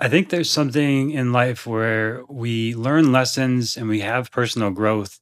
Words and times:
I 0.00 0.08
think 0.08 0.28
there's 0.28 0.50
something 0.50 1.10
in 1.10 1.32
life 1.32 1.66
where 1.66 2.24
we 2.28 2.72
learn 2.76 3.10
lessons 3.10 3.76
and 3.76 3.88
we 3.88 3.98
have 4.00 4.30
personal 4.30 4.70
growth 4.70 5.18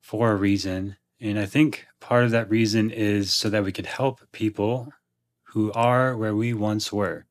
for 0.00 0.32
a 0.32 0.36
reason. 0.36 0.96
And 1.20 1.38
I 1.38 1.46
think 1.46 1.86
part 2.00 2.24
of 2.24 2.32
that 2.32 2.50
reason 2.50 2.90
is 2.90 3.32
so 3.32 3.48
that 3.48 3.62
we 3.62 3.70
could 3.70 3.86
help 3.86 4.20
people 4.32 4.92
who 5.44 5.70
are 5.72 6.16
where 6.16 6.34
we 6.34 6.52
once 6.52 6.92
were. 6.92 7.26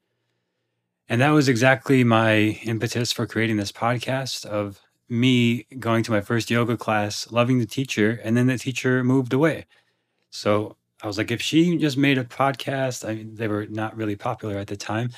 And 1.10 1.20
that 1.20 1.32
was 1.32 1.50
exactly 1.50 2.06
my 2.06 2.60
impetus 2.64 3.12
for 3.12 3.28
creating 3.28 3.58
this 3.58 3.72
podcast 3.74 4.46
of 4.46 4.80
me 5.10 5.64
going 5.80 6.04
to 6.04 6.12
my 6.12 6.22
first 6.22 6.50
yoga 6.50 6.78
class, 6.78 7.30
loving 7.32 7.60
the 7.60 7.66
teacher, 7.66 8.20
and 8.24 8.38
then 8.38 8.48
the 8.48 8.58
teacher 8.58 9.04
moved 9.04 9.34
away. 9.34 9.66
So 10.30 10.78
I 11.04 11.08
was 11.08 11.18
like, 11.18 11.32
if 11.32 11.42
she 11.42 11.78
just 11.78 11.98
made 11.98 12.18
a 12.18 12.24
podcast, 12.24 13.08
I 13.08 13.16
mean, 13.16 13.36
they 13.36 13.50
were 13.50 13.66
not 13.68 13.96
really 13.98 14.16
popular 14.16 14.58
at 14.58 14.68
the 14.68 14.78
time, 14.78 15.12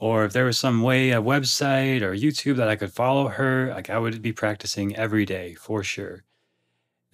or 0.00 0.24
if 0.24 0.32
there 0.32 0.46
was 0.46 0.58
some 0.58 0.82
way, 0.82 1.10
a 1.10 1.20
website 1.20 2.00
or 2.00 2.12
YouTube 2.14 2.56
that 2.56 2.68
I 2.68 2.76
could 2.76 2.92
follow 2.92 3.28
her, 3.28 3.68
like 3.68 3.90
I 3.90 3.98
would 3.98 4.22
be 4.22 4.32
practicing 4.32 4.96
every 4.96 5.26
day 5.26 5.54
for 5.54 5.84
sure. 5.84 6.24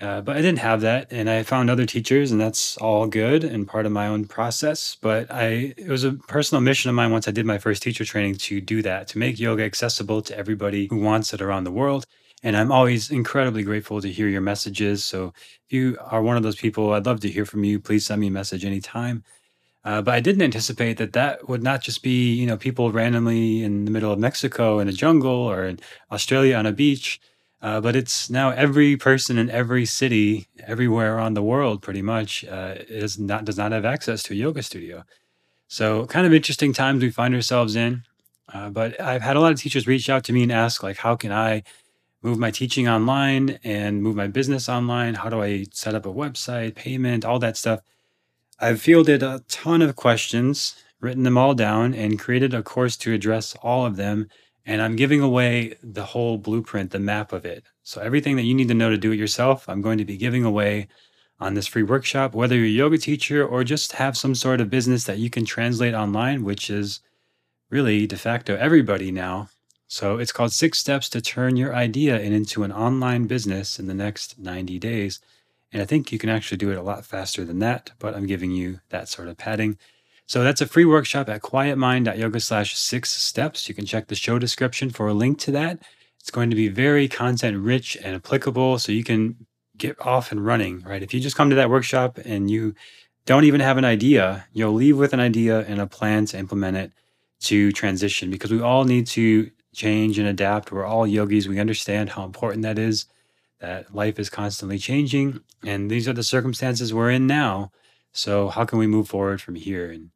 Uh, 0.00 0.20
but 0.20 0.36
I 0.36 0.42
didn't 0.42 0.58
have 0.58 0.82
that, 0.82 1.10
and 1.10 1.28
I 1.28 1.42
found 1.42 1.68
other 1.68 1.86
teachers, 1.86 2.30
and 2.30 2.40
that's 2.40 2.76
all 2.76 3.06
good 3.06 3.42
and 3.42 3.66
part 3.66 3.86
of 3.86 3.92
my 3.92 4.06
own 4.06 4.26
process. 4.26 4.96
But 5.00 5.32
I, 5.32 5.74
it 5.76 5.88
was 5.88 6.04
a 6.04 6.12
personal 6.12 6.60
mission 6.60 6.88
of 6.90 6.94
mine 6.94 7.10
once 7.10 7.26
I 7.26 7.30
did 7.30 7.46
my 7.46 7.58
first 7.58 7.82
teacher 7.82 8.04
training 8.04 8.36
to 8.36 8.60
do 8.60 8.82
that, 8.82 9.08
to 9.08 9.18
make 9.18 9.40
yoga 9.40 9.64
accessible 9.64 10.22
to 10.22 10.38
everybody 10.38 10.86
who 10.88 10.98
wants 10.98 11.32
it 11.32 11.40
around 11.40 11.64
the 11.64 11.72
world. 11.72 12.06
And 12.42 12.56
I'm 12.56 12.70
always 12.70 13.10
incredibly 13.10 13.62
grateful 13.62 14.00
to 14.02 14.12
hear 14.12 14.28
your 14.28 14.42
messages. 14.42 15.02
So 15.02 15.32
if 15.64 15.72
you 15.72 15.96
are 16.04 16.22
one 16.22 16.36
of 16.36 16.42
those 16.42 16.56
people, 16.56 16.92
I'd 16.92 17.06
love 17.06 17.20
to 17.20 17.30
hear 17.30 17.46
from 17.46 17.64
you. 17.64 17.80
Please 17.80 18.06
send 18.06 18.20
me 18.20 18.28
a 18.28 18.30
message 18.30 18.64
anytime. 18.64 19.24
Uh, 19.86 20.02
but 20.02 20.14
I 20.14 20.20
didn't 20.20 20.42
anticipate 20.42 20.98
that 20.98 21.14
that 21.14 21.48
would 21.48 21.62
not 21.62 21.80
just 21.82 22.02
be, 22.02 22.34
you 22.34 22.46
know, 22.46 22.58
people 22.58 22.92
randomly 22.92 23.62
in 23.64 23.86
the 23.86 23.90
middle 23.92 24.12
of 24.12 24.18
Mexico 24.18 24.80
in 24.80 24.88
a 24.88 24.92
jungle 24.92 25.30
or 25.32 25.64
in 25.64 25.78
Australia 26.12 26.56
on 26.56 26.66
a 26.66 26.72
beach 26.72 27.20
uh, 27.62 27.80
but 27.80 27.96
it's 27.96 28.28
now 28.30 28.50
every 28.50 28.96
person 28.96 29.38
in 29.38 29.50
every 29.50 29.86
city, 29.86 30.46
everywhere 30.66 31.16
around 31.16 31.34
the 31.34 31.42
world, 31.42 31.82
pretty 31.82 32.02
much, 32.02 32.44
uh, 32.44 32.74
is 32.88 33.18
not 33.18 33.44
does 33.44 33.56
not 33.56 33.72
have 33.72 33.84
access 33.84 34.22
to 34.24 34.34
a 34.34 34.36
yoga 34.36 34.62
studio. 34.62 35.04
So, 35.68 36.06
kind 36.06 36.26
of 36.26 36.34
interesting 36.34 36.72
times 36.72 37.02
we 37.02 37.10
find 37.10 37.34
ourselves 37.34 37.76
in. 37.76 38.04
Uh, 38.52 38.70
but 38.70 39.00
I've 39.00 39.22
had 39.22 39.36
a 39.36 39.40
lot 39.40 39.52
of 39.52 39.60
teachers 39.60 39.86
reach 39.86 40.10
out 40.10 40.24
to 40.24 40.32
me 40.32 40.42
and 40.44 40.52
ask, 40.52 40.82
like, 40.82 40.98
how 40.98 41.16
can 41.16 41.32
I 41.32 41.64
move 42.22 42.38
my 42.38 42.50
teaching 42.52 42.88
online 42.88 43.58
and 43.64 44.02
move 44.02 44.16
my 44.16 44.28
business 44.28 44.68
online? 44.68 45.14
How 45.14 45.30
do 45.30 45.42
I 45.42 45.66
set 45.72 45.94
up 45.94 46.06
a 46.06 46.12
website, 46.12 46.76
payment, 46.76 47.24
all 47.24 47.38
that 47.40 47.56
stuff? 47.56 47.80
I've 48.58 48.80
fielded 48.80 49.22
a 49.22 49.42
ton 49.48 49.82
of 49.82 49.96
questions, 49.96 50.76
written 51.00 51.24
them 51.24 51.38
all 51.38 51.54
down, 51.54 51.94
and 51.94 52.18
created 52.18 52.54
a 52.54 52.62
course 52.62 52.96
to 52.98 53.12
address 53.12 53.54
all 53.62 53.84
of 53.84 53.96
them 53.96 54.28
and 54.66 54.82
I'm 54.82 54.96
giving 54.96 55.20
away 55.20 55.76
the 55.82 56.04
whole 56.04 56.38
blueprint, 56.38 56.90
the 56.90 56.98
map 56.98 57.32
of 57.32 57.46
it. 57.46 57.64
So 57.84 58.00
everything 58.00 58.34
that 58.36 58.42
you 58.42 58.54
need 58.54 58.68
to 58.68 58.74
know 58.74 58.90
to 58.90 58.98
do 58.98 59.12
it 59.12 59.18
yourself, 59.18 59.68
I'm 59.68 59.80
going 59.80 59.98
to 59.98 60.04
be 60.04 60.16
giving 60.16 60.44
away 60.44 60.88
on 61.38 61.54
this 61.54 61.68
free 61.68 61.84
workshop, 61.84 62.34
whether 62.34 62.56
you're 62.56 62.66
a 62.66 62.68
yoga 62.68 62.98
teacher 62.98 63.46
or 63.46 63.62
just 63.62 63.92
have 63.92 64.16
some 64.16 64.34
sort 64.34 64.60
of 64.60 64.68
business 64.68 65.04
that 65.04 65.18
you 65.18 65.30
can 65.30 65.44
translate 65.44 65.94
online, 65.94 66.42
which 66.42 66.68
is 66.68 67.00
really 67.70 68.06
de 68.08 68.16
facto 68.16 68.56
everybody 68.56 69.12
now. 69.12 69.48
So 69.86 70.18
it's 70.18 70.32
called 70.32 70.52
Six 70.52 70.80
Steps 70.80 71.08
to 71.10 71.20
Turn 71.20 71.56
Your 71.56 71.72
Idea 71.72 72.18
into 72.18 72.64
an 72.64 72.72
Online 72.72 73.28
Business 73.28 73.78
in 73.78 73.86
the 73.86 73.94
Next 73.94 74.36
90 74.36 74.80
Days. 74.80 75.20
And 75.72 75.82
I 75.82 75.84
think 75.84 76.12
you 76.12 76.18
can 76.18 76.30
actually 76.30 76.58
do 76.58 76.70
it 76.70 76.78
a 76.78 76.82
lot 76.82 77.04
faster 77.04 77.44
than 77.44 77.58
that, 77.58 77.90
but 77.98 78.14
I'm 78.14 78.26
giving 78.26 78.50
you 78.50 78.80
that 78.90 79.08
sort 79.08 79.28
of 79.28 79.36
padding. 79.36 79.78
So 80.26 80.42
that's 80.42 80.60
a 80.60 80.66
free 80.66 80.84
workshop 80.84 81.28
at 81.28 81.42
quietmind.yoga 81.42 82.40
slash 82.40 82.76
six 82.76 83.12
steps. 83.12 83.68
You 83.68 83.74
can 83.74 83.86
check 83.86 84.08
the 84.08 84.14
show 84.14 84.38
description 84.38 84.90
for 84.90 85.08
a 85.08 85.14
link 85.14 85.38
to 85.40 85.50
that. 85.52 85.80
It's 86.20 86.30
going 86.30 86.50
to 86.50 86.56
be 86.56 86.68
very 86.68 87.06
content 87.06 87.58
rich 87.58 87.96
and 88.02 88.16
applicable 88.16 88.78
so 88.78 88.90
you 88.90 89.04
can 89.04 89.46
get 89.76 90.00
off 90.00 90.32
and 90.32 90.44
running, 90.44 90.80
right? 90.80 91.02
If 91.02 91.14
you 91.14 91.20
just 91.20 91.36
come 91.36 91.50
to 91.50 91.56
that 91.56 91.70
workshop 91.70 92.18
and 92.24 92.50
you 92.50 92.74
don't 93.26 93.44
even 93.44 93.60
have 93.60 93.76
an 93.76 93.84
idea, 93.84 94.46
you'll 94.52 94.72
leave 94.72 94.98
with 94.98 95.12
an 95.12 95.20
idea 95.20 95.60
and 95.60 95.80
a 95.80 95.86
plan 95.86 96.26
to 96.26 96.38
implement 96.38 96.76
it 96.76 96.92
to 97.42 97.70
transition 97.72 98.30
because 98.30 98.50
we 98.50 98.60
all 98.60 98.84
need 98.84 99.06
to 99.08 99.50
change 99.74 100.18
and 100.18 100.26
adapt. 100.26 100.72
We're 100.72 100.86
all 100.86 101.06
yogis. 101.06 101.46
We 101.46 101.60
understand 101.60 102.10
how 102.10 102.24
important 102.24 102.62
that 102.62 102.78
is, 102.78 103.06
that 103.60 103.94
life 103.94 104.18
is 104.18 104.30
constantly 104.30 104.78
changing. 104.78 105.40
And 105.64 105.90
these 105.90 106.08
are 106.08 106.12
the 106.12 106.22
circumstances 106.22 106.92
we're 106.92 107.10
in 107.10 107.26
now. 107.26 107.72
So, 108.12 108.48
how 108.48 108.64
can 108.64 108.78
we 108.78 108.86
move 108.86 109.08
forward 109.08 109.40
from 109.40 109.56
here? 109.56 109.90
And 109.90 110.10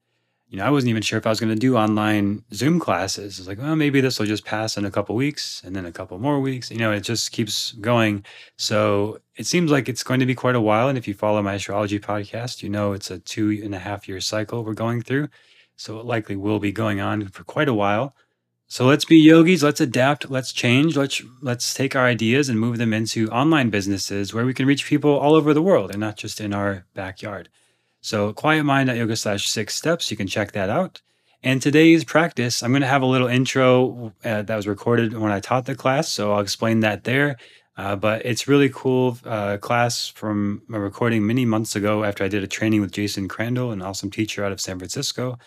you 0.50 0.58
know, 0.58 0.64
I 0.64 0.70
wasn't 0.70 0.90
even 0.90 1.02
sure 1.02 1.16
if 1.16 1.26
I 1.26 1.30
was 1.30 1.38
going 1.38 1.54
to 1.54 1.58
do 1.58 1.76
online 1.76 2.42
Zoom 2.52 2.80
classes. 2.80 3.38
It's 3.38 3.46
like, 3.46 3.58
well, 3.58 3.76
maybe 3.76 4.00
this 4.00 4.18
will 4.18 4.26
just 4.26 4.44
pass 4.44 4.76
in 4.76 4.84
a 4.84 4.90
couple 4.90 5.14
weeks 5.14 5.62
and 5.64 5.76
then 5.76 5.86
a 5.86 5.92
couple 5.92 6.18
more 6.18 6.40
weeks. 6.40 6.72
You 6.72 6.78
know, 6.78 6.90
it 6.90 7.02
just 7.02 7.30
keeps 7.30 7.70
going. 7.72 8.24
So 8.56 9.20
it 9.36 9.46
seems 9.46 9.70
like 9.70 9.88
it's 9.88 10.02
going 10.02 10.18
to 10.18 10.26
be 10.26 10.34
quite 10.34 10.56
a 10.56 10.60
while. 10.60 10.88
And 10.88 10.98
if 10.98 11.06
you 11.06 11.14
follow 11.14 11.40
my 11.40 11.54
astrology 11.54 12.00
podcast, 12.00 12.64
you 12.64 12.68
know 12.68 12.92
it's 12.92 13.12
a 13.12 13.20
two 13.20 13.60
and 13.62 13.76
a 13.76 13.78
half 13.78 14.08
year 14.08 14.20
cycle 14.20 14.64
we're 14.64 14.74
going 14.74 15.02
through. 15.02 15.28
So 15.76 16.00
it 16.00 16.04
likely 16.04 16.34
will 16.34 16.58
be 16.58 16.72
going 16.72 17.00
on 17.00 17.28
for 17.28 17.44
quite 17.44 17.68
a 17.68 17.74
while. 17.74 18.16
So 18.72 18.86
let's 18.86 19.04
be 19.04 19.16
yogis, 19.16 19.64
let's 19.64 19.80
adapt, 19.80 20.30
let's 20.30 20.52
change, 20.52 20.96
let's 20.96 21.20
let's 21.40 21.74
take 21.74 21.96
our 21.96 22.06
ideas 22.06 22.48
and 22.48 22.60
move 22.60 22.78
them 22.78 22.92
into 22.92 23.28
online 23.30 23.68
businesses 23.68 24.32
where 24.32 24.46
we 24.46 24.54
can 24.54 24.64
reach 24.64 24.86
people 24.86 25.10
all 25.10 25.34
over 25.34 25.52
the 25.52 25.60
world 25.60 25.90
and 25.90 25.98
not 25.98 26.16
just 26.16 26.40
in 26.40 26.54
our 26.54 26.84
backyard. 26.94 27.48
So 28.00 28.32
quietmind.yoga 28.32 29.16
slash 29.16 29.48
six 29.48 29.74
steps, 29.74 30.12
you 30.12 30.16
can 30.16 30.28
check 30.28 30.52
that 30.52 30.70
out. 30.70 31.02
And 31.42 31.60
today's 31.60 32.04
practice, 32.04 32.62
I'm 32.62 32.70
going 32.70 32.82
to 32.82 32.86
have 32.86 33.02
a 33.02 33.06
little 33.06 33.26
intro 33.26 34.12
uh, 34.24 34.42
that 34.42 34.54
was 34.54 34.68
recorded 34.68 35.18
when 35.18 35.32
I 35.32 35.40
taught 35.40 35.66
the 35.66 35.74
class. 35.74 36.08
So 36.08 36.32
I'll 36.32 36.40
explain 36.40 36.78
that 36.80 37.02
there. 37.02 37.38
Uh, 37.76 37.96
but 37.96 38.24
it's 38.24 38.46
really 38.46 38.68
cool 38.68 39.18
uh, 39.24 39.56
class 39.56 40.06
from 40.06 40.62
a 40.72 40.78
recording 40.78 41.26
many 41.26 41.44
months 41.44 41.74
ago 41.74 42.04
after 42.04 42.22
I 42.22 42.28
did 42.28 42.44
a 42.44 42.46
training 42.46 42.82
with 42.82 42.92
Jason 42.92 43.28
Crandell, 43.28 43.72
an 43.72 43.82
awesome 43.82 44.12
teacher 44.12 44.44
out 44.44 44.52
of 44.52 44.60
San 44.60 44.78
Francisco. 44.78 45.38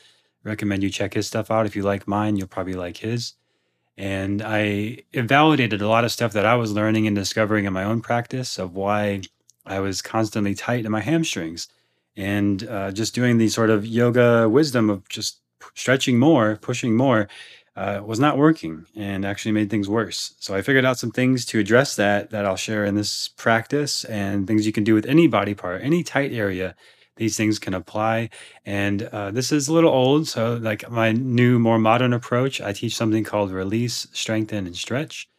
Recommend 0.43 0.83
you 0.83 0.89
check 0.89 1.13
his 1.13 1.27
stuff 1.27 1.49
out. 1.49 1.65
If 1.65 1.75
you 1.75 1.83
like 1.83 2.07
mine, 2.07 2.35
you'll 2.35 2.47
probably 2.47 2.73
like 2.73 2.97
his. 2.97 3.33
And 3.97 4.41
I 4.41 5.03
validated 5.13 5.81
a 5.81 5.87
lot 5.87 6.03
of 6.03 6.11
stuff 6.11 6.33
that 6.33 6.45
I 6.45 6.55
was 6.55 6.71
learning 6.71 7.05
and 7.05 7.15
discovering 7.15 7.65
in 7.65 7.73
my 7.73 7.83
own 7.83 8.01
practice 8.01 8.57
of 8.57 8.75
why 8.75 9.21
I 9.65 9.79
was 9.79 10.01
constantly 10.01 10.55
tight 10.55 10.85
in 10.85 10.91
my 10.91 11.01
hamstrings 11.01 11.67
and 12.15 12.67
uh, 12.67 12.91
just 12.91 13.15
doing 13.15 13.37
the 13.37 13.49
sort 13.49 13.69
of 13.69 13.85
yoga 13.85 14.49
wisdom 14.49 14.89
of 14.89 15.07
just 15.09 15.39
stretching 15.75 16.19
more, 16.19 16.57
pushing 16.57 16.95
more, 16.95 17.27
uh, 17.75 18.01
was 18.05 18.19
not 18.19 18.37
working 18.37 18.85
and 18.95 19.25
actually 19.25 19.51
made 19.51 19.69
things 19.69 19.89
worse. 19.89 20.35
So 20.39 20.53
I 20.55 20.61
figured 20.61 20.85
out 20.85 20.99
some 20.99 21.11
things 21.11 21.45
to 21.47 21.59
address 21.59 21.95
that 21.95 22.29
that 22.29 22.45
I'll 22.45 22.55
share 22.55 22.85
in 22.85 22.95
this 22.95 23.29
practice 23.29 24.05
and 24.05 24.45
things 24.47 24.65
you 24.65 24.73
can 24.73 24.83
do 24.83 24.93
with 24.93 25.05
any 25.05 25.27
body 25.27 25.53
part, 25.55 25.81
any 25.81 26.03
tight 26.03 26.31
area. 26.31 26.75
These 27.17 27.37
things 27.37 27.59
can 27.59 27.73
apply. 27.73 28.29
And 28.65 29.03
uh, 29.03 29.31
this 29.31 29.51
is 29.51 29.67
a 29.67 29.73
little 29.73 29.91
old. 29.91 30.27
So, 30.27 30.55
like 30.55 30.89
my 30.89 31.11
new, 31.11 31.59
more 31.59 31.79
modern 31.79 32.13
approach, 32.13 32.61
I 32.61 32.73
teach 32.73 32.95
something 32.95 33.23
called 33.23 33.51
release, 33.51 34.07
strengthen, 34.13 34.65
and 34.65 34.75
stretch. 34.75 35.29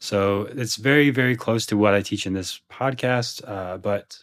So, 0.00 0.42
it's 0.52 0.76
very, 0.76 1.10
very 1.10 1.36
close 1.36 1.66
to 1.66 1.76
what 1.76 1.94
I 1.94 2.02
teach 2.02 2.26
in 2.26 2.34
this 2.34 2.60
podcast. 2.70 3.42
Uh, 3.48 3.78
but 3.78 4.18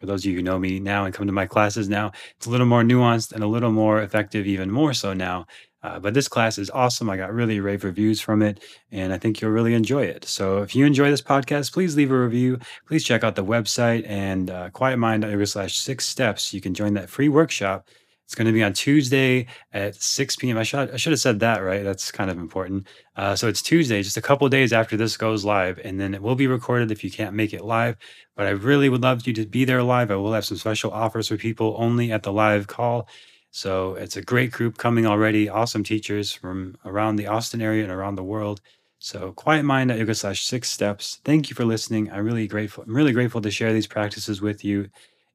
for 0.00 0.06
those 0.06 0.24
of 0.24 0.30
you 0.30 0.36
who 0.36 0.42
know 0.42 0.58
me 0.58 0.80
now 0.80 1.04
and 1.04 1.14
come 1.14 1.26
to 1.26 1.32
my 1.32 1.46
classes 1.46 1.88
now, 1.88 2.12
it's 2.36 2.46
a 2.46 2.50
little 2.50 2.66
more 2.66 2.82
nuanced 2.82 3.32
and 3.32 3.44
a 3.44 3.46
little 3.46 3.70
more 3.70 4.02
effective, 4.02 4.46
even 4.46 4.70
more 4.70 4.92
so 4.94 5.12
now. 5.12 5.46
Uh, 5.82 5.98
but 5.98 6.14
this 6.14 6.28
class 6.28 6.58
is 6.58 6.70
awesome. 6.70 7.10
I 7.10 7.16
got 7.16 7.32
really 7.32 7.60
rave 7.60 7.84
reviews 7.84 8.20
from 8.20 8.42
it, 8.42 8.62
and 8.90 9.12
I 9.12 9.18
think 9.18 9.40
you'll 9.40 9.50
really 9.50 9.74
enjoy 9.74 10.04
it. 10.04 10.24
So 10.24 10.62
if 10.62 10.74
you 10.74 10.86
enjoy 10.86 11.10
this 11.10 11.22
podcast, 11.22 11.72
please 11.72 11.96
leave 11.96 12.10
a 12.10 12.18
review. 12.18 12.58
Please 12.86 13.04
check 13.04 13.24
out 13.24 13.34
the 13.34 13.44
website 13.44 14.06
and 14.08 14.50
uh, 14.50 14.70
quietmind.yoga 14.70 15.46
slash 15.46 15.78
six 15.78 16.06
steps. 16.06 16.54
You 16.54 16.60
can 16.60 16.74
join 16.74 16.94
that 16.94 17.10
free 17.10 17.28
workshop 17.28 17.86
it's 18.32 18.34
going 18.38 18.46
to 18.46 18.52
be 18.52 18.62
on 18.62 18.72
Tuesday 18.72 19.46
at 19.74 19.94
6 19.94 20.36
p.m. 20.36 20.56
I 20.56 20.62
should 20.62 20.90
I 20.90 20.96
should 20.96 21.12
have 21.12 21.20
said 21.20 21.40
that 21.40 21.58
right. 21.58 21.84
That's 21.84 22.10
kind 22.10 22.30
of 22.30 22.38
important. 22.38 22.86
Uh, 23.14 23.36
so 23.36 23.46
it's 23.46 23.60
Tuesday, 23.60 24.02
just 24.02 24.16
a 24.16 24.22
couple 24.22 24.48
days 24.48 24.72
after 24.72 24.96
this 24.96 25.18
goes 25.18 25.44
live, 25.44 25.78
and 25.84 26.00
then 26.00 26.14
it 26.14 26.22
will 26.22 26.34
be 26.34 26.46
recorded 26.46 26.90
if 26.90 27.04
you 27.04 27.10
can't 27.10 27.34
make 27.34 27.52
it 27.52 27.62
live. 27.62 27.98
But 28.34 28.46
I 28.46 28.50
really 28.50 28.88
would 28.88 29.02
love 29.02 29.26
you 29.26 29.34
to 29.34 29.44
be 29.44 29.66
there 29.66 29.82
live. 29.82 30.10
I 30.10 30.16
will 30.16 30.32
have 30.32 30.46
some 30.46 30.56
special 30.56 30.92
offers 30.92 31.28
for 31.28 31.36
people 31.36 31.74
only 31.78 32.10
at 32.10 32.22
the 32.22 32.32
live 32.32 32.68
call. 32.68 33.06
So 33.52 33.94
it's 33.94 34.16
a 34.16 34.22
great 34.22 34.50
group 34.50 34.76
coming 34.76 35.06
already. 35.06 35.48
Awesome 35.48 35.84
teachers 35.84 36.32
from 36.32 36.76
around 36.84 37.16
the 37.16 37.28
Austin 37.28 37.62
area 37.62 37.84
and 37.84 37.92
around 37.92 38.16
the 38.16 38.24
world. 38.24 38.60
So 38.98 39.32
quiet 39.32 39.64
mind 39.64 39.90
yoga 39.90 40.14
slash 40.14 40.44
six 40.44 40.68
steps. 40.68 41.20
Thank 41.24 41.50
you 41.50 41.54
for 41.54 41.64
listening. 41.64 42.10
I'm 42.10 42.24
really 42.24 42.48
grateful. 42.48 42.82
I'm 42.84 42.96
really 42.96 43.12
grateful 43.12 43.40
to 43.42 43.50
share 43.50 43.72
these 43.72 43.86
practices 43.86 44.40
with 44.40 44.64
you 44.64 44.88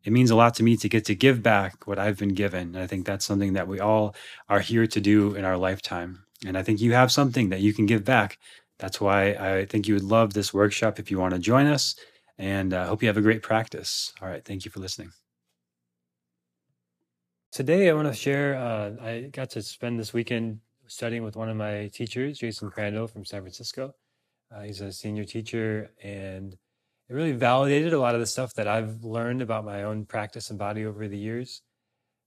it 0.07 0.13
means 0.13 0.31
a 0.31 0.37
lot 0.37 0.55
to 0.55 0.63
me 0.63 0.77
to 0.77 0.87
get 0.87 1.03
to 1.05 1.15
give 1.15 1.43
back 1.43 1.85
what 1.85 1.99
I've 1.99 2.17
been 2.17 2.33
given. 2.33 2.75
And 2.75 2.79
I 2.79 2.87
think 2.87 3.05
that's 3.05 3.25
something 3.25 3.53
that 3.53 3.67
we 3.67 3.81
all 3.81 4.15
are 4.47 4.61
here 4.61 4.87
to 4.87 5.01
do 5.01 5.35
in 5.35 5.43
our 5.43 5.57
lifetime. 5.57 6.23
And 6.45 6.57
I 6.57 6.63
think 6.63 6.79
you 6.79 6.93
have 6.93 7.11
something 7.11 7.49
that 7.49 7.59
you 7.59 7.73
can 7.73 7.85
give 7.85 8.05
back. 8.05 8.39
That's 8.79 9.01
why 9.01 9.31
I 9.31 9.65
think 9.65 9.85
you 9.85 9.95
would 9.95 10.03
love 10.03 10.33
this 10.33 10.53
workshop 10.53 10.97
if 10.97 11.11
you 11.11 11.19
want 11.19 11.33
to 11.33 11.39
join 11.39 11.65
us. 11.65 11.95
And 12.37 12.73
I 12.73 12.83
uh, 12.83 12.87
hope 12.87 13.01
you 13.01 13.09
have 13.09 13.17
a 13.17 13.21
great 13.21 13.43
practice. 13.43 14.13
All 14.21 14.29
right. 14.29 14.45
Thank 14.45 14.63
you 14.63 14.71
for 14.71 14.79
listening. 14.79 15.11
Today, 17.57 17.89
I 17.89 17.94
want 17.94 18.07
to 18.07 18.13
share. 18.13 18.56
Uh, 18.56 19.04
I 19.04 19.30
got 19.33 19.50
to 19.50 19.63
spend 19.63 20.00
this 20.00 20.13
weekend 20.13 20.59
studying 20.86 21.24
with 21.24 21.36
one 21.36 21.50
of 21.50 21.57
my 21.57 21.88
teachers, 21.88 22.38
Jason 22.38 22.69
Crandell 22.69 23.09
from 23.09 23.25
San 23.25 23.42
Francisco. 23.42 23.95
Uh, 24.54 24.62
he's 24.62 24.80
a 24.80 24.92
senior 24.92 25.24
teacher, 25.24 25.89
and 26.04 26.54
it 26.54 27.13
really 27.15 27.31
validated 27.31 27.94
a 27.94 28.00
lot 28.00 28.13
of 28.13 28.21
the 28.21 28.27
stuff 28.27 28.54
that 28.54 28.68
I've 28.68 29.04
learned 29.04 29.42
about 29.42 29.65
my 29.65 29.81
own 29.81 30.06
practice 30.06 30.51
and 30.51 30.59
body 30.59 30.86
over 30.86 31.07
the 31.07 31.18
years. 31.18 31.63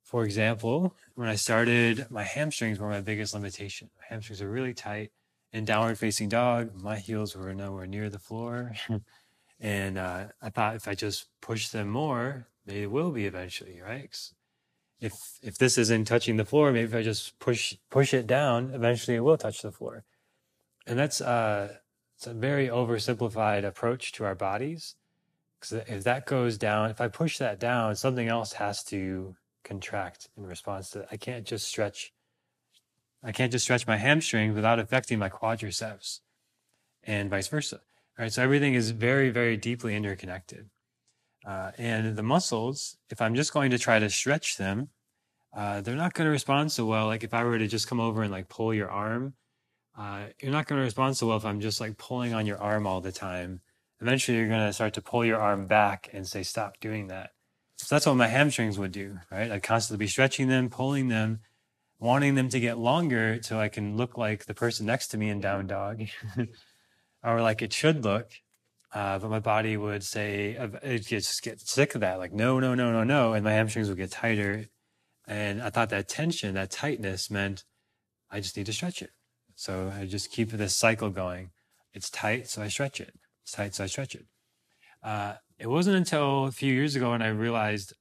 For 0.03 0.25
example, 0.25 0.97
when 1.15 1.29
I 1.29 1.37
started, 1.37 2.11
my 2.11 2.25
hamstrings 2.25 2.81
were 2.81 2.91
my 2.91 3.00
biggest 3.00 3.33
limitation. 3.33 3.88
My 4.00 4.06
hamstrings 4.09 4.43
are 4.43 4.50
really 4.50 4.75
tight. 4.75 5.12
In 5.53 5.65
downward 5.65 5.97
facing 5.97 6.29
dog, 6.29 6.75
my 6.75 6.99
heels 6.99 7.37
were 7.37 7.55
nowhere 7.55 7.87
near 7.87 8.11
the 8.11 8.19
floor. 8.19 8.75
and 9.61 9.97
uh, 9.97 10.25
I 10.43 10.50
thought 10.50 10.75
if 10.75 10.88
I 10.88 10.97
just 10.97 11.29
push 11.41 11.69
them 11.69 11.88
more, 11.88 12.49
they 12.67 12.88
will 12.88 13.12
be 13.12 13.26
eventually, 13.26 13.81
right? 13.81 14.12
If 15.00 15.38
if 15.43 15.56
this 15.56 15.79
isn't 15.79 16.06
touching 16.06 16.37
the 16.37 16.44
floor, 16.44 16.73
maybe 16.73 16.88
if 16.88 16.94
I 16.94 17.02
just 17.02 17.38
push 17.38 17.75
push 17.91 18.12
it 18.12 18.26
down, 18.26 18.73
eventually 18.75 19.17
it 19.17 19.20
will 19.20 19.38
touch 19.38 19.62
the 19.62 19.73
floor. 19.73 20.05
And 20.87 20.99
that's 20.99 21.20
uh, 21.20 21.76
it's 22.17 22.26
a 22.26 22.35
very 22.35 22.69
oversimplified 22.69 23.64
approach 23.64 24.12
to 24.12 24.25
our 24.25 24.35
bodies. 24.35 24.97
Because 25.58 25.85
if 25.88 26.05
that 26.05 26.26
goes 26.26 26.58
down, 26.58 26.91
if 26.91 27.00
I 27.00 27.08
push 27.08 27.38
that 27.38 27.61
down, 27.61 27.97
something 27.97 28.29
else 28.29 28.55
has 28.55 28.82
to 28.85 29.37
contract 29.62 30.29
in 30.37 30.47
response 30.47 30.91
to 30.91 31.00
it. 31.00 31.08
I 31.11 31.17
can't 31.17 31.47
just 31.47 31.69
stretch. 31.69 32.12
I 33.23 33.32
can't 33.32 33.52
just 33.52 33.64
stretch 33.64 33.87
my 33.87 33.97
hamstring 33.97 34.55
without 34.55 34.79
affecting 34.79 35.19
my 35.19 35.29
quadriceps, 35.29 36.20
and 37.05 37.29
vice 37.29 37.49
versa. 37.49 37.76
All 37.76 38.25
right, 38.25 38.32
so 38.32 38.43
everything 38.43 38.75
is 38.75 38.91
very, 38.91 39.31
very 39.31 39.56
deeply 39.56 39.94
interconnected. 39.94 40.70
Uh, 41.44 41.72
and 41.78 42.16
the 42.16 42.22
muscles, 42.22 42.96
if 43.08 43.20
I'm 43.20 43.34
just 43.34 43.52
going 43.52 43.70
to 43.70 43.78
try 43.78 43.98
to 43.98 44.10
stretch 44.10 44.56
them, 44.56 44.88
uh, 45.54 45.81
they're 45.81 45.96
not 45.96 46.14
going 46.14 46.26
to 46.26 46.31
respond 46.31 46.70
so 46.70 46.84
well. 46.87 47.06
Like 47.06 47.25
if 47.25 47.34
I 47.34 47.44
were 47.44 47.58
to 47.58 47.66
just 47.66 47.88
come 47.88 48.00
over 48.00 48.22
and 48.22 48.31
like 48.31 48.48
pull 48.48 48.72
your 48.75 48.90
arm, 48.90 49.34
uh, 49.98 50.26
you're 50.40 50.52
not 50.52 50.66
going 50.66 50.78
to 50.78 50.84
respond 50.84 51.16
so 51.16 51.28
well 51.28 51.37
if 51.37 51.44
I'm 51.44 51.60
just 51.60 51.81
like 51.81 51.98
pulling 51.98 52.34
on 52.34 52.46
your 52.46 52.58
arm 52.58 52.87
all 52.87 53.00
the 53.00 53.12
time. 53.12 53.60
Eventually, 54.00 54.38
you're 54.38 54.48
going 54.48 54.66
to 54.66 54.72
start 54.72 54.94
to 54.94 55.02
pull 55.02 55.25
your 55.25 55.38
arm 55.38 55.66
back 55.66 56.08
and 56.12 56.26
say, 56.26 56.42
stop 56.42 56.81
doing 56.81 57.08
that. 57.08 57.32
So 57.76 57.94
that's 57.94 58.06
what 58.06 58.14
my 58.14 58.28
hamstrings 58.28 58.78
would 58.78 58.92
do, 58.92 59.19
right? 59.31 59.50
I'd 59.50 59.62
constantly 59.62 60.04
be 60.04 60.08
stretching 60.08 60.48
them, 60.48 60.70
pulling 60.70 61.08
them, 61.08 61.40
wanting 61.98 62.34
them 62.34 62.48
to 62.50 62.60
get 62.60 62.78
longer 62.78 63.40
so 63.42 63.58
I 63.58 63.69
can 63.69 63.96
look 63.96 64.16
like 64.16 64.46
the 64.46 64.54
person 64.54 64.87
next 64.87 65.08
to 65.08 65.19
me 65.19 65.28
in 65.28 65.40
down 65.40 65.66
dog 65.66 66.02
or 67.25 67.42
like 67.42 67.62
it 67.62 67.72
should 67.72 68.04
look. 68.04 68.31
Uh, 68.92 69.19
but 69.19 69.31
my 69.31 69.38
body 69.38 69.76
would 69.76 70.02
say, 70.02 70.56
it 70.82 71.06
just 71.06 71.42
get 71.42 71.60
sick 71.60 71.94
of 71.94 72.00
that. 72.00 72.19
Like, 72.19 72.32
no, 72.32 72.58
no, 72.58 72.75
no, 72.75 72.90
no, 72.90 73.04
no. 73.04 73.34
And 73.34 73.44
my 73.44 73.52
hamstrings 73.52 73.88
would 73.88 73.98
get 73.98 74.10
tighter. 74.10 74.66
And 75.28 75.62
I 75.62 75.70
thought 75.70 75.90
that 75.90 76.08
tension, 76.08 76.54
that 76.54 76.72
tightness 76.72 77.31
meant 77.31 77.64
I 78.31 78.40
just 78.40 78.56
need 78.56 78.66
to 78.66 78.72
stretch 78.72 79.00
it. 79.00 79.10
So 79.54 79.92
I 79.96 80.06
just 80.06 80.32
keep 80.32 80.50
this 80.50 80.75
cycle 80.75 81.10
going. 81.10 81.50
It's 81.92 82.10
tight, 82.10 82.48
so 82.48 82.62
I 82.62 82.69
stretch 82.69 83.00
it. 83.00 83.14
It's 83.42 83.52
tight, 83.52 83.75
so 83.75 83.84
I 83.84 83.87
stretch 83.87 84.14
it. 84.14 84.26
Uh, 85.02 85.34
it 85.58 85.69
wasn't 85.69 85.96
until 85.96 86.46
a 86.46 86.52
few 86.52 86.72
years 86.72 86.96
ago 86.96 87.10
when 87.10 87.22
I 87.22 87.28
realized 87.28 87.94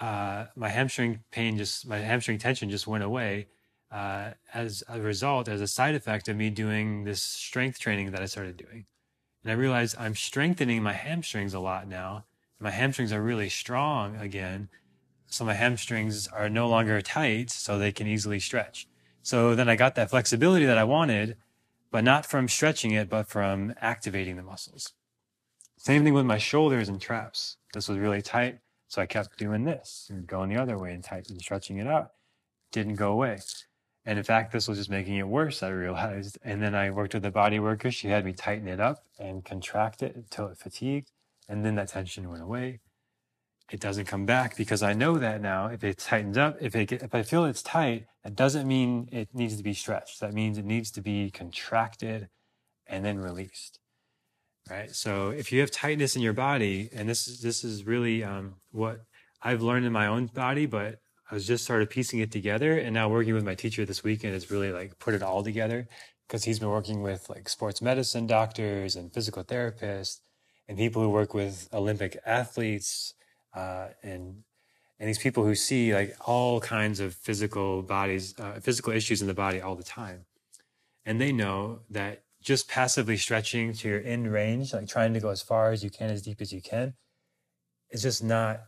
uh, 0.00 0.46
my 0.56 0.68
hamstring 0.68 1.20
pain 1.30 1.58
just, 1.58 1.86
my 1.86 1.98
hamstring 1.98 2.38
tension 2.38 2.70
just 2.70 2.86
went 2.86 3.04
away 3.04 3.48
uh, 3.90 4.30
as 4.54 4.82
a 4.88 5.00
result, 5.00 5.48
as 5.48 5.60
a 5.60 5.66
side 5.66 5.94
effect 5.94 6.28
of 6.28 6.36
me 6.36 6.50
doing 6.50 7.04
this 7.04 7.22
strength 7.22 7.78
training 7.78 8.12
that 8.12 8.22
I 8.22 8.26
started 8.26 8.56
doing. 8.56 8.86
And 9.48 9.56
I 9.56 9.62
realized 9.62 9.96
I'm 9.98 10.14
strengthening 10.14 10.82
my 10.82 10.92
hamstrings 10.92 11.54
a 11.54 11.58
lot 11.58 11.88
now. 11.88 12.26
My 12.60 12.70
hamstrings 12.70 13.14
are 13.14 13.22
really 13.22 13.48
strong 13.48 14.14
again. 14.16 14.68
So 15.28 15.42
my 15.42 15.54
hamstrings 15.54 16.28
are 16.28 16.50
no 16.50 16.68
longer 16.68 17.00
tight, 17.00 17.48
so 17.48 17.78
they 17.78 17.90
can 17.90 18.06
easily 18.06 18.40
stretch. 18.40 18.88
So 19.22 19.54
then 19.54 19.66
I 19.66 19.74
got 19.74 19.94
that 19.94 20.10
flexibility 20.10 20.66
that 20.66 20.76
I 20.76 20.84
wanted, 20.84 21.38
but 21.90 22.04
not 22.04 22.26
from 22.26 22.46
stretching 22.46 22.90
it, 22.90 23.08
but 23.08 23.26
from 23.26 23.72
activating 23.80 24.36
the 24.36 24.42
muscles. 24.42 24.92
Same 25.78 26.04
thing 26.04 26.12
with 26.12 26.26
my 26.26 26.36
shoulders 26.36 26.90
and 26.90 27.00
traps. 27.00 27.56
This 27.72 27.88
was 27.88 27.96
really 27.96 28.20
tight. 28.20 28.58
So 28.88 29.00
I 29.00 29.06
kept 29.06 29.38
doing 29.38 29.64
this 29.64 30.08
and 30.10 30.26
going 30.26 30.50
the 30.50 30.60
other 30.60 30.76
way 30.76 30.92
and 30.92 31.02
tight 31.02 31.30
and 31.30 31.40
stretching 31.40 31.78
it 31.78 31.86
out. 31.86 32.10
Didn't 32.70 32.96
go 32.96 33.12
away. 33.12 33.38
And 34.08 34.18
in 34.18 34.24
fact, 34.24 34.52
this 34.52 34.66
was 34.66 34.78
just 34.78 34.90
making 34.90 35.16
it 35.16 35.28
worse, 35.28 35.62
I 35.62 35.68
realized. 35.68 36.38
And 36.42 36.62
then 36.62 36.74
I 36.74 36.90
worked 36.90 37.14
with 37.14 37.24
a 37.24 37.30
body 37.30 37.58
worker. 37.58 37.90
She 37.90 38.08
had 38.08 38.24
me 38.24 38.32
tighten 38.32 38.66
it 38.66 38.80
up 38.80 39.04
and 39.18 39.44
contract 39.44 40.02
it 40.02 40.16
until 40.16 40.48
it 40.48 40.58
fatigued. 40.58 41.10
And 41.48 41.64
then 41.64 41.74
that 41.76 41.88
tension 41.88 42.30
went 42.30 42.42
away 42.42 42.80
it 43.70 43.80
doesn't 43.80 44.06
come 44.06 44.24
back 44.24 44.56
because 44.56 44.82
I 44.82 44.94
know 44.94 45.18
that 45.18 45.42
now 45.42 45.66
if 45.66 45.84
it 45.84 45.98
tightens 45.98 46.38
up, 46.38 46.56
if 46.60 46.74
it 46.74 46.90
if 46.92 47.14
I 47.14 47.22
feel 47.22 47.44
it's 47.44 47.62
tight, 47.62 48.06
that 48.24 48.34
doesn't 48.34 48.66
mean 48.66 49.08
it 49.12 49.28
needs 49.34 49.56
to 49.56 49.62
be 49.62 49.74
stretched. 49.74 50.20
That 50.20 50.32
means 50.32 50.56
it 50.56 50.64
needs 50.64 50.90
to 50.92 51.02
be 51.02 51.30
contracted 51.30 52.28
and 52.86 53.04
then 53.04 53.18
released. 53.18 53.78
Right. 54.70 54.90
So 54.90 55.30
if 55.30 55.52
you 55.52 55.60
have 55.60 55.70
tightness 55.70 56.16
in 56.16 56.22
your 56.22 56.32
body, 56.32 56.88
and 56.94 57.08
this 57.08 57.28
is 57.28 57.40
this 57.40 57.62
is 57.62 57.84
really 57.84 58.24
um, 58.24 58.54
what 58.70 59.02
I've 59.42 59.62
learned 59.62 59.86
in 59.86 59.92
my 59.92 60.06
own 60.06 60.26
body, 60.26 60.66
but 60.66 61.00
I 61.30 61.34
was 61.34 61.46
just 61.46 61.64
started 61.64 61.90
piecing 61.90 62.20
it 62.20 62.32
together, 62.32 62.78
and 62.78 62.94
now 62.94 63.08
working 63.08 63.34
with 63.34 63.44
my 63.44 63.54
teacher 63.54 63.84
this 63.84 64.02
weekend 64.02 64.32
has 64.32 64.50
really 64.50 64.72
like 64.72 64.98
put 64.98 65.14
it 65.14 65.22
all 65.22 65.42
together 65.42 65.86
because 66.26 66.44
he's 66.44 66.58
been 66.58 66.70
working 66.70 67.02
with 67.02 67.28
like 67.28 67.48
sports 67.48 67.82
medicine 67.82 68.26
doctors 68.26 68.96
and 68.96 69.12
physical 69.12 69.44
therapists 69.44 70.20
and 70.68 70.78
people 70.78 71.02
who 71.02 71.10
work 71.10 71.34
with 71.34 71.68
Olympic 71.72 72.18
athletes 72.24 73.14
uh, 73.54 73.88
and 74.02 74.42
and 74.98 75.08
these 75.08 75.18
people 75.18 75.44
who 75.44 75.54
see 75.54 75.94
like 75.94 76.16
all 76.26 76.60
kinds 76.60 76.98
of 76.98 77.14
physical 77.14 77.82
bodies, 77.82 78.34
uh, 78.38 78.58
physical 78.60 78.92
issues 78.92 79.20
in 79.20 79.28
the 79.28 79.34
body 79.34 79.60
all 79.60 79.76
the 79.76 79.84
time, 79.84 80.24
and 81.04 81.20
they 81.20 81.30
know 81.30 81.80
that 81.90 82.22
just 82.40 82.68
passively 82.68 83.16
stretching 83.16 83.72
to 83.74 83.88
your 83.88 84.02
end 84.02 84.32
range, 84.32 84.72
like 84.72 84.88
trying 84.88 85.12
to 85.14 85.20
go 85.20 85.28
as 85.28 85.42
far 85.42 85.72
as 85.72 85.84
you 85.84 85.90
can, 85.90 86.10
as 86.10 86.22
deep 86.22 86.40
as 86.40 86.52
you 86.52 86.62
can, 86.62 86.94
is 87.90 88.02
just 88.02 88.24
not 88.24 88.62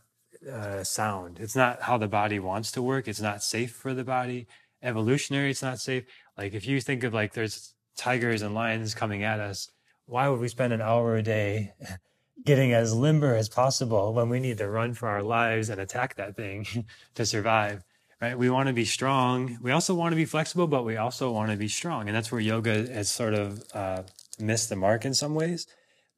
uh, 0.49 0.83
sound. 0.83 1.39
It's 1.39 1.55
not 1.55 1.83
how 1.83 1.97
the 1.97 2.07
body 2.07 2.39
wants 2.39 2.71
to 2.73 2.81
work. 2.81 3.07
It's 3.07 3.21
not 3.21 3.43
safe 3.43 3.71
for 3.71 3.93
the 3.93 4.03
body. 4.03 4.47
Evolutionary, 4.81 5.51
it's 5.51 5.61
not 5.61 5.79
safe. 5.79 6.05
Like 6.37 6.53
if 6.53 6.65
you 6.65 6.81
think 6.81 7.03
of 7.03 7.13
like 7.13 7.33
there's 7.33 7.73
tigers 7.95 8.41
and 8.41 8.55
lions 8.55 8.95
coming 8.95 9.23
at 9.23 9.39
us, 9.39 9.69
why 10.05 10.27
would 10.27 10.39
we 10.39 10.47
spend 10.47 10.73
an 10.73 10.81
hour 10.81 11.15
a 11.15 11.23
day 11.23 11.73
getting 12.45 12.73
as 12.73 12.93
limber 12.93 13.35
as 13.35 13.49
possible 13.49 14.13
when 14.13 14.29
we 14.29 14.39
need 14.39 14.57
to 14.57 14.69
run 14.69 14.93
for 14.93 15.07
our 15.07 15.21
lives 15.21 15.69
and 15.69 15.79
attack 15.79 16.15
that 16.15 16.35
thing 16.35 16.65
to 17.15 17.25
survive 17.25 17.83
right 18.21 18.37
we 18.37 18.49
want 18.49 18.67
to 18.67 18.73
be 18.73 18.85
strong 18.85 19.57
we 19.61 19.71
also 19.71 19.93
want 19.93 20.11
to 20.11 20.15
be 20.15 20.25
flexible 20.25 20.67
but 20.67 20.83
we 20.83 20.97
also 20.97 21.31
want 21.31 21.51
to 21.51 21.57
be 21.57 21.67
strong 21.67 22.07
and 22.07 22.15
that's 22.15 22.31
where 22.31 22.41
yoga 22.41 22.87
has 22.91 23.09
sort 23.09 23.33
of 23.33 23.63
uh, 23.73 24.01
missed 24.39 24.69
the 24.69 24.75
mark 24.75 25.05
in 25.05 25.13
some 25.13 25.35
ways 25.35 25.67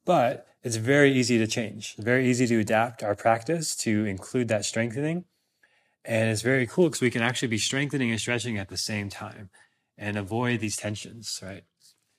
but 0.06 0.48
it's 0.64 0.76
very 0.76 1.12
easy 1.12 1.38
to 1.38 1.48
change 1.48 1.96
very 1.98 2.30
easy 2.30 2.48
to 2.48 2.60
adapt 2.60 3.04
our 3.04 3.16
practice 3.16 3.76
to 3.76 4.06
include 4.06 4.48
that 4.48 4.66
strengthening 4.66 5.26
and 6.06 6.30
it's 6.30 6.42
very 6.42 6.68
cool 6.68 6.86
because 6.86 7.02
we 7.02 7.12
can 7.12 7.22
actually 7.22 7.48
be 7.48 7.58
strengthening 7.58 8.12
and 8.12 8.20
stretching 8.20 8.58
at 8.58 8.70
the 8.70 8.78
same 8.78 9.10
time 9.10 9.50
and 9.98 10.18
avoid 10.18 10.60
these 10.60 10.78
tensions 10.78 11.40
right 11.44 11.64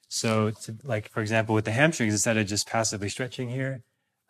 so 0.09 0.51
to, 0.51 0.77
like 0.85 1.11
for 1.11 1.21
example 1.21 1.55
with 1.55 1.65
the 1.65 1.73
hamstrings 1.73 2.15
instead 2.15 2.37
of 2.37 2.47
just 2.47 2.69
passively 2.69 3.09
stretching 3.09 3.49
here 3.49 3.83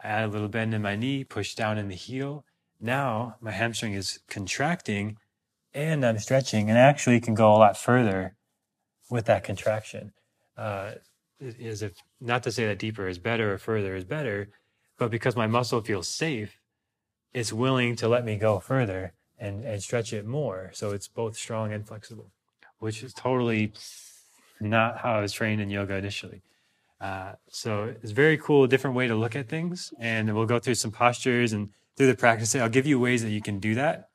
I 0.05 0.09
add 0.09 0.25
a 0.25 0.29
little 0.29 0.49
bend 0.49 0.75
in 0.75 0.83
my 0.83 0.97
knee, 0.97 1.25
push 1.25 1.55
down 1.55 1.79
in 1.79 1.89
the 1.89 1.95
heel. 1.95 2.45
Now 2.79 3.37
my 3.41 3.53
hamstring 3.53 3.95
is 3.95 4.21
contracting 4.29 5.17
and 5.73 6.05
I'm 6.05 6.19
stretching 6.19 6.69
and 6.69 6.79
actually 6.79 7.21
can 7.21 7.35
go 7.35 7.51
a 7.55 7.57
lot 7.57 7.77
further 7.77 8.37
with 9.11 9.25
that 9.27 9.45
contraction. 9.45 10.13
Uh, 10.57 10.93
is 11.41 11.83
if 11.83 11.93
not 12.21 12.43
to 12.45 12.53
say 12.53 12.67
that 12.67 12.79
deeper 12.79 13.09
is 13.09 13.19
better 13.19 13.55
or 13.55 13.59
further 13.59 13.95
is 13.97 14.05
better, 14.05 14.49
but 14.99 15.11
because 15.11 15.37
my 15.37 15.47
muscle 15.47 15.81
feels 15.81 16.09
safe, 16.09 16.59
it's 17.33 17.53
willing 17.53 17.97
to 17.97 18.09
let 18.09 18.25
me 18.25 18.37
go 18.37 18.61
further 18.61 19.13
and, 19.39 19.65
and 19.65 19.83
stretch 19.83 20.13
it 20.13 20.27
more. 20.27 20.71
So 20.73 20.93
it's 20.93 21.09
both 21.09 21.37
strong 21.37 21.73
and 21.73 21.87
flexible, 21.87 22.31
which 22.79 23.03
is 23.03 23.13
totally 23.13 23.73
not 24.61 24.99
how 24.99 25.15
I 25.15 25.21
was 25.21 25.33
trained 25.33 25.61
in 25.61 25.71
yoga 25.71 25.97
initially. 25.97 26.43
Uh, 27.01 27.33
so 27.49 27.95
it's 28.03 28.13
very 28.13 28.39
cool, 28.39 28.67
different 28.67 28.97
way 28.97 29.09
to 29.09 29.15
look 29.15 29.37
at 29.37 29.49
things. 29.49 29.93
And 29.99 30.35
we'll 30.35 30.47
go 30.47 30.59
through 30.59 30.77
some 30.77 30.93
postures 30.93 31.53
and 31.53 31.71
through 31.97 32.07
the 32.07 32.17
practice. 32.17 32.55
I'll 32.55 32.69
give 32.69 32.87
you 32.87 32.99
ways 32.99 33.23
that 33.23 33.31
you 33.31 33.43
can 33.43 33.59
do 33.59 33.75
that. 33.75 34.09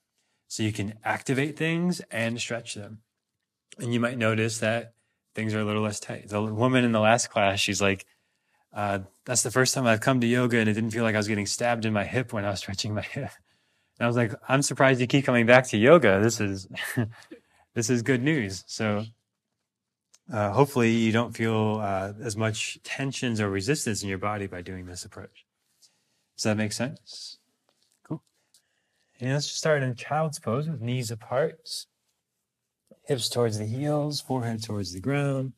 So 0.47 0.63
you 0.63 0.71
can 0.71 0.95
activate 1.03 1.57
things 1.57 2.01
and 2.09 2.39
stretch 2.39 2.73
them. 2.73 2.99
And 3.77 3.93
you 3.93 3.99
might 3.99 4.17
notice 4.17 4.57
that 4.59 4.93
things 5.35 5.53
are 5.53 5.59
a 5.59 5.65
little 5.65 5.81
less 5.81 5.99
tight. 5.99 6.29
The 6.29 6.41
woman 6.41 6.83
in 6.83 6.91
the 6.91 6.99
last 6.99 7.29
class, 7.29 7.59
she's 7.59 7.81
like, 7.81 8.05
uh, 8.73 8.99
that's 9.25 9.43
the 9.43 9.51
first 9.51 9.73
time 9.73 9.87
I've 9.87 10.01
come 10.01 10.21
to 10.21 10.27
yoga 10.27 10.57
and 10.57 10.69
it 10.69 10.73
didn't 10.73 10.91
feel 10.91 11.03
like 11.03 11.15
I 11.15 11.19
was 11.19 11.27
getting 11.27 11.45
stabbed 11.45 11.85
in 11.85 11.93
my 11.93 12.05
hip 12.05 12.33
when 12.33 12.45
I 12.45 12.49
was 12.49 12.59
stretching 12.63 12.93
my 12.93 13.01
hip. 13.01 13.31
And 13.99 14.05
I 14.05 14.07
was 14.07 14.15
like, 14.15 14.33
I'm 14.47 14.61
surprised 14.61 15.01
you 15.01 15.07
keep 15.07 15.25
coming 15.25 15.45
back 15.45 15.67
to 15.67 15.77
yoga. 15.77 16.19
This 16.21 16.39
is, 16.39 16.67
this 17.73 17.89
is 17.89 18.01
good 18.01 18.23
news. 18.23 18.63
So 18.67 19.05
uh, 20.31 20.51
hopefully 20.51 20.91
you 20.91 21.11
don't 21.11 21.35
feel 21.35 21.79
uh, 21.81 22.13
as 22.21 22.37
much 22.37 22.79
tensions 22.83 23.41
or 23.41 23.49
resistance 23.49 24.03
in 24.03 24.09
your 24.09 24.19
body 24.19 24.47
by 24.47 24.61
doing 24.61 24.85
this 24.85 25.03
approach. 25.03 25.45
Does 26.37 26.43
that 26.43 26.57
make 26.57 26.71
sense? 26.71 27.39
Cool. 28.07 28.21
And 29.19 29.33
let's 29.33 29.47
just 29.47 29.57
start 29.57 29.83
in 29.83 29.95
child's 29.95 30.39
pose 30.39 30.69
with 30.69 30.81
knees 30.81 31.11
apart, 31.11 31.59
hips 33.09 33.27
towards 33.27 33.57
the 33.57 33.65
heels, 33.65 34.21
forehead 34.21 34.63
towards 34.63 34.93
the 34.93 35.01
ground. 35.01 35.51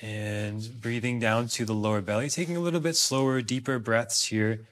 And 0.00 0.80
breathing 0.80 1.20
down 1.20 1.46
to 1.48 1.64
the 1.64 1.74
lower 1.74 2.00
belly, 2.00 2.28
taking 2.28 2.56
a 2.56 2.60
little 2.60 2.80
bit 2.80 2.96
slower, 2.96 3.40
deeper 3.40 3.78
breaths 3.78 4.24
here. 4.24 4.66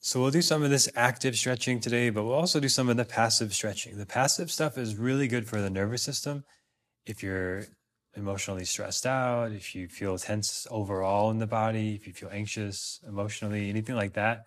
So 0.00 0.20
we'll 0.20 0.30
do 0.30 0.40
some 0.40 0.62
of 0.62 0.70
this 0.70 0.88
active 0.96 1.36
stretching 1.36 1.78
today, 1.78 2.08
but 2.08 2.24
we'll 2.24 2.32
also 2.32 2.58
do 2.58 2.70
some 2.70 2.88
of 2.88 2.96
the 2.96 3.04
passive 3.04 3.52
stretching. 3.52 3.98
The 3.98 4.06
passive 4.06 4.50
stuff 4.50 4.78
is 4.78 4.96
really 4.96 5.28
good 5.28 5.46
for 5.46 5.60
the 5.60 5.68
nervous 5.68 6.02
system. 6.02 6.44
If 7.04 7.22
you're 7.22 7.66
emotionally 8.16 8.64
stressed 8.64 9.06
out, 9.06 9.52
if 9.52 9.74
you 9.74 9.88
feel 9.88 10.18
tense 10.18 10.66
overall 10.70 11.30
in 11.30 11.38
the 11.38 11.46
body, 11.46 11.94
if 11.94 12.06
you 12.06 12.12
feel 12.12 12.30
anxious 12.32 13.00
emotionally, 13.06 13.70
anything 13.70 13.96
like 13.96 14.12
that, 14.14 14.44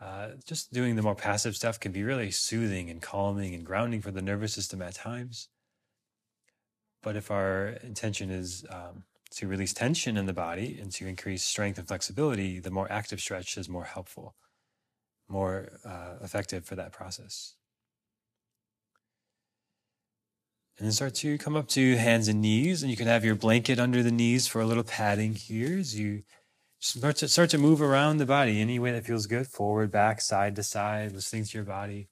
uh, 0.00 0.30
just 0.46 0.72
doing 0.72 0.96
the 0.96 1.02
more 1.02 1.14
passive 1.14 1.56
stuff 1.56 1.78
can 1.80 1.92
be 1.92 2.02
really 2.02 2.30
soothing 2.30 2.90
and 2.90 3.02
calming 3.02 3.54
and 3.54 3.64
grounding 3.64 4.00
for 4.00 4.10
the 4.10 4.22
nervous 4.22 4.52
system 4.52 4.82
at 4.82 4.94
times. 4.94 5.48
But 7.02 7.16
if 7.16 7.30
our 7.30 7.68
intention 7.82 8.30
is 8.30 8.64
um, 8.70 9.04
to 9.32 9.46
release 9.46 9.72
tension 9.72 10.16
in 10.16 10.26
the 10.26 10.32
body 10.32 10.78
and 10.80 10.90
to 10.92 11.06
increase 11.06 11.44
strength 11.44 11.78
and 11.78 11.86
flexibility, 11.86 12.58
the 12.58 12.70
more 12.70 12.90
active 12.90 13.20
stretch 13.20 13.56
is 13.56 13.68
more 13.68 13.84
helpful, 13.84 14.34
more 15.28 15.78
uh, 15.84 16.14
effective 16.22 16.64
for 16.64 16.76
that 16.76 16.92
process. 16.92 17.54
And 20.78 20.86
then 20.86 20.92
start 20.92 21.14
to 21.16 21.38
come 21.38 21.56
up 21.56 21.66
to 21.68 21.96
hands 21.96 22.28
and 22.28 22.40
knees, 22.40 22.82
and 22.82 22.90
you 22.90 22.96
can 22.96 23.08
have 23.08 23.24
your 23.24 23.34
blanket 23.34 23.80
under 23.80 24.00
the 24.00 24.12
knees 24.12 24.46
for 24.46 24.60
a 24.60 24.64
little 24.64 24.84
padding 24.84 25.34
here 25.34 25.76
as 25.76 25.98
you 25.98 26.22
start 26.78 27.16
to 27.16 27.26
start 27.28 27.50
to 27.50 27.58
move 27.58 27.82
around 27.82 28.18
the 28.18 28.26
body 28.26 28.60
any 28.60 28.78
way 28.78 28.92
that 28.92 29.04
feels 29.04 29.26
good, 29.26 29.48
forward, 29.48 29.90
back, 29.90 30.20
side 30.20 30.54
to 30.54 30.62
side, 30.62 31.10
listening 31.12 31.44
to 31.44 31.58
your 31.58 31.64
body. 31.64 32.08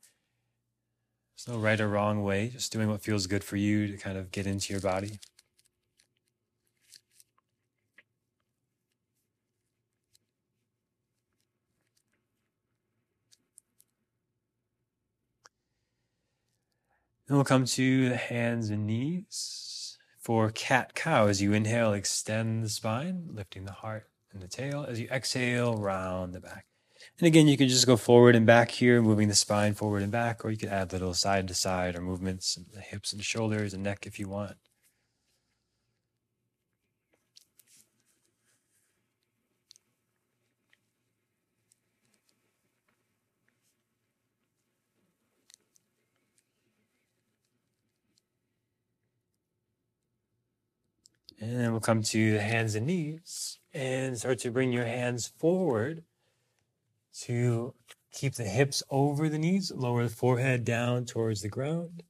There's 1.37 1.57
no 1.57 1.63
right 1.63 1.81
or 1.81 1.89
wrong 1.89 2.25
way, 2.25 2.49
just 2.49 2.73
doing 2.73 2.89
what 2.89 3.03
feels 3.03 3.29
good 3.29 3.45
for 3.45 3.57
you 3.57 3.87
to 3.87 3.97
kind 3.97 4.19
of 4.19 4.33
get 4.33 4.49
into 4.49 4.73
your 4.73 4.83
body. 4.83 5.21
Then 17.27 17.37
we'll 17.37 17.45
come 17.45 17.65
to 17.65 18.09
the 18.09 18.17
hands 18.17 18.71
and 18.71 18.87
knees. 18.87 19.99
For 20.21 20.51
cat 20.51 20.95
cow, 20.95 21.27
as 21.27 21.41
you 21.41 21.53
inhale, 21.53 21.93
extend 21.93 22.65
the 22.65 22.69
spine, 22.69 23.29
lifting 23.33 23.65
the 23.65 23.73
heart 23.73 24.09
and 24.33 24.43
the 24.43 24.49
tail. 24.49 24.85
As 24.89 25.01
you 25.01 25.09
exhale, 25.09 25.77
round 25.77 26.35
the 26.35 26.41
back. 26.41 26.67
And 27.19 27.27
again, 27.27 27.47
you 27.47 27.57
can 27.57 27.69
just 27.69 27.87
go 27.87 27.97
forward 27.97 28.35
and 28.35 28.47
back 28.47 28.71
here, 28.71 29.03
moving 29.03 29.29
the 29.29 29.35
spine 29.35 29.75
forward 29.75 30.03
and 30.03 30.13
back, 30.13 30.45
or 30.45 30.51
you 30.51 30.57
could 30.57 30.69
add 30.69 30.93
little 30.93 31.15
side 31.15 31.49
to 31.49 31.55
side 31.55 31.97
or 31.97 32.01
movements 32.01 32.57
in 32.57 32.67
the 32.75 32.81
hips 32.81 33.13
and 33.13 33.25
shoulders 33.25 33.75
and 33.75 33.83
neck 33.83 34.07
if 34.07 34.19
you 34.19 34.29
want. 34.29 34.57
And 51.41 51.61
then 51.61 51.71
we'll 51.71 51.81
come 51.81 52.03
to 52.03 52.33
the 52.33 52.41
hands 52.41 52.75
and 52.75 52.87
knees 52.87 53.59
and 53.75 54.17
start 54.17 54.39
to 54.41 54.51
bring 54.51 54.73
your 54.73 54.87
hands 54.87 55.33
forward 55.39 56.03
to 57.21 57.75
keep 58.13 58.35
the 58.35 58.45
hips 58.45 58.83
over 58.91 59.29
the 59.29 59.39
knees, 59.39 59.71
lower 59.75 60.05
the 60.05 60.09
forehead 60.09 60.65
down 60.65 61.05
towards 61.05 61.43
the 61.43 61.49
ground. 61.49 62.03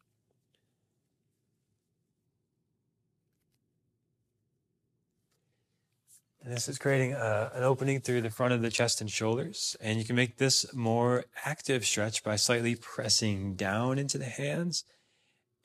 And 6.47 6.55
this 6.55 6.69
is 6.69 6.79
creating 6.79 7.13
a, 7.13 7.51
an 7.55 7.65
opening 7.65 8.01
through 8.01 8.21
the 8.21 8.31
front 8.31 8.55
of 8.55 8.63
the 8.63 8.71
chest 8.71 9.01
and 9.01 9.11
shoulders. 9.11 9.77
And 9.81 9.99
you 9.99 10.05
can 10.05 10.15
make 10.15 10.37
this 10.37 10.73
more 10.73 11.25
active 11.45 11.85
stretch 11.85 12.23
by 12.23 12.37
slightly 12.37 12.77
pressing 12.77 13.57
down 13.57 13.99
into 13.99 14.17
the 14.17 14.27
hands 14.27 14.85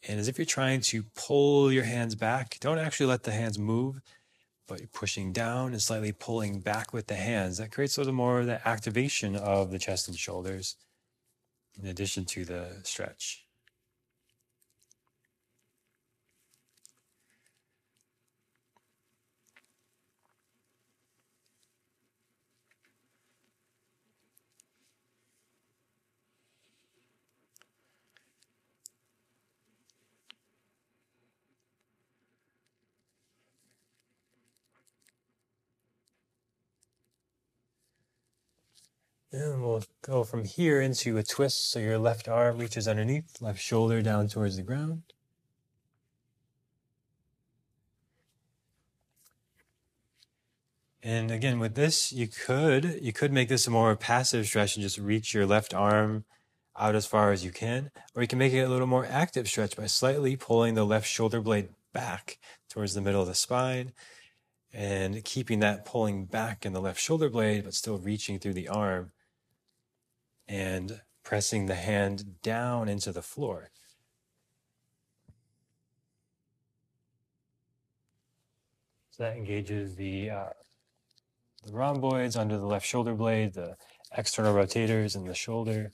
and 0.08 0.20
as 0.20 0.28
if 0.28 0.38
you're 0.38 0.46
trying 0.46 0.82
to 0.82 1.04
pull 1.16 1.72
your 1.72 1.84
hands 1.84 2.16
back, 2.16 2.58
don't 2.60 2.80
actually 2.80 3.06
let 3.06 3.24
the 3.24 3.32
hands 3.32 3.60
move, 3.60 4.02
but 4.68 4.80
you're 4.80 4.88
pushing 4.88 5.32
down 5.32 5.74
and 5.74 5.82
slightly 5.82 6.12
pulling 6.12 6.60
back 6.60 6.94
with 6.94 7.08
the 7.08 7.16
hands. 7.16 7.58
That 7.58 7.72
creates 7.72 7.98
a 7.98 8.02
little 8.02 8.14
more 8.14 8.40
of 8.40 8.48
the 8.48 8.68
activation 8.68 9.36
of 9.36 9.72
the 9.72 9.80
chest 9.80 10.08
and 10.08 10.18
shoulders 10.18 10.76
in 11.80 11.88
addition 11.88 12.26
to 12.26 12.46
the 12.46 12.80
stretch. 12.84 13.46
And 39.34 39.64
we'll 39.64 39.84
go 40.02 40.24
from 40.26 40.44
here 40.44 40.82
into 40.82 41.18
a 41.18 41.24
twist. 41.24 41.72
So 41.72 41.80
your 41.80 41.98
left 41.98 42.28
arm 42.28 42.58
reaches 42.58 42.88
underneath, 42.88 43.42
left 43.42 43.62
shoulder 43.62 44.02
down 44.02 44.28
towards 44.28 44.58
the 44.58 44.62
ground. 44.62 45.04
And 51.04 51.32
again, 51.32 51.60
with 51.60 51.76
this, 51.76 52.12
you 52.12 52.28
could 52.28 53.00
you 53.02 53.12
could 53.12 53.32
make 53.32 53.50
this 53.50 53.66
a 53.66 53.72
more 53.72 53.96
passive 53.96 54.46
stretch 54.46 54.76
and 54.76 54.84
just 54.84 55.00
reach 55.00 55.34
your 55.34 55.48
left 55.48 55.74
arm 55.74 56.26
out 56.78 56.96
as 56.96 57.06
far 57.06 57.32
as 57.32 57.44
you 57.44 57.52
can, 57.52 57.90
or 58.14 58.22
you 58.22 58.28
can 58.28 58.38
make 58.38 58.54
it 58.54 58.60
a 58.60 58.70
little 58.70 58.88
more 58.88 59.06
active 59.06 59.48
stretch 59.48 59.76
by 59.76 59.88
slightly 59.88 60.36
pulling 60.36 60.76
the 60.76 60.86
left 60.86 61.08
shoulder 61.08 61.42
blade 61.42 61.70
back 61.92 62.38
towards 62.70 62.94
the 62.94 63.02
middle 63.02 63.22
of 63.22 63.28
the 63.28 63.34
spine 63.34 63.94
and 64.74 65.24
keeping 65.26 65.60
that 65.60 65.86
pulling 65.86 66.26
back 66.26 66.66
in 66.66 66.74
the 66.74 66.82
left 66.82 67.00
shoulder 67.00 67.30
blade, 67.30 67.64
but 67.64 67.74
still 67.74 67.98
reaching 67.98 68.40
through 68.40 68.54
the 68.54 68.68
arm 68.70 69.12
and 70.52 71.00
pressing 71.24 71.68
the 71.68 71.76
hand 71.76 72.42
down 72.42 72.90
into 72.90 73.14
the 73.14 73.22
floor. 73.22 73.70
So 79.12 79.24
that 79.24 79.38
engages 79.38 79.96
the, 79.96 80.30
uh, 80.30 80.50
the 81.66 81.72
rhomboids 81.72 82.36
under 82.36 82.58
the 82.58 82.66
left 82.66 82.86
shoulder 82.86 83.14
blade, 83.14 83.54
the 83.54 83.78
external 84.18 84.54
rotators 84.54 85.16
in 85.16 85.24
the 85.24 85.34
shoulder. 85.34 85.94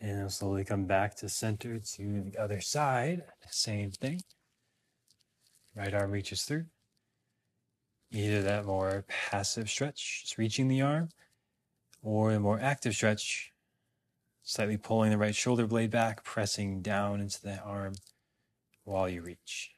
And 0.00 0.18
then 0.18 0.30
slowly 0.30 0.64
come 0.64 0.86
back 0.86 1.16
to 1.16 1.28
center 1.28 1.78
to 1.78 2.22
the 2.22 2.38
other 2.38 2.62
side. 2.62 3.24
Same 3.50 3.90
thing. 3.90 4.22
Right 5.76 5.92
arm 5.92 6.10
reaches 6.10 6.44
through. 6.44 6.64
Either 8.14 8.42
that 8.42 8.64
more 8.64 9.04
passive 9.08 9.68
stretch, 9.68 10.20
just 10.22 10.38
reaching 10.38 10.68
the 10.68 10.80
arm, 10.80 11.08
or 12.00 12.30
a 12.30 12.38
more 12.38 12.60
active 12.60 12.94
stretch, 12.94 13.52
slightly 14.44 14.76
pulling 14.76 15.10
the 15.10 15.18
right 15.18 15.34
shoulder 15.34 15.66
blade 15.66 15.90
back, 15.90 16.22
pressing 16.22 16.80
down 16.80 17.20
into 17.20 17.42
the 17.42 17.58
arm 17.62 17.94
while 18.84 19.08
you 19.08 19.20
reach. 19.20 19.72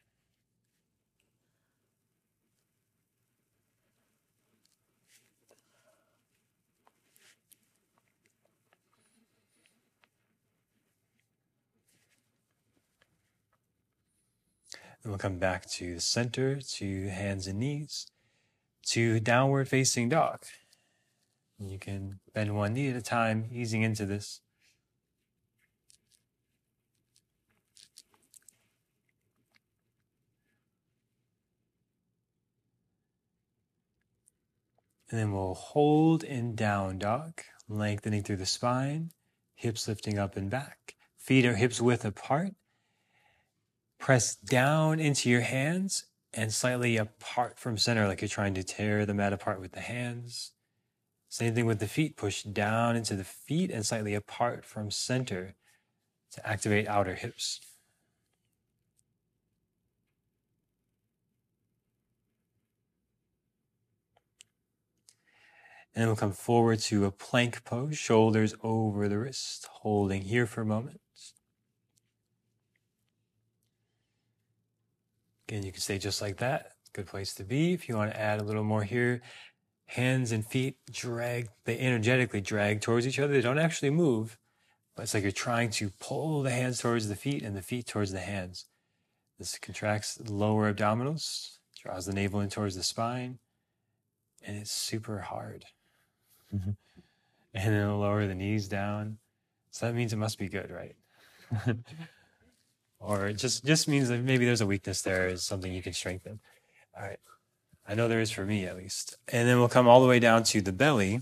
And 15.02 15.10
we'll 15.10 15.18
come 15.18 15.38
back 15.38 15.64
to 15.70 15.94
the 15.94 16.00
center, 16.02 16.60
to 16.60 17.08
hands 17.08 17.46
and 17.46 17.60
knees 17.60 18.08
to 18.86 19.20
downward 19.20 19.68
facing 19.68 20.08
dog. 20.08 20.40
You 21.58 21.78
can 21.78 22.20
bend 22.34 22.54
one 22.54 22.74
knee 22.74 22.88
at 22.88 22.96
a 22.96 23.02
time, 23.02 23.46
easing 23.50 23.82
into 23.82 24.06
this. 24.06 24.40
And 35.10 35.20
then 35.20 35.32
we'll 35.32 35.54
hold 35.54 36.24
in 36.24 36.54
down 36.54 36.98
dog, 36.98 37.40
lengthening 37.68 38.22
through 38.22 38.36
the 38.36 38.46
spine, 38.46 39.12
hips 39.54 39.86
lifting 39.86 40.18
up 40.18 40.36
and 40.36 40.50
back. 40.50 40.96
Feet 41.16 41.46
are 41.46 41.54
hips 41.54 41.80
width 41.80 42.04
apart. 42.04 42.54
Press 43.98 44.34
down 44.34 45.00
into 45.00 45.30
your 45.30 45.40
hands 45.40 46.06
and 46.36 46.52
slightly 46.52 46.98
apart 46.98 47.58
from 47.58 47.78
center, 47.78 48.06
like 48.06 48.20
you're 48.20 48.28
trying 48.28 48.54
to 48.54 48.62
tear 48.62 49.06
the 49.06 49.14
mat 49.14 49.32
apart 49.32 49.60
with 49.60 49.72
the 49.72 49.80
hands. 49.80 50.52
Same 51.28 51.54
thing 51.54 51.66
with 51.66 51.80
the 51.80 51.88
feet. 51.88 52.16
Push 52.16 52.42
down 52.44 52.94
into 52.94 53.16
the 53.16 53.24
feet 53.24 53.70
and 53.70 53.84
slightly 53.84 54.14
apart 54.14 54.64
from 54.64 54.90
center 54.90 55.54
to 56.32 56.46
activate 56.46 56.86
outer 56.86 57.14
hips. 57.14 57.60
And 65.94 66.02
then 66.02 66.08
we'll 66.08 66.16
come 66.16 66.32
forward 66.32 66.80
to 66.80 67.06
a 67.06 67.10
plank 67.10 67.64
pose, 67.64 67.96
shoulders 67.96 68.54
over 68.62 69.08
the 69.08 69.18
wrist, 69.18 69.66
holding 69.70 70.22
here 70.22 70.46
for 70.46 70.60
a 70.60 70.66
moment. 70.66 71.00
Again, 75.48 75.62
you 75.62 75.72
can 75.72 75.80
stay 75.80 75.98
just 75.98 76.20
like 76.20 76.38
that. 76.38 76.72
Good 76.92 77.06
place 77.06 77.34
to 77.34 77.44
be. 77.44 77.72
If 77.72 77.88
you 77.88 77.96
want 77.96 78.12
to 78.12 78.20
add 78.20 78.40
a 78.40 78.44
little 78.44 78.64
more 78.64 78.82
here, 78.82 79.22
hands 79.86 80.32
and 80.32 80.44
feet 80.44 80.76
drag, 80.90 81.48
they 81.64 81.78
energetically 81.78 82.40
drag 82.40 82.80
towards 82.80 83.06
each 83.06 83.18
other. 83.18 83.32
They 83.32 83.40
don't 83.40 83.58
actually 83.58 83.90
move, 83.90 84.38
but 84.94 85.02
it's 85.02 85.14
like 85.14 85.22
you're 85.22 85.32
trying 85.32 85.70
to 85.70 85.90
pull 86.00 86.42
the 86.42 86.50
hands 86.50 86.80
towards 86.80 87.08
the 87.08 87.16
feet 87.16 87.42
and 87.42 87.56
the 87.56 87.62
feet 87.62 87.86
towards 87.86 88.12
the 88.12 88.20
hands. 88.20 88.66
This 89.38 89.58
contracts 89.58 90.14
the 90.14 90.32
lower 90.32 90.72
abdominals, 90.72 91.58
draws 91.80 92.06
the 92.06 92.14
navel 92.14 92.40
in 92.40 92.48
towards 92.48 92.74
the 92.74 92.82
spine, 92.82 93.38
and 94.42 94.56
it's 94.56 94.72
super 94.72 95.20
hard. 95.20 95.66
Mm-hmm. 96.54 96.70
And 97.54 97.74
then 97.74 98.00
lower 98.00 98.26
the 98.26 98.34
knees 98.34 98.68
down. 98.68 99.18
So 99.70 99.86
that 99.86 99.94
means 99.94 100.12
it 100.12 100.16
must 100.16 100.38
be 100.38 100.48
good, 100.48 100.70
right? 100.70 100.96
or 102.98 103.26
it 103.26 103.34
just 103.34 103.64
just 103.64 103.88
means 103.88 104.08
that 104.08 104.22
maybe 104.22 104.44
there's 104.44 104.60
a 104.60 104.66
weakness 104.66 105.02
there 105.02 105.28
is 105.28 105.42
something 105.42 105.72
you 105.72 105.82
can 105.82 105.92
strengthen. 105.92 106.40
All 106.96 107.04
right. 107.04 107.18
I 107.88 107.94
know 107.94 108.08
there 108.08 108.20
is 108.20 108.30
for 108.30 108.44
me 108.44 108.64
at 108.66 108.76
least. 108.76 109.16
And 109.28 109.48
then 109.48 109.58
we'll 109.58 109.68
come 109.68 109.86
all 109.86 110.00
the 110.00 110.08
way 110.08 110.18
down 110.18 110.42
to 110.44 110.60
the 110.60 110.72
belly. 110.72 111.20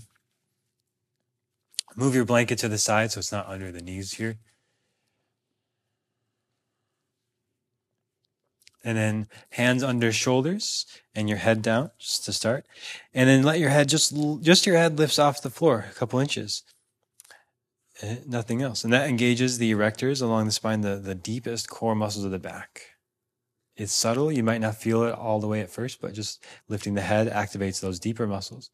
Move 1.95 2.15
your 2.15 2.25
blanket 2.25 2.57
to 2.59 2.67
the 2.67 2.77
side 2.77 3.11
so 3.11 3.19
it's 3.19 3.31
not 3.31 3.47
under 3.47 3.71
the 3.71 3.81
knees 3.81 4.13
here. 4.13 4.37
and 8.85 8.97
then 8.97 9.27
hands 9.49 9.83
under 9.83 10.11
shoulders 10.11 10.85
and 11.15 11.27
your 11.27 11.39
head 11.39 11.61
down 11.61 11.89
just 11.97 12.23
to 12.23 12.31
start 12.31 12.65
and 13.13 13.27
then 13.27 13.43
let 13.43 13.59
your 13.59 13.71
head 13.71 13.89
just 13.89 14.15
just 14.41 14.65
your 14.65 14.77
head 14.77 14.97
lifts 14.97 15.19
off 15.19 15.41
the 15.41 15.49
floor 15.49 15.85
a 15.89 15.93
couple 15.95 16.19
inches 16.19 16.63
Eh, 18.01 18.17
nothing 18.27 18.61
else. 18.61 18.83
And 18.83 18.91
that 18.93 19.09
engages 19.09 19.57
the 19.57 19.71
erectors 19.71 20.21
along 20.21 20.45
the 20.45 20.51
spine 20.51 20.81
the, 20.81 20.97
the 20.97 21.15
deepest 21.15 21.69
core 21.69 21.95
muscles 21.95 22.25
of 22.25 22.31
the 22.31 22.39
back. 22.39 22.81
It's 23.75 23.93
subtle. 23.93 24.31
You 24.31 24.43
might 24.43 24.61
not 24.61 24.75
feel 24.75 25.03
it 25.03 25.13
all 25.13 25.39
the 25.39 25.47
way 25.47 25.61
at 25.61 25.69
first 25.69 26.01
but 26.01 26.13
just 26.13 26.43
lifting 26.67 26.93
the 26.93 27.01
head 27.01 27.29
activates 27.29 27.79
those 27.79 27.99
deeper 27.99 28.27
muscles. 28.27 28.69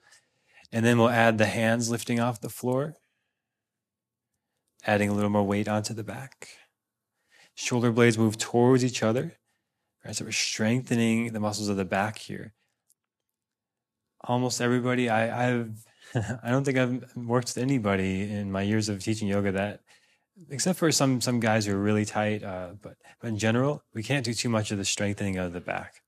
And 0.72 0.86
then 0.86 0.98
we'll 0.98 1.10
add 1.10 1.38
the 1.38 1.46
hands 1.46 1.90
lifting 1.90 2.20
off 2.20 2.42
the 2.42 2.50
floor 2.50 2.96
adding 4.84 5.10
a 5.10 5.14
little 5.14 5.30
more 5.30 5.44
weight 5.44 5.68
onto 5.68 5.94
the 5.94 6.04
back. 6.04 6.48
Shoulder 7.54 7.92
blades 7.92 8.18
move 8.18 8.38
towards 8.38 8.84
each 8.84 9.04
other 9.04 9.38
Right, 10.04 10.16
so 10.16 10.26
we're 10.26 10.32
strengthening 10.32 11.32
the 11.32 11.40
muscles 11.40 11.70
of 11.70 11.78
the 11.78 11.86
back 11.86 12.18
here. 12.18 12.54
Almost 14.22 14.60
everybody, 14.60 15.10
I, 15.10 15.50
I've, 15.50 15.86
I 16.44 16.50
don't 16.50 16.64
think 16.64 16.78
I've 16.78 17.16
worked 17.16 17.50
with 17.50 17.58
anybody 17.58 18.32
in 18.32 18.52
my 18.52 18.62
years 18.62 18.90
of 18.90 19.04
teaching 19.04 19.28
yoga 19.28 19.52
that, 19.54 19.82
except 20.50 20.78
for 20.80 20.92
some 20.92 21.22
some 21.22 21.40
guys 21.40 21.66
who 21.66 21.74
are 21.74 21.80
really 21.80 22.06
tight. 22.06 22.44
Uh, 22.44 22.72
but 22.82 22.98
but 23.20 23.30
in 23.30 23.38
general, 23.38 23.84
we 23.94 24.04
can't 24.04 24.26
do 24.26 24.34
too 24.34 24.50
much 24.50 24.72
of 24.72 24.78
the 24.78 24.86
strengthening 24.86 25.38
of 25.38 25.54
the 25.54 25.62
back, 25.62 26.02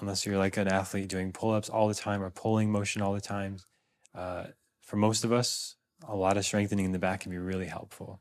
unless 0.00 0.24
you're 0.24 0.38
like 0.38 0.56
an 0.56 0.68
athlete 0.68 1.08
doing 1.08 1.32
pull-ups 1.32 1.68
all 1.68 1.88
the 1.88 1.94
time 1.94 2.22
or 2.22 2.30
pulling 2.30 2.70
motion 2.70 3.02
all 3.02 3.14
the 3.14 3.20
time. 3.20 3.58
Uh, 4.14 4.46
for 4.82 4.96
most 4.96 5.24
of 5.24 5.32
us, 5.32 5.76
a 6.06 6.14
lot 6.14 6.36
of 6.36 6.44
strengthening 6.44 6.84
in 6.84 6.92
the 6.92 6.98
back 6.98 7.20
can 7.20 7.32
be 7.32 7.38
really 7.38 7.66
helpful. 7.66 8.20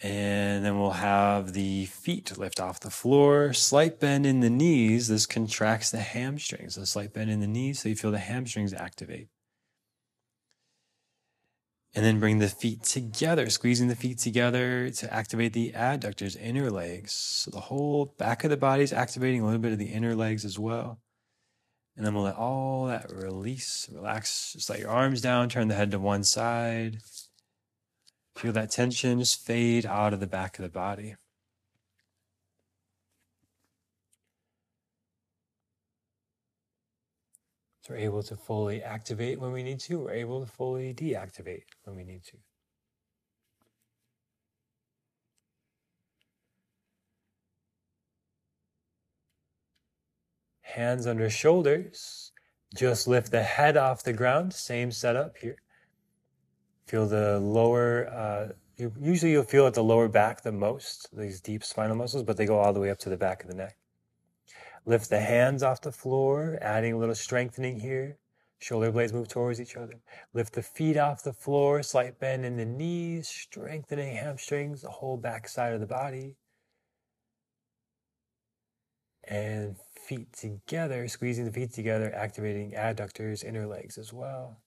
And 0.00 0.64
then 0.64 0.78
we'll 0.78 0.90
have 0.90 1.54
the 1.54 1.86
feet 1.86 2.38
lift 2.38 2.60
off 2.60 2.78
the 2.78 2.90
floor, 2.90 3.52
slight 3.52 3.98
bend 3.98 4.26
in 4.26 4.40
the 4.40 4.50
knees. 4.50 5.08
This 5.08 5.26
contracts 5.26 5.90
the 5.90 5.98
hamstrings. 5.98 6.76
A 6.76 6.86
slight 6.86 7.12
bend 7.12 7.30
in 7.30 7.40
the 7.40 7.48
knees 7.48 7.80
so 7.80 7.88
you 7.88 7.96
feel 7.96 8.12
the 8.12 8.18
hamstrings 8.18 8.72
activate. 8.72 9.28
And 11.94 12.04
then 12.04 12.20
bring 12.20 12.38
the 12.38 12.48
feet 12.48 12.84
together, 12.84 13.50
squeezing 13.50 13.88
the 13.88 13.96
feet 13.96 14.18
together 14.18 14.88
to 14.90 15.12
activate 15.12 15.52
the 15.52 15.72
adductors, 15.72 16.40
inner 16.40 16.70
legs. 16.70 17.12
So 17.12 17.50
the 17.50 17.60
whole 17.60 18.14
back 18.18 18.44
of 18.44 18.50
the 18.50 18.56
body 18.56 18.84
is 18.84 18.92
activating 18.92 19.40
a 19.40 19.46
little 19.46 19.58
bit 19.58 19.72
of 19.72 19.78
the 19.78 19.86
inner 19.86 20.14
legs 20.14 20.44
as 20.44 20.60
well. 20.60 21.00
And 21.96 22.06
then 22.06 22.14
we'll 22.14 22.22
let 22.24 22.36
all 22.36 22.86
that 22.86 23.10
release, 23.10 23.88
relax. 23.92 24.52
Just 24.52 24.70
let 24.70 24.78
your 24.78 24.90
arms 24.90 25.20
down, 25.20 25.48
turn 25.48 25.66
the 25.66 25.74
head 25.74 25.90
to 25.90 25.98
one 25.98 26.22
side. 26.22 26.98
Feel 28.38 28.52
that 28.52 28.70
tension 28.70 29.18
just 29.18 29.44
fade 29.44 29.84
out 29.84 30.12
of 30.12 30.20
the 30.20 30.26
back 30.28 30.60
of 30.60 30.62
the 30.62 30.68
body. 30.68 31.16
So 37.82 37.94
we're 37.94 37.96
able 37.96 38.22
to 38.22 38.36
fully 38.36 38.80
activate 38.80 39.40
when 39.40 39.50
we 39.50 39.64
need 39.64 39.80
to, 39.80 39.98
we're 39.98 40.12
able 40.12 40.38
to 40.38 40.46
fully 40.46 40.94
deactivate 40.94 41.64
when 41.82 41.96
we 41.96 42.04
need 42.04 42.22
to. 42.26 42.36
Hands 50.60 51.08
under 51.08 51.28
shoulders. 51.28 52.30
Just 52.72 53.08
lift 53.08 53.32
the 53.32 53.42
head 53.42 53.76
off 53.76 54.04
the 54.04 54.12
ground. 54.12 54.54
Same 54.54 54.92
setup 54.92 55.38
here. 55.38 55.56
Feel 56.88 57.06
the 57.06 57.38
lower, 57.38 58.08
uh, 58.08 58.48
usually 58.98 59.32
you'll 59.32 59.42
feel 59.42 59.66
at 59.66 59.74
the 59.74 59.84
lower 59.84 60.08
back 60.08 60.40
the 60.40 60.50
most, 60.50 61.14
these 61.14 61.38
deep 61.38 61.62
spinal 61.62 61.94
muscles, 61.94 62.22
but 62.22 62.38
they 62.38 62.46
go 62.46 62.58
all 62.58 62.72
the 62.72 62.80
way 62.80 62.88
up 62.88 62.98
to 63.00 63.10
the 63.10 63.16
back 63.18 63.42
of 63.42 63.50
the 63.50 63.54
neck. 63.54 63.76
Lift 64.86 65.10
the 65.10 65.20
hands 65.20 65.62
off 65.62 65.82
the 65.82 65.92
floor, 65.92 66.56
adding 66.62 66.94
a 66.94 66.96
little 66.96 67.14
strengthening 67.14 67.78
here. 67.78 68.16
Shoulder 68.58 68.90
blades 68.90 69.12
move 69.12 69.28
towards 69.28 69.60
each 69.60 69.76
other. 69.76 70.00
Lift 70.32 70.54
the 70.54 70.62
feet 70.62 70.96
off 70.96 71.22
the 71.22 71.34
floor, 71.34 71.82
slight 71.82 72.18
bend 72.18 72.46
in 72.46 72.56
the 72.56 72.64
knees, 72.64 73.28
strengthening 73.28 74.16
hamstrings, 74.16 74.80
the 74.80 74.88
whole 74.88 75.18
back 75.18 75.46
side 75.46 75.74
of 75.74 75.80
the 75.80 75.86
body. 75.86 76.36
And 79.24 79.76
feet 80.06 80.32
together, 80.32 81.06
squeezing 81.06 81.44
the 81.44 81.52
feet 81.52 81.74
together, 81.74 82.10
activating 82.14 82.72
adductors, 82.72 83.44
inner 83.44 83.66
legs 83.66 83.98
as 83.98 84.10
well 84.10 84.62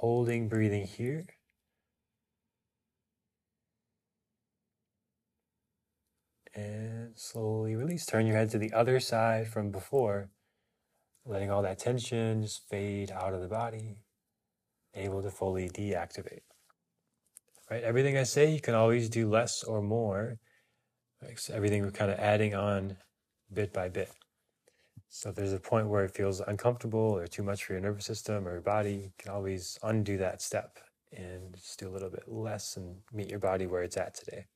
holding 0.00 0.48
breathing 0.48 0.86
here. 0.86 1.26
And 6.54 7.12
slowly 7.16 7.76
release. 7.76 8.06
Turn 8.06 8.26
your 8.26 8.36
head 8.36 8.48
to 8.50 8.58
the 8.58 8.72
other 8.72 8.98
side 8.98 9.48
from 9.48 9.70
before, 9.70 10.30
letting 11.26 11.50
all 11.50 11.60
that 11.62 11.78
tension 11.78 12.40
just 12.40 12.66
fade 12.70 13.10
out 13.10 13.34
of 13.34 13.42
the 13.42 13.48
body, 13.48 13.98
able 14.94 15.22
to 15.22 15.30
fully 15.30 15.68
deactivate. 15.68 16.44
Right? 17.70 17.82
Everything 17.82 18.16
I 18.16 18.22
say, 18.22 18.50
you 18.50 18.60
can 18.60 18.74
always 18.74 19.10
do 19.10 19.28
less 19.28 19.62
or 19.62 19.82
more. 19.82 20.38
Right? 21.22 21.38
So 21.38 21.52
everything 21.52 21.82
we're 21.82 21.90
kind 21.90 22.10
of 22.10 22.18
adding 22.18 22.54
on 22.54 22.96
bit 23.52 23.74
by 23.74 23.90
bit. 23.90 24.10
So 25.12 25.30
if 25.30 25.34
there's 25.34 25.52
a 25.52 25.60
point 25.60 25.88
where 25.88 26.04
it 26.04 26.14
feels 26.14 26.40
uncomfortable 26.40 27.00
or 27.00 27.26
too 27.26 27.42
much 27.42 27.64
for 27.64 27.72
your 27.72 27.82
nervous 27.82 28.06
system 28.06 28.46
or 28.46 28.52
your 28.52 28.60
body, 28.60 28.94
you 28.94 29.12
can 29.18 29.32
always 29.32 29.78
undo 29.82 30.16
that 30.18 30.40
step 30.40 30.78
and 31.12 31.54
just 31.54 31.80
do 31.80 31.88
a 31.88 31.90
little 31.90 32.10
bit 32.10 32.28
less 32.28 32.76
and 32.76 32.96
meet 33.12 33.28
your 33.28 33.40
body 33.40 33.66
where 33.66 33.82
it's 33.82 33.96
at 33.96 34.14
today. 34.14 34.46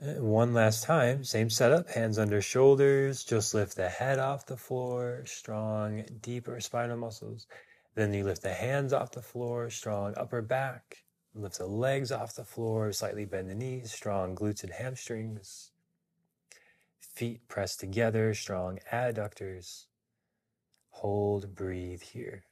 One 0.00 0.52
last 0.54 0.84
time, 0.84 1.24
same 1.24 1.48
setup, 1.50 1.88
hands 1.90 2.18
under 2.18 2.42
shoulders, 2.42 3.24
just 3.24 3.54
lift 3.54 3.76
the 3.76 3.88
head 3.88 4.18
off 4.18 4.46
the 4.46 4.56
floor, 4.56 5.22
strong, 5.26 6.04
deeper 6.20 6.60
spinal 6.60 6.96
muscles. 6.98 7.46
Then 7.94 8.14
you 8.14 8.24
lift 8.24 8.42
the 8.42 8.54
hands 8.54 8.92
off 8.92 9.12
the 9.12 9.22
floor, 9.22 9.70
strong 9.70 10.14
upper 10.16 10.42
back. 10.42 11.04
Lift 11.34 11.58
the 11.58 11.66
legs 11.66 12.10
off 12.10 12.34
the 12.34 12.44
floor, 12.44 12.92
slightly 12.92 13.24
bend 13.24 13.50
the 13.50 13.54
knees, 13.54 13.92
strong 13.92 14.34
glutes 14.34 14.62
and 14.64 14.72
hamstrings. 14.72 15.70
Feet 16.98 17.46
pressed 17.48 17.80
together, 17.80 18.34
strong 18.34 18.78
adductors. 18.92 19.86
Hold, 20.90 21.54
breathe 21.54 22.02
here. 22.02 22.44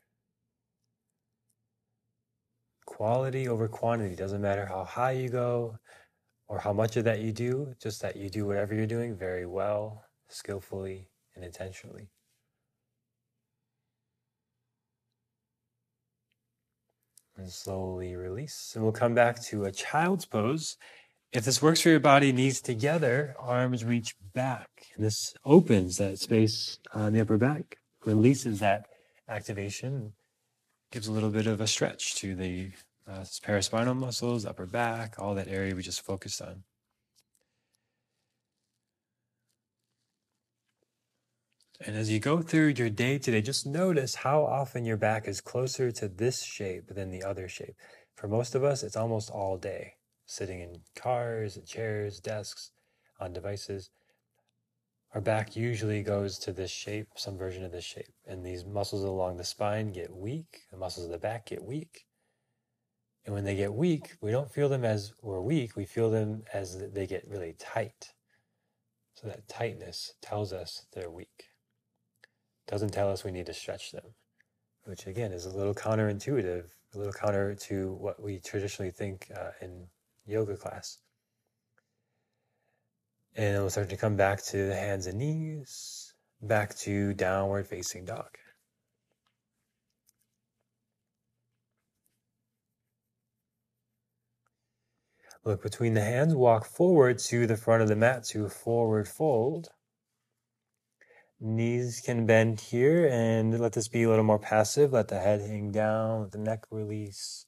Quality 2.86 3.48
over 3.48 3.68
quantity. 3.68 4.16
Doesn't 4.16 4.40
matter 4.40 4.66
how 4.66 4.84
high 4.84 5.12
you 5.12 5.28
go 5.28 5.78
or 6.48 6.58
how 6.58 6.72
much 6.72 6.96
of 6.96 7.04
that 7.04 7.20
you 7.20 7.32
do, 7.32 7.74
just 7.80 8.00
that 8.02 8.16
you 8.16 8.30
do 8.30 8.46
whatever 8.46 8.74
you're 8.74 8.86
doing 8.86 9.14
very 9.16 9.46
well, 9.46 10.04
skillfully, 10.28 11.08
and 11.34 11.44
intentionally. 11.44 12.08
And 17.38 17.48
slowly 17.48 18.16
release. 18.16 18.72
And 18.74 18.82
we'll 18.82 18.92
come 18.92 19.14
back 19.14 19.40
to 19.44 19.64
a 19.64 19.70
child's 19.70 20.24
pose. 20.24 20.76
If 21.32 21.44
this 21.44 21.62
works 21.62 21.80
for 21.80 21.88
your 21.88 22.00
body, 22.00 22.32
knees 22.32 22.60
together, 22.60 23.36
arms 23.38 23.84
reach 23.84 24.16
back. 24.34 24.68
And 24.96 25.04
this 25.04 25.34
opens 25.44 25.98
that 25.98 26.18
space 26.18 26.80
on 26.92 27.12
the 27.12 27.20
upper 27.20 27.38
back, 27.38 27.78
releases 28.04 28.58
that 28.58 28.86
activation, 29.28 30.14
gives 30.90 31.06
a 31.06 31.12
little 31.12 31.30
bit 31.30 31.46
of 31.46 31.60
a 31.60 31.68
stretch 31.68 32.16
to 32.16 32.34
the 32.34 32.72
uh, 33.06 33.20
paraspinal 33.20 33.96
muscles, 33.96 34.44
upper 34.44 34.66
back, 34.66 35.14
all 35.18 35.36
that 35.36 35.48
area 35.48 35.76
we 35.76 35.82
just 35.82 36.00
focused 36.00 36.42
on. 36.42 36.64
And 41.80 41.94
as 41.94 42.10
you 42.10 42.18
go 42.18 42.42
through 42.42 42.74
your 42.76 42.90
day 42.90 43.18
today, 43.18 43.40
just 43.40 43.64
notice 43.64 44.16
how 44.16 44.42
often 44.42 44.84
your 44.84 44.96
back 44.96 45.28
is 45.28 45.40
closer 45.40 45.92
to 45.92 46.08
this 46.08 46.42
shape 46.42 46.88
than 46.88 47.12
the 47.12 47.22
other 47.22 47.48
shape. 47.48 47.76
For 48.16 48.26
most 48.26 48.56
of 48.56 48.64
us, 48.64 48.82
it's 48.82 48.96
almost 48.96 49.30
all 49.30 49.56
day, 49.56 49.94
sitting 50.26 50.58
in 50.58 50.80
cars, 50.96 51.56
chairs, 51.64 52.18
desks, 52.18 52.72
on 53.20 53.32
devices. 53.32 53.90
Our 55.14 55.20
back 55.20 55.54
usually 55.54 56.02
goes 56.02 56.36
to 56.40 56.52
this 56.52 56.72
shape, 56.72 57.10
some 57.14 57.38
version 57.38 57.64
of 57.64 57.70
this 57.70 57.84
shape. 57.84 58.12
And 58.26 58.44
these 58.44 58.64
muscles 58.64 59.04
along 59.04 59.36
the 59.36 59.44
spine 59.44 59.92
get 59.92 60.12
weak, 60.12 60.62
the 60.72 60.78
muscles 60.78 61.06
of 61.06 61.12
the 61.12 61.18
back 61.18 61.46
get 61.46 61.62
weak. 61.62 62.06
And 63.24 63.32
when 63.32 63.44
they 63.44 63.54
get 63.54 63.72
weak, 63.72 64.16
we 64.20 64.32
don't 64.32 64.52
feel 64.52 64.68
them 64.68 64.84
as 64.84 65.12
we're 65.22 65.40
weak, 65.40 65.76
we 65.76 65.84
feel 65.84 66.10
them 66.10 66.42
as 66.52 66.76
they 66.92 67.06
get 67.06 67.28
really 67.28 67.54
tight. 67.56 68.14
So 69.14 69.28
that 69.28 69.46
tightness 69.46 70.14
tells 70.20 70.52
us 70.52 70.86
they're 70.92 71.10
weak 71.10 71.47
doesn't 72.68 72.90
tell 72.90 73.10
us 73.10 73.24
we 73.24 73.30
need 73.30 73.46
to 73.46 73.54
stretch 73.54 73.92
them, 73.92 74.04
which 74.84 75.06
again 75.06 75.32
is 75.32 75.46
a 75.46 75.56
little 75.56 75.74
counterintuitive, 75.74 76.66
a 76.94 76.98
little 76.98 77.12
counter 77.12 77.54
to 77.54 77.94
what 77.94 78.22
we 78.22 78.38
traditionally 78.38 78.90
think 78.90 79.30
uh, 79.34 79.50
in 79.62 79.86
yoga 80.26 80.56
class. 80.56 80.98
And 83.34 83.58
we'll 83.58 83.70
start 83.70 83.88
to 83.88 83.96
come 83.96 84.16
back 84.16 84.42
to 84.46 84.66
the 84.66 84.74
hands 84.74 85.06
and 85.06 85.18
knees, 85.18 86.12
back 86.42 86.76
to 86.80 87.14
downward 87.14 87.66
facing 87.66 88.04
dog. 88.04 88.36
Look 95.44 95.62
between 95.62 95.94
the 95.94 96.02
hands, 96.02 96.34
walk 96.34 96.66
forward 96.66 97.18
to 97.20 97.46
the 97.46 97.56
front 97.56 97.80
of 97.80 97.88
the 97.88 97.96
mat 97.96 98.24
to 98.24 98.48
forward 98.50 99.08
fold. 99.08 99.70
Knees 101.40 102.00
can 102.04 102.26
bend 102.26 102.60
here 102.60 103.06
and 103.06 103.58
let 103.60 103.72
this 103.72 103.88
be 103.88 104.02
a 104.02 104.08
little 104.08 104.24
more 104.24 104.40
passive. 104.40 104.92
Let 104.92 105.08
the 105.08 105.20
head 105.20 105.40
hang 105.40 105.70
down, 105.70 106.22
let 106.22 106.32
the 106.32 106.38
neck 106.38 106.64
release. 106.70 107.46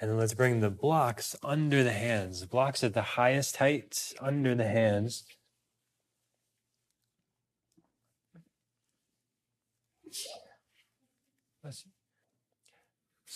And 0.00 0.10
then 0.10 0.18
let's 0.18 0.34
bring 0.34 0.60
the 0.60 0.70
blocks 0.70 1.36
under 1.42 1.82
the 1.82 1.92
hands. 1.92 2.44
Blocks 2.44 2.84
at 2.84 2.92
the 2.92 3.02
highest 3.02 3.56
height 3.58 4.12
under 4.20 4.54
the 4.54 4.68
hands. 4.68 5.24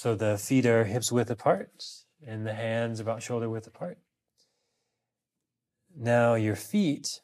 So 0.01 0.15
the 0.15 0.39
feet 0.39 0.65
are 0.65 0.85
hips 0.85 1.13
width 1.13 1.31
apart 1.31 1.85
and 2.27 2.47
the 2.47 2.55
hands 2.55 3.01
about 3.01 3.23
shoulder 3.23 3.51
width 3.51 3.67
apart. 3.67 3.99
Now 5.95 6.37
your 6.37 6.57
feet 6.57 7.21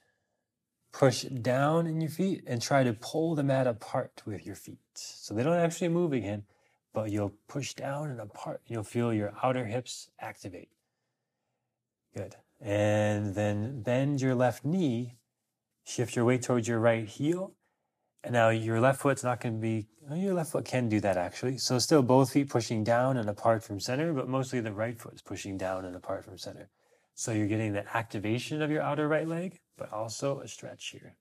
push 0.92 1.22
down 1.22 1.86
in 1.86 2.02
your 2.02 2.10
feet 2.10 2.44
and 2.46 2.60
try 2.60 2.84
to 2.84 2.92
pull 2.92 3.34
the 3.34 3.42
mat 3.42 3.66
apart 3.66 4.22
with 4.26 4.44
your 4.44 4.56
feet. 4.56 4.78
So 4.92 5.32
they 5.32 5.42
don't 5.42 5.56
actually 5.56 5.88
move 5.88 6.12
again, 6.12 6.42
but 6.92 7.10
you'll 7.10 7.32
push 7.48 7.72
down 7.72 8.10
and 8.10 8.20
apart. 8.20 8.60
You'll 8.66 8.82
feel 8.82 9.10
your 9.10 9.32
outer 9.42 9.64
hips 9.64 10.10
activate. 10.20 10.68
Good. 12.14 12.36
And 12.60 13.34
then 13.34 13.80
bend 13.80 14.20
your 14.20 14.34
left 14.34 14.66
knee, 14.66 15.16
shift 15.82 16.14
your 16.14 16.26
weight 16.26 16.42
towards 16.42 16.68
your 16.68 16.80
right 16.80 17.08
heel, 17.08 17.54
and 18.26 18.32
now 18.32 18.48
your 18.48 18.80
left 18.80 19.00
foot's 19.00 19.22
not 19.22 19.40
going 19.40 19.54
to 19.54 19.60
be, 19.60 19.86
oh, 20.10 20.16
your 20.16 20.34
left 20.34 20.50
foot 20.50 20.64
can 20.64 20.88
do 20.88 20.98
that 20.98 21.16
actually. 21.16 21.58
So 21.58 21.78
still 21.78 22.02
both 22.02 22.32
feet 22.32 22.48
pushing 22.48 22.82
down 22.82 23.18
and 23.18 23.28
apart 23.28 23.62
from 23.62 23.78
center, 23.78 24.12
but 24.12 24.28
mostly 24.28 24.58
the 24.58 24.72
right 24.72 25.00
foot 25.00 25.14
is 25.14 25.22
pushing 25.22 25.56
down 25.56 25.84
and 25.84 25.94
apart 25.94 26.24
from 26.24 26.36
center. 26.36 26.68
So 27.14 27.30
you're 27.30 27.46
getting 27.46 27.72
the 27.72 27.86
activation 27.96 28.62
of 28.62 28.70
your 28.70 28.82
outer 28.82 29.06
right 29.06 29.28
leg, 29.28 29.60
but 29.78 29.92
also 29.92 30.40
a 30.40 30.48
stretch 30.48 30.88
here. 30.88 31.14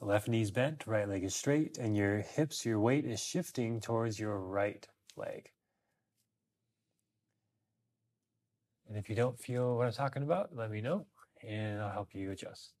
The 0.00 0.04
left 0.04 0.28
knee's 0.28 0.50
bent, 0.50 0.86
right 0.86 1.08
leg 1.08 1.24
is 1.24 1.34
straight, 1.34 1.78
and 1.78 1.96
your 1.96 2.18
hips, 2.18 2.66
your 2.66 2.78
weight 2.78 3.06
is 3.06 3.24
shifting 3.24 3.80
towards 3.80 4.20
your 4.20 4.38
right 4.38 4.86
leg. 5.16 5.48
And 8.86 8.98
if 8.98 9.08
you 9.08 9.16
don't 9.16 9.40
feel 9.40 9.78
what 9.78 9.86
I'm 9.86 9.94
talking 9.94 10.24
about, 10.24 10.54
let 10.54 10.70
me 10.70 10.82
know 10.82 11.06
and 11.42 11.80
I'll 11.80 11.90
help 11.90 12.10
you 12.12 12.32
adjust. 12.32 12.74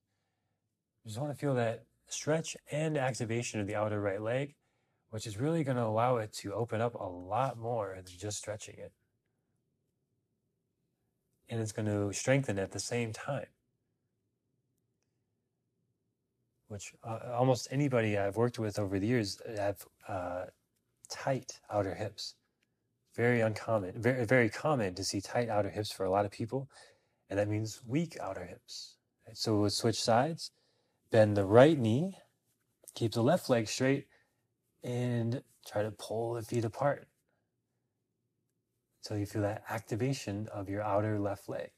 You 1.02 1.08
just 1.08 1.18
want 1.18 1.32
to 1.32 1.38
feel 1.38 1.54
that 1.54 1.86
stretch 2.08 2.56
and 2.70 2.96
activation 2.96 3.60
of 3.60 3.66
the 3.66 3.74
outer 3.74 4.00
right 4.00 4.20
leg, 4.20 4.54
which 5.10 5.26
is 5.26 5.38
really 5.38 5.64
going 5.64 5.76
to 5.76 5.84
allow 5.84 6.16
it 6.16 6.32
to 6.32 6.54
open 6.54 6.80
up 6.80 6.94
a 6.94 7.04
lot 7.04 7.58
more 7.58 7.94
than 7.94 8.04
just 8.06 8.38
stretching 8.38 8.76
it. 8.78 8.92
And 11.48 11.60
it's 11.60 11.72
going 11.72 11.86
to 11.86 12.12
strengthen 12.12 12.58
at 12.58 12.72
the 12.72 12.80
same 12.80 13.12
time. 13.12 13.46
Which 16.68 16.94
uh, 17.04 17.18
almost 17.34 17.68
anybody 17.70 18.16
I've 18.16 18.36
worked 18.36 18.58
with 18.58 18.78
over 18.78 18.98
the 18.98 19.06
years 19.06 19.40
have 19.58 19.84
uh, 20.08 20.44
tight 21.10 21.60
outer 21.70 21.94
hips. 21.94 22.34
Very 23.14 23.42
uncommon, 23.42 24.00
very, 24.00 24.24
very 24.24 24.48
common 24.48 24.94
to 24.94 25.04
see 25.04 25.20
tight 25.20 25.50
outer 25.50 25.68
hips 25.68 25.92
for 25.92 26.06
a 26.06 26.10
lot 26.10 26.24
of 26.24 26.30
people. 26.30 26.70
And 27.28 27.38
that 27.38 27.48
means 27.48 27.82
weak 27.86 28.16
outer 28.18 28.46
hips. 28.46 28.96
So 29.34 29.60
we'll 29.60 29.70
switch 29.70 30.02
sides 30.02 30.50
Bend 31.12 31.36
the 31.36 31.44
right 31.44 31.78
knee, 31.78 32.16
keep 32.94 33.12
the 33.12 33.22
left 33.22 33.50
leg 33.50 33.68
straight, 33.68 34.06
and 34.82 35.42
try 35.66 35.82
to 35.82 35.90
pull 35.90 36.32
the 36.32 36.42
feet 36.42 36.64
apart 36.64 37.06
until 39.04 39.18
you 39.18 39.26
feel 39.26 39.42
that 39.42 39.62
activation 39.68 40.48
of 40.50 40.70
your 40.70 40.82
outer 40.82 41.18
left 41.18 41.50
leg. 41.50 41.70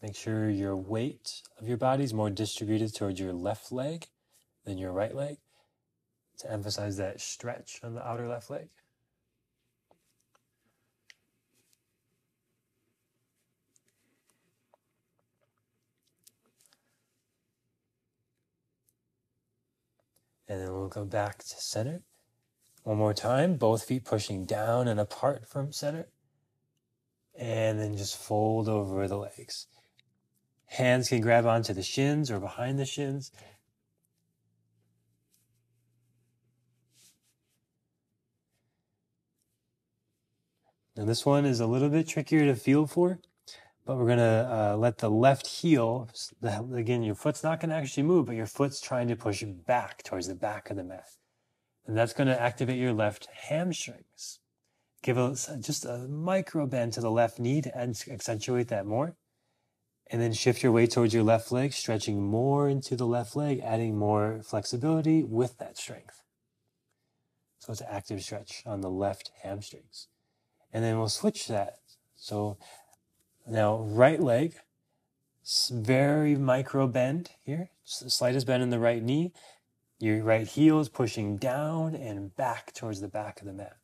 Make 0.00 0.14
sure 0.14 0.48
your 0.48 0.76
weight 0.76 1.42
of 1.58 1.66
your 1.66 1.76
body 1.76 2.04
is 2.04 2.14
more 2.14 2.30
distributed 2.30 2.94
towards 2.94 3.18
your 3.18 3.32
left 3.32 3.72
leg 3.72 4.06
than 4.64 4.78
your 4.78 4.92
right 4.92 5.14
leg 5.14 5.38
to 6.38 6.52
emphasize 6.52 6.96
that 6.98 7.20
stretch 7.20 7.80
on 7.82 7.94
the 7.94 8.06
outer 8.06 8.28
left 8.28 8.48
leg. 8.48 8.68
And 20.54 20.62
then 20.62 20.72
we'll 20.72 20.86
go 20.86 21.04
back 21.04 21.38
to 21.38 21.56
center. 21.58 22.02
One 22.84 22.98
more 22.98 23.12
time, 23.12 23.56
both 23.56 23.82
feet 23.82 24.04
pushing 24.04 24.46
down 24.46 24.86
and 24.86 25.00
apart 25.00 25.48
from 25.48 25.72
center. 25.72 26.06
And 27.36 27.80
then 27.80 27.96
just 27.96 28.16
fold 28.16 28.68
over 28.68 29.08
the 29.08 29.16
legs. 29.16 29.66
Hands 30.66 31.08
can 31.08 31.20
grab 31.20 31.44
onto 31.44 31.74
the 31.74 31.82
shins 31.82 32.30
or 32.30 32.38
behind 32.38 32.78
the 32.78 32.84
shins. 32.84 33.32
Now, 40.96 41.04
this 41.04 41.26
one 41.26 41.44
is 41.44 41.58
a 41.58 41.66
little 41.66 41.88
bit 41.88 42.06
trickier 42.06 42.44
to 42.46 42.54
feel 42.54 42.86
for 42.86 43.18
but 43.86 43.96
we're 43.96 44.06
going 44.06 44.18
to 44.18 44.48
uh, 44.50 44.76
let 44.76 44.98
the 44.98 45.10
left 45.10 45.46
heel, 45.46 46.08
again, 46.42 47.02
your 47.02 47.14
foot's 47.14 47.42
not 47.42 47.60
going 47.60 47.70
to 47.70 47.76
actually 47.76 48.02
move, 48.02 48.26
but 48.26 48.34
your 48.34 48.46
foot's 48.46 48.80
trying 48.80 49.08
to 49.08 49.16
push 49.16 49.42
back 49.42 50.02
towards 50.02 50.26
the 50.26 50.34
back 50.34 50.70
of 50.70 50.76
the 50.76 50.84
mat. 50.84 51.10
And 51.86 51.96
that's 51.96 52.14
going 52.14 52.28
to 52.28 52.40
activate 52.40 52.78
your 52.78 52.94
left 52.94 53.28
hamstrings. 53.48 54.40
Give 55.02 55.18
a, 55.18 55.36
just 55.60 55.84
a 55.84 55.98
micro 56.08 56.66
bend 56.66 56.94
to 56.94 57.02
the 57.02 57.10
left 57.10 57.38
knee 57.38 57.60
to 57.60 57.78
accentuate 57.78 58.68
that 58.68 58.86
more. 58.86 59.16
And 60.10 60.20
then 60.20 60.32
shift 60.32 60.62
your 60.62 60.72
weight 60.72 60.92
towards 60.92 61.12
your 61.12 61.22
left 61.22 61.52
leg, 61.52 61.74
stretching 61.74 62.22
more 62.22 62.68
into 62.68 62.96
the 62.96 63.06
left 63.06 63.36
leg, 63.36 63.60
adding 63.62 63.98
more 63.98 64.40
flexibility 64.42 65.22
with 65.22 65.58
that 65.58 65.76
strength. 65.76 66.22
So 67.58 67.72
it's 67.72 67.80
an 67.82 67.88
active 67.90 68.22
stretch 68.22 68.62
on 68.64 68.80
the 68.80 68.90
left 68.90 69.30
hamstrings. 69.42 70.08
And 70.72 70.82
then 70.82 70.98
we'll 70.98 71.08
switch 71.08 71.48
that. 71.48 71.78
So 72.16 72.58
now, 73.46 73.76
right 73.76 74.20
leg, 74.20 74.54
very 75.70 76.36
micro 76.36 76.86
bend 76.86 77.30
here, 77.44 77.70
just 77.84 78.02
the 78.02 78.10
slightest 78.10 78.46
bend 78.46 78.62
in 78.62 78.70
the 78.70 78.78
right 78.78 79.02
knee. 79.02 79.32
Your 79.98 80.22
right 80.22 80.46
heel 80.46 80.80
is 80.80 80.88
pushing 80.88 81.36
down 81.36 81.94
and 81.94 82.34
back 82.34 82.72
towards 82.72 83.00
the 83.00 83.08
back 83.08 83.40
of 83.40 83.46
the 83.46 83.52
mat. 83.52 83.76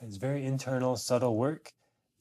It's 0.00 0.16
very 0.16 0.44
internal, 0.44 0.96
subtle 0.96 1.36
work, 1.36 1.72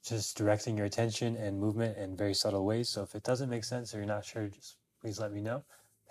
just 0.06 0.38
directing 0.38 0.78
your 0.78 0.86
attention 0.86 1.36
and 1.36 1.60
movement 1.60 1.98
in 1.98 2.16
very 2.16 2.34
subtle 2.34 2.66
ways. 2.66 2.90
So 2.90 3.04
if 3.04 3.16
it 3.16 3.24
doesn't 3.24 3.50
make 3.50 3.64
sense 3.64 3.94
or 3.94 3.98
you're 3.98 4.06
not 4.06 4.26
sure, 4.26 4.48
just 4.48 4.76
please 5.02 5.20
let 5.20 5.32
me 5.32 5.42
know. 5.42 5.64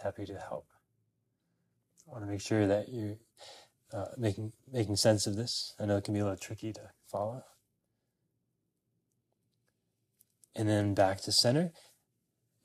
Happy 0.02 0.24
to 0.26 0.38
help. 0.38 0.66
I 2.06 2.12
want 2.12 2.24
to 2.24 2.30
make 2.30 2.40
sure 2.40 2.66
that 2.66 2.88
you're 2.88 3.18
uh, 3.92 4.06
making 4.16 4.52
making 4.72 4.96
sense 4.96 5.26
of 5.26 5.36
this. 5.36 5.74
I 5.78 5.84
know 5.84 5.96
it 5.96 6.04
can 6.04 6.14
be 6.14 6.20
a 6.20 6.24
little 6.24 6.38
tricky 6.38 6.72
to 6.72 6.90
follow. 7.06 7.44
And 10.54 10.68
then 10.68 10.94
back 10.94 11.20
to 11.22 11.32
center. 11.32 11.72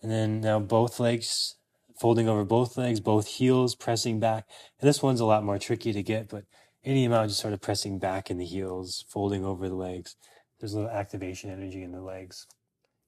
And 0.02 0.12
then 0.12 0.42
now 0.42 0.60
both 0.60 1.00
legs 1.00 1.56
folding 2.00 2.28
over 2.28 2.44
both 2.44 2.78
legs, 2.78 3.00
both 3.00 3.28
heels 3.28 3.76
pressing 3.76 4.20
back. 4.20 4.46
And 4.80 4.88
this 4.88 5.02
one's 5.02 5.20
a 5.20 5.26
lot 5.26 5.44
more 5.44 5.60
tricky 5.60 5.94
to 5.94 6.04
get, 6.04 6.30
but 6.30 6.46
any 6.84 7.06
amount 7.06 7.30
just 7.30 7.40
sort 7.40 7.54
of 7.54 7.62
pressing 7.62 8.00
back 8.00 8.30
in 8.30 8.38
the 8.38 8.46
heels, 8.46 9.06
folding 9.08 9.46
over 9.46 9.70
the 9.70 9.76
legs. 9.76 10.16
There's 10.60 10.74
a 10.74 10.78
little 10.78 10.92
activation 10.92 11.50
energy 11.50 11.84
in 11.84 11.92
the 11.92 12.02
legs 12.02 12.48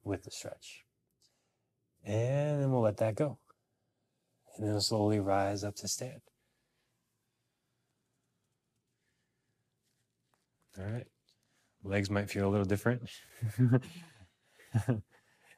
with 0.04 0.24
the 0.24 0.32
stretch. 0.32 0.84
And 2.04 2.62
then 2.62 2.72
we'll 2.72 2.82
let 2.82 2.98
that 2.98 3.16
go. 3.16 3.40
And 4.58 4.68
then 4.68 4.80
slowly 4.80 5.20
rise 5.20 5.64
up 5.64 5.76
to 5.78 5.88
stand. 5.88 6.22
All 10.78 10.86
right. 10.86 11.08
Legs 11.84 12.10
might 12.10 12.30
feel 12.30 12.48
a 12.48 12.52
little 12.52 12.66
different. 12.66 13.10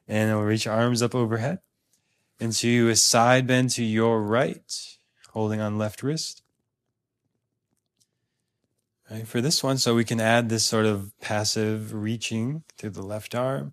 and 0.08 0.36
we'll 0.36 0.42
reach 0.42 0.66
arms 0.66 1.02
up 1.02 1.14
overhead 1.14 1.58
into 2.40 2.88
a 2.88 2.96
side 2.96 3.46
bend 3.46 3.70
to 3.70 3.84
your 3.84 4.22
right, 4.22 4.96
holding 5.30 5.60
on 5.60 5.78
left 5.78 6.02
wrist. 6.02 6.42
Right, 9.10 9.26
for 9.26 9.40
this 9.40 9.64
one, 9.64 9.78
so 9.78 9.94
we 9.94 10.04
can 10.04 10.20
add 10.20 10.48
this 10.48 10.66
sort 10.66 10.84
of 10.84 11.12
passive 11.20 11.94
reaching 11.94 12.62
through 12.76 12.90
the 12.90 13.02
left 13.02 13.34
arm, 13.34 13.72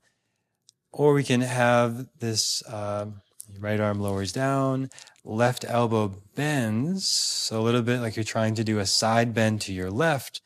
or 0.94 1.14
we 1.14 1.26
can 1.26 1.42
have 1.42 2.08
this 2.20 2.64
um, 2.72 3.22
right 3.60 3.80
arm 3.82 4.00
lowers 4.00 4.32
down, 4.32 4.90
left 5.26 5.66
elbow 5.68 6.16
bends, 6.36 7.06
so 7.06 7.60
a 7.60 7.64
little 7.64 7.82
bit 7.82 8.00
like 8.00 8.16
you're 8.16 8.24
trying 8.24 8.56
to 8.56 8.64
do 8.64 8.80
a 8.80 8.86
side 8.86 9.34
bend 9.34 9.60
to 9.62 9.74
your 9.74 9.92
left, 9.92 10.42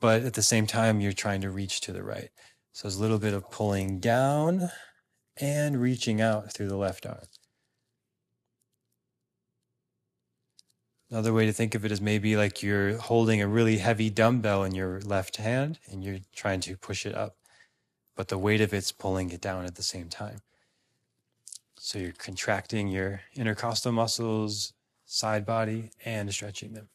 but 0.00 0.22
at 0.22 0.34
the 0.34 0.42
same 0.42 0.66
time, 0.66 1.00
you're 1.00 1.12
trying 1.12 1.40
to 1.40 1.50
reach 1.50 1.80
to 1.80 1.92
the 1.92 2.02
right. 2.02 2.28
So 2.76 2.86
it's 2.86 2.98
a 2.98 3.00
little 3.00 3.18
bit 3.18 3.32
of 3.32 3.50
pulling 3.50 4.00
down 4.00 4.68
and 5.40 5.80
reaching 5.80 6.20
out 6.20 6.52
through 6.52 6.68
the 6.68 6.76
left 6.76 7.06
arm. 7.06 7.22
Another 11.10 11.32
way 11.32 11.46
to 11.46 11.54
think 11.54 11.74
of 11.74 11.86
it 11.86 11.90
is 11.90 12.02
maybe 12.02 12.36
like 12.36 12.62
you're 12.62 12.98
holding 12.98 13.40
a 13.40 13.48
really 13.48 13.78
heavy 13.78 14.10
dumbbell 14.10 14.62
in 14.62 14.74
your 14.74 15.00
left 15.00 15.38
hand 15.38 15.78
and 15.90 16.04
you're 16.04 16.18
trying 16.34 16.60
to 16.60 16.76
push 16.76 17.06
it 17.06 17.14
up, 17.14 17.36
but 18.14 18.28
the 18.28 18.36
weight 18.36 18.60
of 18.60 18.74
it's 18.74 18.92
pulling 18.92 19.30
it 19.30 19.40
down 19.40 19.64
at 19.64 19.76
the 19.76 19.82
same 19.82 20.10
time. 20.10 20.40
So 21.78 21.98
you're 21.98 22.12
contracting 22.12 22.88
your 22.88 23.22
intercostal 23.34 23.92
muscles, 23.92 24.74
side 25.06 25.46
body, 25.46 25.92
and 26.04 26.30
stretching 26.30 26.74
them. 26.74 26.90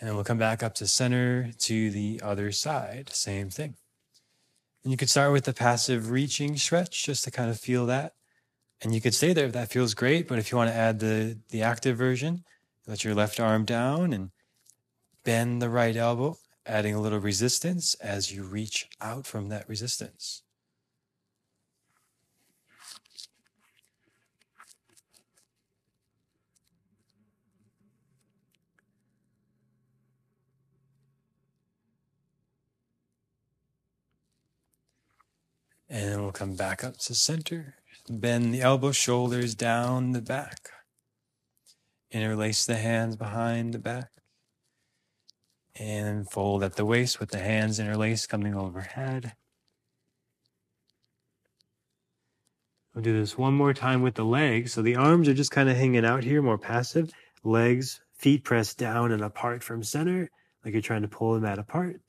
And 0.00 0.08
then 0.08 0.14
we'll 0.14 0.24
come 0.24 0.38
back 0.38 0.62
up 0.62 0.74
to 0.76 0.86
center 0.86 1.52
to 1.58 1.90
the 1.90 2.22
other 2.24 2.52
side. 2.52 3.10
Same 3.10 3.50
thing. 3.50 3.74
And 4.82 4.90
you 4.90 4.96
could 4.96 5.10
start 5.10 5.32
with 5.32 5.44
the 5.44 5.52
passive 5.52 6.10
reaching 6.10 6.56
stretch 6.56 7.04
just 7.04 7.24
to 7.24 7.30
kind 7.30 7.50
of 7.50 7.58
feel 7.58 7.86
that. 7.86 8.14
And 8.80 8.92
you 8.94 9.00
could 9.00 9.14
stay 9.14 9.32
there 9.32 9.46
if 9.46 9.52
that 9.52 9.70
feels 9.70 9.94
great. 9.94 10.26
But 10.26 10.38
if 10.38 10.50
you 10.50 10.58
want 10.58 10.70
to 10.70 10.76
add 10.76 10.98
the, 10.98 11.38
the 11.50 11.62
active 11.62 11.96
version, 11.96 12.44
let 12.86 13.04
your 13.04 13.14
left 13.14 13.38
arm 13.38 13.64
down 13.64 14.12
and 14.12 14.30
bend 15.24 15.62
the 15.62 15.68
right 15.68 15.96
elbow, 15.96 16.36
adding 16.66 16.94
a 16.94 17.00
little 17.00 17.20
resistance 17.20 17.94
as 17.94 18.32
you 18.32 18.42
reach 18.42 18.88
out 19.00 19.24
from 19.24 19.48
that 19.50 19.68
resistance. 19.68 20.42
And 35.92 36.08
then 36.10 36.22
we'll 36.22 36.32
come 36.32 36.56
back 36.56 36.82
up 36.82 36.96
to 37.00 37.14
center. 37.14 37.74
Bend 38.08 38.54
the 38.54 38.62
elbow, 38.62 38.92
shoulders 38.92 39.54
down 39.54 40.12
the 40.12 40.22
back. 40.22 40.70
Interlace 42.10 42.64
the 42.64 42.76
hands 42.76 43.14
behind 43.14 43.74
the 43.74 43.78
back. 43.78 44.08
And 45.78 46.28
fold 46.30 46.64
at 46.64 46.76
the 46.76 46.86
waist 46.86 47.20
with 47.20 47.30
the 47.30 47.40
hands 47.40 47.78
interlaced 47.78 48.30
coming 48.30 48.54
overhead. 48.54 49.34
We'll 52.94 53.04
do 53.04 53.12
this 53.12 53.36
one 53.36 53.52
more 53.52 53.74
time 53.74 54.00
with 54.00 54.14
the 54.14 54.24
legs. 54.24 54.72
So 54.72 54.80
the 54.80 54.96
arms 54.96 55.28
are 55.28 55.34
just 55.34 55.50
kind 55.50 55.68
of 55.68 55.76
hanging 55.76 56.06
out 56.06 56.24
here, 56.24 56.40
more 56.40 56.58
passive. 56.58 57.10
Legs, 57.44 58.00
feet 58.16 58.44
pressed 58.44 58.78
down 58.78 59.12
and 59.12 59.22
apart 59.22 59.62
from 59.62 59.82
center, 59.82 60.30
like 60.64 60.72
you're 60.72 60.80
trying 60.80 61.02
to 61.02 61.08
pull 61.08 61.34
them 61.34 61.44
at 61.44 61.58
apart. 61.58 62.00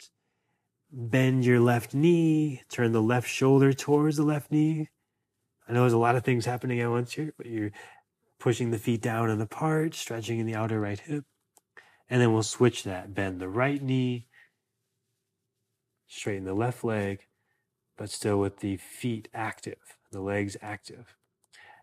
Bend 0.95 1.43
your 1.43 1.60
left 1.60 1.95
knee, 1.95 2.62
turn 2.69 2.91
the 2.91 3.01
left 3.01 3.27
shoulder 3.27 3.73
towards 3.73 4.17
the 4.17 4.23
left 4.23 4.51
knee. 4.51 4.89
I 5.67 5.73
know 5.73 5.82
there's 5.82 5.93
a 5.93 5.97
lot 5.97 6.15
of 6.15 6.23
things 6.23 6.45
happening 6.45 6.79
at 6.82 6.89
once 6.89 7.13
here, 7.13 7.34
but 7.36 7.47
you're 7.47 7.71
pushing 8.39 8.69
the 8.69 8.77
feet 8.77 9.01
down 9.01 9.32
and 9.32 9.41
apart, 9.41 9.95
stretching 9.95 10.38
in 10.38 10.45
the 10.45 10.53
outer 10.53 10.79
right 10.79 10.99
hip. 10.99 11.23
And 12.10 12.21
then 12.21 12.32
we'll 12.32 12.43
switch 12.43 12.84
that. 12.84 13.15
Bend 13.15 13.39
the 13.39 13.49
right 13.49 13.82
knee, 13.82 14.27
straighten 16.08 16.43
the 16.43 16.53
left 16.53 16.84
leg, 16.84 17.25
but 17.97 18.12
still 18.12 18.39
with 18.39 18.60
the 18.60 18.77
feet 18.77 19.29
active, 19.34 19.97
the 20.12 20.21
legs 20.21 20.56
active. 20.62 21.15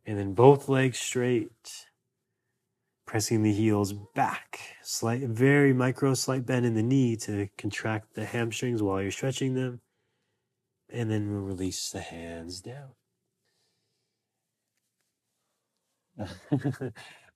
And 0.06 0.18
then 0.18 0.34
both 0.34 0.68
legs 0.68 1.00
straight, 1.00 1.86
pressing 3.10 3.42
the 3.42 3.52
heels 3.52 3.92
back. 4.14 4.60
Slight, 4.84 5.22
very 5.22 5.72
micro 5.72 6.14
slight 6.14 6.46
bend 6.46 6.64
in 6.64 6.74
the 6.74 6.82
knee 6.82 7.16
to 7.16 7.48
contract 7.58 8.14
the 8.14 8.24
hamstrings 8.24 8.84
while 8.84 9.02
you're 9.02 9.10
stretching 9.10 9.54
them. 9.54 9.80
And 10.88 11.10
then 11.10 11.28
we'll 11.28 11.40
release 11.40 11.90
the 11.90 12.02
hands 12.02 12.60
down. 12.60 12.90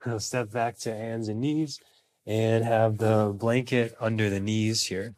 we'll 0.06 0.20
step 0.20 0.52
back 0.52 0.78
to 0.78 0.94
hands 0.94 1.26
and 1.26 1.40
knees 1.40 1.80
and 2.24 2.64
have 2.64 2.98
the 2.98 3.34
blanket 3.36 3.96
under 3.98 4.30
the 4.30 4.38
knees 4.38 4.84
here. 4.84 5.16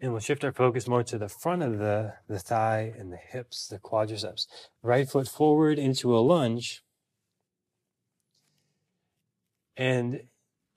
And 0.00 0.12
we'll 0.12 0.20
shift 0.20 0.44
our 0.44 0.52
focus 0.52 0.86
more 0.86 1.02
to 1.04 1.16
the 1.16 1.28
front 1.28 1.62
of 1.62 1.78
the, 1.78 2.14
the 2.28 2.38
thigh 2.38 2.92
and 2.98 3.10
the 3.10 3.16
hips, 3.16 3.66
the 3.66 3.78
quadriceps. 3.78 4.46
Right 4.82 5.08
foot 5.08 5.26
forward 5.26 5.78
into 5.78 6.16
a 6.16 6.20
lunge. 6.20 6.82
And 9.76 10.22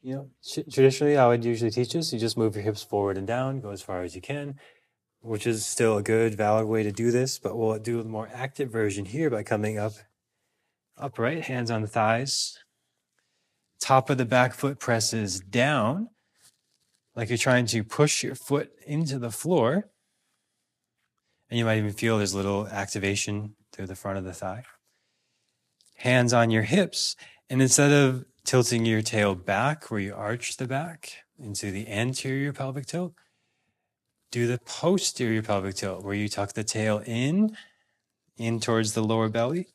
you 0.01 0.15
know, 0.15 0.29
traditionally, 0.71 1.17
I 1.17 1.27
would 1.27 1.43
usually 1.43 1.71
teach 1.71 1.93
this. 1.93 2.13
You 2.13 2.19
just 2.19 2.38
move 2.38 2.55
your 2.55 2.63
hips 2.63 2.84
forward 2.84 3.17
and 3.17 3.27
down, 3.27 3.60
go 3.60 3.71
as 3.71 3.82
far 3.82 4.03
as 4.03 4.15
you 4.15 4.21
can, 4.21 4.55
which 5.19 5.45
is 5.45 5.65
still 5.65 5.97
a 5.97 6.03
good, 6.03 6.36
valid 6.36 6.67
way 6.67 6.84
to 6.84 6.91
do 6.91 7.12
this. 7.12 7.38
But 7.38 7.58
we'll 7.58 7.77
do 7.79 7.99
a 7.99 8.05
more 8.05 8.29
active 8.34 8.71
version 8.71 9.05
here 9.05 9.29
by 9.29 9.43
coming 9.43 9.77
up 9.77 9.93
upright, 10.97 11.45
hands 11.45 11.69
on 11.71 11.82
the 11.82 11.88
thighs. 11.88 12.58
Top 13.82 14.10
of 14.10 14.17
the 14.17 14.25
back 14.25 14.53
foot 14.53 14.79
presses 14.79 15.39
down, 15.39 16.10
like 17.15 17.30
you're 17.30 17.38
trying 17.38 17.65
to 17.67 17.84
push 17.84 18.24
your 18.24 18.36
foot 18.36 18.72
into 18.86 19.19
the 19.19 19.32
floor. 19.32 19.89
And 21.50 21.58
you 21.58 21.65
might 21.65 21.78
even 21.78 21.93
feel 21.93 22.17
there's 22.17 22.34
a 22.34 22.38
little 22.38 22.67
activation 22.67 23.56
through 23.72 23.88
the 23.88 23.95
front 23.95 24.17
of 24.17 24.24
the 24.24 24.34
thigh. 24.34 24.63
Hands 25.95 26.32
on 26.32 26.52
your 26.52 26.63
hips. 26.63 27.15
And 27.50 27.62
instead 27.62 27.91
of 27.91 28.26
tilting 28.50 28.84
your 28.84 29.02
tail 29.04 29.36
back 29.36 29.91
where 29.91 30.00
you 30.00 30.12
arch 30.15 30.58
the 30.58 30.65
back 30.65 31.24
into 31.38 31.69
the 31.69 31.88
anterior 31.88 32.52
pelvic 32.52 32.86
tilt. 32.88 33.13
Do 34.32 34.48
the 34.48 34.58
posterior 34.58 35.43
pelvic 35.43 35.76
tilt 35.76 36.04
where 36.04 36.15
you 36.15 36.28
tuck 36.28 36.54
the 36.54 36.63
tail 36.63 37.04
in, 37.06 37.56
in 38.38 38.60
towards 38.60 38.93
the 38.93 39.04
lower 39.04 39.30
belly. 39.30 39.67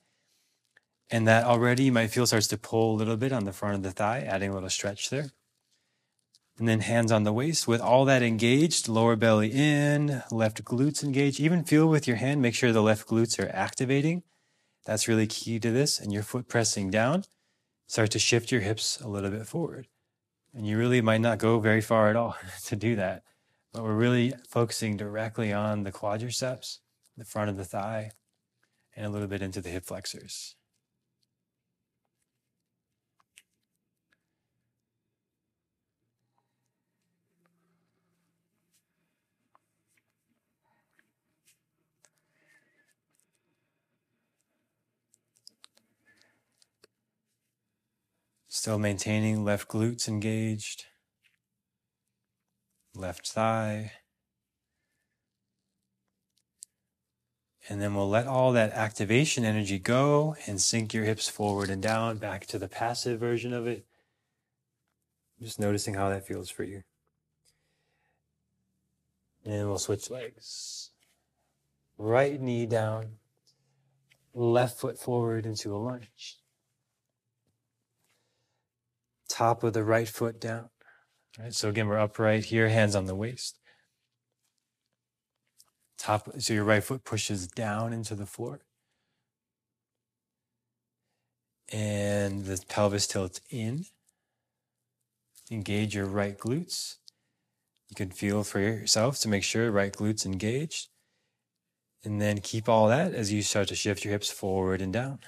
And 1.09 1.29
that 1.29 1.45
already 1.45 1.85
you 1.85 1.93
might 1.93 2.11
feel 2.11 2.27
starts 2.27 2.49
to 2.49 2.59
pull 2.59 2.95
a 2.95 2.99
little 2.99 3.17
bit 3.17 3.33
on 3.33 3.45
the 3.45 3.53
front 3.53 3.77
of 3.77 3.83
the 3.85 3.93
thigh, 3.93 4.23
adding 4.23 4.51
a 4.51 4.55
little 4.55 4.71
stretch 4.71 5.11
there. 5.11 5.31
And 6.59 6.69
then 6.69 6.81
hands 6.81 7.11
on 7.11 7.25
the 7.25 7.33
waist 7.33 7.67
with 7.67 7.81
all 7.81 8.05
that 8.05 8.23
engaged, 8.23 8.87
lower 8.89 9.17
belly 9.17 9.51
in, 9.53 10.23
left 10.31 10.63
glutes 10.63 11.03
engaged. 11.03 11.41
Even 11.41 11.65
feel 11.65 11.89
with 11.89 12.07
your 12.07 12.17
hand, 12.17 12.41
make 12.41 12.55
sure 12.55 12.73
the 12.73 12.81
left 12.81 13.09
glutes 13.09 13.43
are 13.43 13.51
activating. 13.53 14.23
That's 14.85 15.09
really 15.09 15.27
key 15.27 15.59
to 15.59 15.73
this. 15.73 15.99
And 15.99 16.13
your 16.13 16.23
foot 16.23 16.47
pressing 16.47 16.91
down 16.91 17.25
start 17.89 18.13
to 18.13 18.19
shift 18.21 18.53
your 18.53 18.61
hips 18.61 19.01
a 19.01 19.09
little 19.09 19.31
bit 19.31 19.47
forward. 19.47 19.89
And 20.55 20.67
you 20.67 20.79
really 20.79 21.01
might 21.01 21.21
not 21.21 21.39
go 21.39 21.59
very 21.59 21.81
far 21.81 22.09
at 22.09 22.17
all 22.17 22.37
to 22.67 22.77
do 22.77 22.95
that. 22.97 23.25
But 23.73 23.83
we're 23.83 23.95
really 23.95 24.33
focusing 24.49 24.97
directly 24.97 25.53
on 25.53 25.83
the 25.83 25.91
quadriceps, 25.91 26.79
the 27.17 27.25
front 27.25 27.51
of 27.51 27.57
the 27.57 27.65
thigh, 27.65 28.13
and 28.95 29.05
a 29.05 29.09
little 29.09 29.27
bit 29.27 29.43
into 29.43 29.61
the 29.61 29.71
hip 29.71 29.85
flexors. 29.85 30.55
Still 48.65 48.79
maintaining 48.79 49.45
left 49.45 49.69
glutes 49.69 50.09
engaged, 50.09 50.87
left 52.95 53.29
thigh. 53.29 53.93
And 57.69 57.79
then 57.79 57.95
we'll 57.95 58.09
let 58.09 58.27
all 58.27 58.53
that 58.53 58.73
activation 58.73 59.45
energy 59.45 59.79
go 59.79 60.35
and 60.47 60.59
sink 60.59 60.95
your 60.95 61.05
hips 61.05 61.29
forward 61.29 61.69
and 61.69 61.83
down 61.83 62.17
back 62.17 62.47
to 62.47 62.59
the 62.59 62.67
passive 62.67 63.21
version 63.21 63.53
of 63.53 63.67
it. 63.67 63.85
Just 65.43 65.61
noticing 65.61 65.93
how 65.93 66.09
that 66.09 66.27
feels 66.27 66.49
for 66.49 66.65
you. 66.65 66.85
And 69.45 69.69
we'll 69.69 69.77
switch 69.77 70.09
legs. 70.09 70.89
Right 71.99 72.41
knee 72.41 72.65
down, 72.65 73.19
left 74.33 74.81
foot 74.81 74.99
forward 74.99 75.45
into 75.45 75.77
a 75.77 75.77
lunge. 75.77 76.39
Top 79.29 79.63
of 79.63 79.73
the 79.73 79.85
right 79.85 80.09
foot 80.09 80.41
down. 80.41 80.71
All 81.39 81.45
right, 81.45 81.55
so 81.55 81.69
again, 81.69 81.89
we're 81.89 81.99
upright 81.99 82.45
here, 82.45 82.69
hands 82.69 82.95
on 82.95 83.07
the 83.07 83.15
waist. 83.15 83.59
Top, 85.99 86.29
so 86.39 86.53
your 86.53 86.65
right 86.65 86.85
foot 86.85 87.05
pushes 87.05 87.47
down 87.47 87.93
into 87.93 88.15
the 88.15 88.27
floor. 88.27 88.61
And 91.73 92.45
the 92.45 92.63
pelvis 92.69 93.07
tilts 93.07 93.41
in. 93.51 93.87
Engage 95.51 95.95
your 95.95 96.07
right 96.07 96.39
glutes. 96.39 96.97
You 97.89 97.97
can 97.97 98.11
feel 98.11 98.45
for 98.45 98.61
yourself 98.61 99.19
to 99.21 99.29
make 99.29 99.45
sure 99.45 99.71
right 99.71 99.93
glutes 99.93 100.25
engaged. 100.25 100.89
And 102.05 102.21
then 102.21 102.39
keep 102.39 102.69
all 102.69 102.89
that 102.89 103.15
as 103.15 103.33
you 103.33 103.43
start 103.43 103.69
to 103.69 103.75
shift 103.75 104.05
your 104.05 104.13
hips 104.13 104.31
forward 104.31 104.83
and 104.83 104.93
down. 104.93 105.21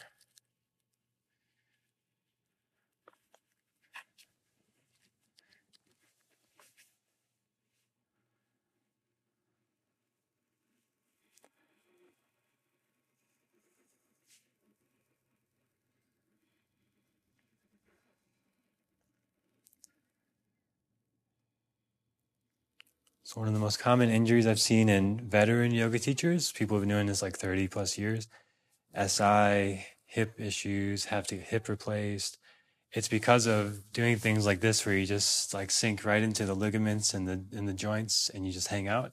One 23.37 23.49
of 23.49 23.53
the 23.53 23.61
most 23.61 23.79
common 23.79 24.09
injuries 24.09 24.47
I've 24.47 24.59
seen 24.59 24.89
in 24.89 25.21
veteran 25.29 25.71
yoga 25.71 25.99
teachers, 25.99 26.53
people 26.53 26.77
who've 26.77 26.83
been 26.83 26.97
doing 26.97 27.07
this 27.07 27.21
like 27.21 27.37
30 27.37 27.69
plus 27.69 27.99
years. 27.99 28.29
SI, 28.99 29.85
hip 30.07 30.41
issues, 30.41 31.05
have 31.07 31.27
to 31.27 31.37
get 31.37 31.45
hip 31.45 31.69
replaced. 31.69 32.39
It's 32.93 33.09
because 33.09 33.47
of 33.47 33.93
doing 33.93 34.17
things 34.17 34.47
like 34.47 34.61
this 34.61 34.87
where 34.87 34.97
you 34.97 35.05
just 35.05 35.53
like 35.53 35.71
sink 35.71 36.03
right 36.03 36.23
into 36.23 36.47
the 36.47 36.55
ligaments 36.55 37.13
and 37.13 37.29
the 37.29 37.45
in 37.53 37.67
the 37.67 37.75
joints 37.75 38.31
and 38.31 38.47
you 38.47 38.53
just 38.53 38.69
hang 38.69 38.89
out. 38.89 39.13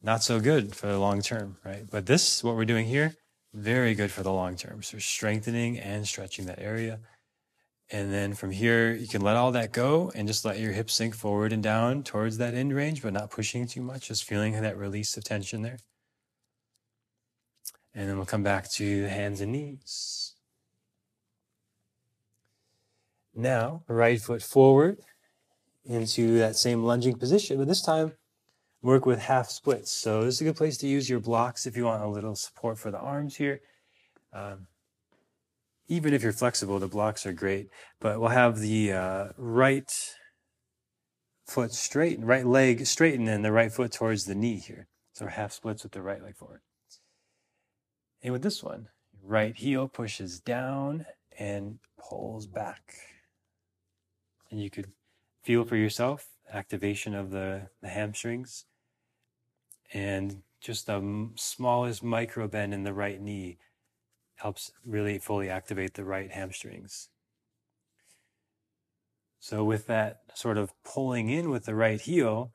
Not 0.00 0.22
so 0.22 0.38
good 0.38 0.76
for 0.76 0.86
the 0.86 0.98
long 0.98 1.20
term, 1.20 1.56
right? 1.64 1.90
But 1.90 2.06
this, 2.06 2.44
what 2.44 2.54
we're 2.54 2.64
doing 2.64 2.86
here, 2.86 3.16
very 3.52 3.96
good 3.96 4.12
for 4.12 4.22
the 4.22 4.32
long 4.32 4.54
term. 4.54 4.84
So 4.84 4.98
strengthening 4.98 5.76
and 5.76 6.06
stretching 6.06 6.46
that 6.46 6.60
area. 6.60 7.00
And 7.94 8.12
then 8.12 8.34
from 8.34 8.50
here, 8.50 8.92
you 8.92 9.06
can 9.06 9.22
let 9.22 9.36
all 9.36 9.52
that 9.52 9.70
go 9.70 10.10
and 10.16 10.26
just 10.26 10.44
let 10.44 10.58
your 10.58 10.72
hips 10.72 10.94
sink 10.94 11.14
forward 11.14 11.52
and 11.52 11.62
down 11.62 12.02
towards 12.02 12.38
that 12.38 12.52
end 12.52 12.74
range, 12.74 13.00
but 13.02 13.12
not 13.12 13.30
pushing 13.30 13.68
too 13.68 13.82
much, 13.82 14.08
just 14.08 14.24
feeling 14.24 14.60
that 14.60 14.76
release 14.76 15.16
of 15.16 15.22
tension 15.22 15.62
there. 15.62 15.78
And 17.94 18.08
then 18.08 18.16
we'll 18.16 18.26
come 18.26 18.42
back 18.42 18.68
to 18.72 19.04
hands 19.04 19.40
and 19.40 19.52
knees. 19.52 20.34
Now, 23.32 23.84
right 23.86 24.20
foot 24.20 24.42
forward 24.42 24.98
into 25.84 26.36
that 26.38 26.56
same 26.56 26.82
lunging 26.82 27.14
position, 27.16 27.58
but 27.58 27.68
this 27.68 27.82
time 27.82 28.14
work 28.82 29.06
with 29.06 29.20
half 29.20 29.50
splits. 29.50 29.92
So 29.92 30.24
this 30.24 30.34
is 30.34 30.40
a 30.40 30.44
good 30.44 30.56
place 30.56 30.76
to 30.78 30.88
use 30.88 31.08
your 31.08 31.20
blocks 31.20 31.64
if 31.64 31.76
you 31.76 31.84
want 31.84 32.02
a 32.02 32.08
little 32.08 32.34
support 32.34 32.76
for 32.76 32.90
the 32.90 32.98
arms 32.98 33.36
here. 33.36 33.60
Um, 34.32 34.66
even 35.88 36.14
if 36.14 36.22
you're 36.22 36.32
flexible, 36.32 36.78
the 36.78 36.88
blocks 36.88 37.26
are 37.26 37.32
great. 37.32 37.68
But 38.00 38.20
we'll 38.20 38.30
have 38.30 38.58
the 38.58 38.92
uh, 38.92 39.28
right 39.36 39.92
foot 41.46 41.72
straight, 41.72 42.20
right 42.20 42.46
leg 42.46 42.86
straighten, 42.86 43.28
and 43.28 43.44
the 43.44 43.52
right 43.52 43.72
foot 43.72 43.92
towards 43.92 44.24
the 44.24 44.34
knee 44.34 44.58
here. 44.58 44.86
So 45.12 45.26
half 45.26 45.52
splits 45.52 45.82
with 45.82 45.92
the 45.92 46.02
right 46.02 46.22
leg 46.22 46.36
forward. 46.36 46.60
And 48.22 48.32
with 48.32 48.42
this 48.42 48.62
one, 48.62 48.88
right 49.22 49.54
heel 49.56 49.86
pushes 49.86 50.40
down 50.40 51.06
and 51.38 51.78
pulls 51.98 52.46
back. 52.46 52.94
And 54.50 54.60
you 54.60 54.70
could 54.70 54.92
feel 55.42 55.64
for 55.64 55.76
yourself 55.76 56.28
activation 56.52 57.14
of 57.14 57.30
the, 57.30 57.68
the 57.82 57.88
hamstrings 57.88 58.64
and 59.92 60.42
just 60.60 60.86
the 60.86 61.30
smallest 61.36 62.02
micro 62.02 62.48
bend 62.48 62.72
in 62.72 62.84
the 62.84 62.92
right 62.92 63.20
knee 63.20 63.58
helps 64.36 64.72
really 64.84 65.18
fully 65.18 65.48
activate 65.48 65.94
the 65.94 66.04
right 66.04 66.30
hamstrings. 66.30 67.08
So 69.38 69.64
with 69.64 69.86
that 69.86 70.20
sort 70.34 70.56
of 70.56 70.72
pulling 70.84 71.28
in 71.28 71.50
with 71.50 71.66
the 71.66 71.74
right 71.74 72.00
heel, 72.00 72.52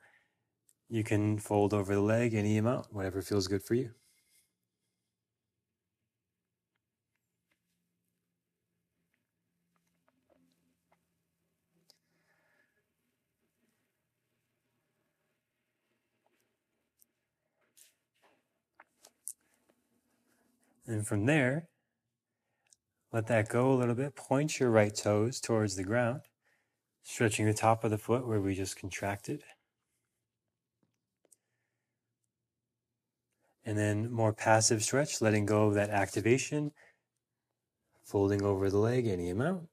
you 0.88 1.04
can 1.04 1.38
fold 1.38 1.72
over 1.72 1.94
the 1.94 2.00
leg 2.00 2.34
any 2.34 2.58
amount, 2.58 2.92
whatever 2.92 3.22
feels 3.22 3.46
good 3.46 3.62
for 3.62 3.74
you. 3.74 3.92
And 20.90 21.06
from 21.06 21.24
there, 21.24 21.68
let 23.12 23.28
that 23.28 23.48
go 23.48 23.72
a 23.72 23.78
little 23.78 23.94
bit. 23.94 24.16
Point 24.16 24.58
your 24.58 24.70
right 24.70 24.92
toes 24.92 25.40
towards 25.40 25.76
the 25.76 25.84
ground, 25.84 26.22
stretching 27.04 27.46
the 27.46 27.54
top 27.54 27.84
of 27.84 27.92
the 27.92 27.98
foot 27.98 28.26
where 28.26 28.40
we 28.40 28.56
just 28.56 28.76
contracted. 28.76 29.44
And 33.64 33.78
then 33.78 34.10
more 34.10 34.32
passive 34.32 34.82
stretch, 34.82 35.22
letting 35.22 35.46
go 35.46 35.68
of 35.68 35.74
that 35.74 35.90
activation, 35.90 36.72
folding 38.04 38.42
over 38.42 38.68
the 38.68 38.78
leg 38.78 39.06
any 39.06 39.30
amount. 39.30 39.68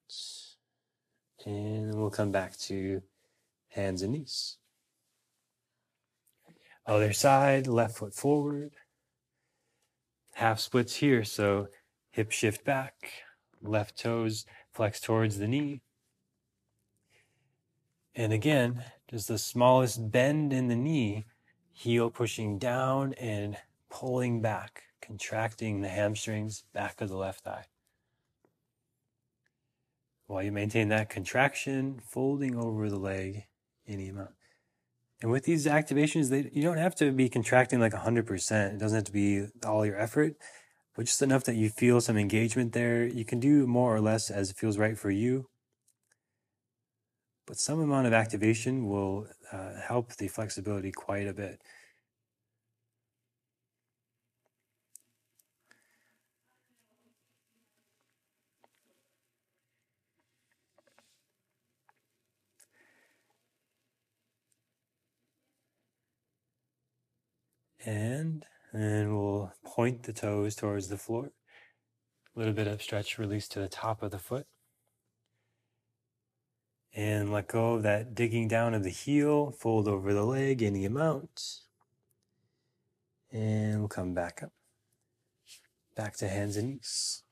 And 1.47 1.95
we'll 1.95 2.12
come 2.12 2.32
back 2.32 2.56
to 2.58 3.01
hands 3.69 4.03
and 4.03 4.13
knees. 4.13 4.58
Other 6.86 7.12
side, 7.12 7.65
left 7.65 7.97
foot 7.97 8.13
forward 8.13 8.75
half 10.38 10.60
splits 10.60 10.95
here. 10.97 11.23
So 11.23 11.67
hip 12.12 12.32
shift 12.32 12.63
back, 12.63 13.12
left 13.60 13.97
toes 13.97 14.45
flex 14.71 15.00
towards 15.00 15.39
the 15.39 15.47
knee. 15.47 15.82
And 18.13 18.32
again, 18.32 18.84
just 19.10 19.28
the 19.28 19.39
smallest 19.39 20.12
bend 20.12 20.54
in 20.54 20.67
the 20.67 20.76
knee, 20.76 21.26
heel 21.71 22.12
pushing 22.12 22.60
down 22.60 23.13
and 23.13 23.58
pulling 23.89 24.41
back, 24.41 24.84
contracting 25.01 25.82
the 25.82 25.89
hamstrings, 25.89 26.66
back 26.72 27.01
of 27.01 27.09
the 27.09 27.18
left 27.18 27.43
thigh. 27.43 27.66
While 30.28 30.43
you 30.43 30.51
maintain 30.51 30.89
that 30.89 31.09
contraction, 31.09 31.99
folding 32.07 32.55
over 32.55 32.89
the 32.89 32.99
leg 32.99 33.45
any 33.88 34.09
amount. 34.09 34.37
And 35.22 35.32
with 35.32 35.45
these 35.45 35.65
activations, 35.65 36.30
they, 36.30 36.49
you 36.53 36.61
don't 36.61 36.78
have 36.78 36.95
to 36.95 37.11
be 37.11 37.28
contracting 37.30 37.80
like 37.80 37.93
100%. 37.93 38.74
It 38.74 38.78
doesn't 38.78 38.95
have 38.95 39.05
to 39.05 39.11
be 39.11 39.47
all 39.65 39.86
your 39.86 39.99
effort, 39.99 40.36
but 40.95 41.05
just 41.05 41.22
enough 41.22 41.43
that 41.45 41.55
you 41.55 41.70
feel 41.70 42.01
some 42.01 42.18
engagement 42.18 42.74
there. 42.74 43.05
You 43.05 43.26
can 43.26 43.39
do 43.39 43.65
more 43.65 43.95
or 43.95 44.01
less 44.01 44.30
as 44.30 44.51
it 44.51 44.57
feels 44.57 44.78
right 44.78 44.97
for 44.97 45.09
you. 45.09 45.47
But 47.47 47.57
some 47.57 47.80
amount 47.80 48.07
of 48.07 48.13
activation 48.13 48.88
will 48.88 49.28
uh, 49.51 49.82
help 49.82 50.15
the 50.18 50.28
flexibility 50.28 50.91
quite 50.91 51.28
a 51.28 51.34
bit. 51.34 51.61
And 67.88 68.46
then 68.74 69.16
we'll 69.16 69.54
point 69.64 70.04
the 70.04 70.12
toes 70.12 70.56
towards 70.56 70.90
the 70.90 70.98
floor. 70.98 71.32
A 72.36 72.40
little 72.40 72.54
bit 72.54 72.68
of 72.68 72.82
stretch 72.82 73.18
release 73.18 73.48
to 73.48 73.60
the 73.60 73.70
top 73.70 74.04
of 74.04 74.12
the 74.12 74.20
foot. 74.20 74.46
And 76.94 77.32
let 77.32 77.48
go 77.48 77.76
of 77.76 77.84
that 77.84 78.14
digging 78.14 78.50
down 78.50 78.74
of 78.74 78.84
the 78.84 78.90
heel, 78.90 79.52
fold 79.52 79.88
over 79.88 80.14
the 80.14 80.26
leg 80.26 80.62
any 80.62 80.84
amount. 80.84 81.62
And 83.32 83.80
we'll 83.80 83.88
come 83.88 84.14
back 84.14 84.44
up. 84.44 84.52
Back 85.96 86.18
to 86.18 86.28
hands 86.28 86.58
and 86.58 86.70
knees. 86.70 87.24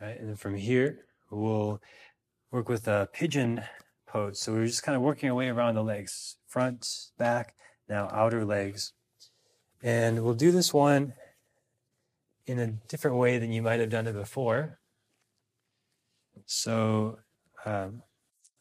right? 0.00 0.18
And 0.18 0.28
then 0.28 0.36
from 0.36 0.56
here, 0.56 1.06
we'll 1.30 1.80
work 2.50 2.68
with 2.68 2.86
a 2.86 3.08
pigeon 3.12 3.62
pose. 4.16 4.40
So 4.40 4.52
we're 4.52 4.66
just 4.66 4.82
kind 4.82 4.96
of 4.96 5.02
working 5.02 5.28
our 5.28 5.34
way 5.34 5.48
around 5.48 5.74
the 5.74 5.82
legs, 5.82 6.38
front, 6.46 6.88
back, 7.18 7.54
now 7.86 8.08
outer 8.10 8.44
legs. 8.44 8.92
And 9.82 10.24
we'll 10.24 10.34
do 10.34 10.50
this 10.50 10.72
one 10.72 11.12
in 12.46 12.58
a 12.58 12.68
different 12.88 13.18
way 13.18 13.38
than 13.38 13.52
you 13.52 13.60
might 13.60 13.80
have 13.80 13.90
done 13.90 14.06
it 14.06 14.14
before. 14.14 14.78
So 16.46 17.18
um, 17.66 18.02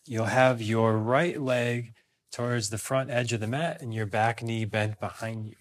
you'll 0.06 0.26
have 0.26 0.62
your 0.62 0.98
right 0.98 1.40
leg 1.40 1.94
towards 2.34 2.70
the 2.70 2.78
front 2.78 3.10
edge 3.10 3.32
of 3.32 3.40
the 3.40 3.48
mat 3.48 3.82
and 3.82 3.94
your 3.94 4.06
back 4.06 4.44
knee 4.44 4.66
bent 4.66 5.00
behind 5.00 5.48
you. 5.48 5.56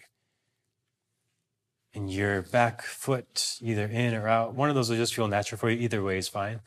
And 1.95 2.11
your 2.11 2.43
back 2.43 2.83
foot 2.83 3.59
either 3.61 3.87
in 3.87 4.15
or 4.15 4.27
out. 4.27 4.55
One 4.55 4.69
of 4.69 4.75
those 4.75 4.91
will 4.91 4.97
just 4.97 5.15
feel 5.15 5.29
natural 5.29 5.61
for 5.61 5.71
you. 5.71 5.79
Either 5.79 6.03
way 6.03 6.19
is 6.19 6.27
fine. 6.27 6.59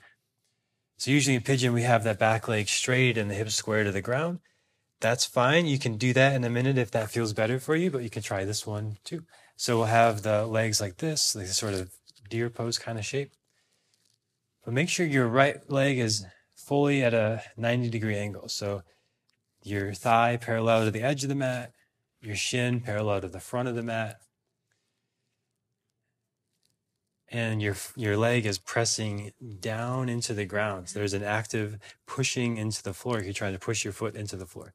So 0.98 1.12
usually 1.12 1.36
in 1.36 1.44
pigeon, 1.44 1.74
we 1.74 1.84
have 1.84 2.04
that 2.04 2.20
back 2.20 2.48
leg 2.48 2.68
straight 2.68 3.18
and 3.18 3.30
the 3.30 3.36
hips 3.36 3.56
square 3.56 3.84
to 3.84 3.92
the 3.92 4.02
ground. 4.02 4.40
That's 5.00 5.26
fine. 5.26 5.68
You 5.68 5.78
can 5.78 5.98
do 5.98 6.12
that 6.14 6.36
in 6.36 6.44
a 6.44 6.50
minute 6.50 6.78
if 6.78 6.90
that 6.92 7.12
feels 7.12 7.34
better 7.34 7.60
for 7.60 7.76
you, 7.76 7.92
but 7.92 8.02
you 8.02 8.10
can 8.10 8.24
try 8.24 8.46
this 8.46 8.66
one 8.66 8.98
too. 9.04 9.24
So 9.56 9.78
we'll 9.78 9.86
have 9.86 10.24
the 10.24 10.46
legs 10.46 10.82
like 10.82 10.98
this, 10.98 11.36
like 11.36 11.48
sort 11.48 11.76
of 11.76 11.92
deer 12.30 12.50
pose 12.50 12.80
kind 12.80 12.98
of 12.98 13.06
shape. 13.06 13.32
But 14.66 14.74
make 14.74 14.90
sure 14.90 15.06
your 15.06 15.28
right 15.28 15.58
leg 15.70 16.00
is 16.00 16.26
fully 16.56 17.04
at 17.04 17.14
a 17.14 17.44
90 17.56 17.90
degree 17.90 18.18
angle. 18.18 18.50
So 18.50 18.82
your 19.64 19.94
thigh 19.94 20.38
parallel 20.38 20.86
to 20.86 20.92
the 20.92 21.04
edge 21.04 21.24
of 21.24 21.30
the 21.30 21.36
mat, 21.36 21.74
your 22.22 22.36
shin 22.36 22.82
parallel 22.82 23.22
to 23.22 23.28
the 23.28 23.40
front 23.40 23.68
of 23.68 23.76
the 23.76 23.84
mat, 23.84 24.18
and 27.30 27.62
your 27.62 27.76
your 27.96 28.16
leg 28.18 28.46
is 28.46 28.58
pressing 28.58 29.34
down 29.60 30.10
into 30.10 30.34
the 30.34 30.46
ground. 30.46 30.90
So 30.90 31.00
there's 31.00 31.14
an 31.14 31.24
active 31.24 31.78
pushing 32.06 32.58
into 32.58 32.82
the 32.82 32.94
floor. 32.94 33.22
You're 33.22 33.34
trying 33.34 33.54
to 33.54 33.60
push 33.60 33.84
your 33.84 33.94
foot 33.94 34.16
into 34.16 34.36
the 34.36 34.46
floor. 34.46 34.74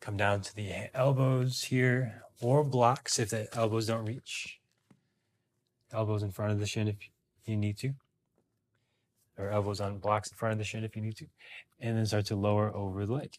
Come 0.00 0.16
down 0.16 0.40
to 0.42 0.54
the 0.54 0.72
elbows 0.94 1.64
here, 1.64 2.22
or 2.40 2.64
blocks 2.64 3.18
if 3.18 3.30
the 3.30 3.48
elbows 3.54 3.86
don't 3.86 4.06
reach. 4.06 4.60
Elbows 5.92 6.22
in 6.22 6.30
front 6.30 6.52
of 6.52 6.60
the 6.60 6.66
shin 6.66 6.88
if 6.88 6.96
you 7.44 7.56
need 7.56 7.76
to, 7.78 7.92
or 9.36 9.50
elbows 9.50 9.80
on 9.80 9.98
blocks 9.98 10.30
in 10.30 10.36
front 10.36 10.52
of 10.52 10.58
the 10.58 10.64
shin 10.64 10.84
if 10.84 10.96
you 10.96 11.02
need 11.02 11.16
to, 11.16 11.26
and 11.80 11.98
then 11.98 12.06
start 12.06 12.26
to 12.26 12.36
lower 12.36 12.74
over 12.74 13.04
the 13.04 13.12
leg. 13.12 13.36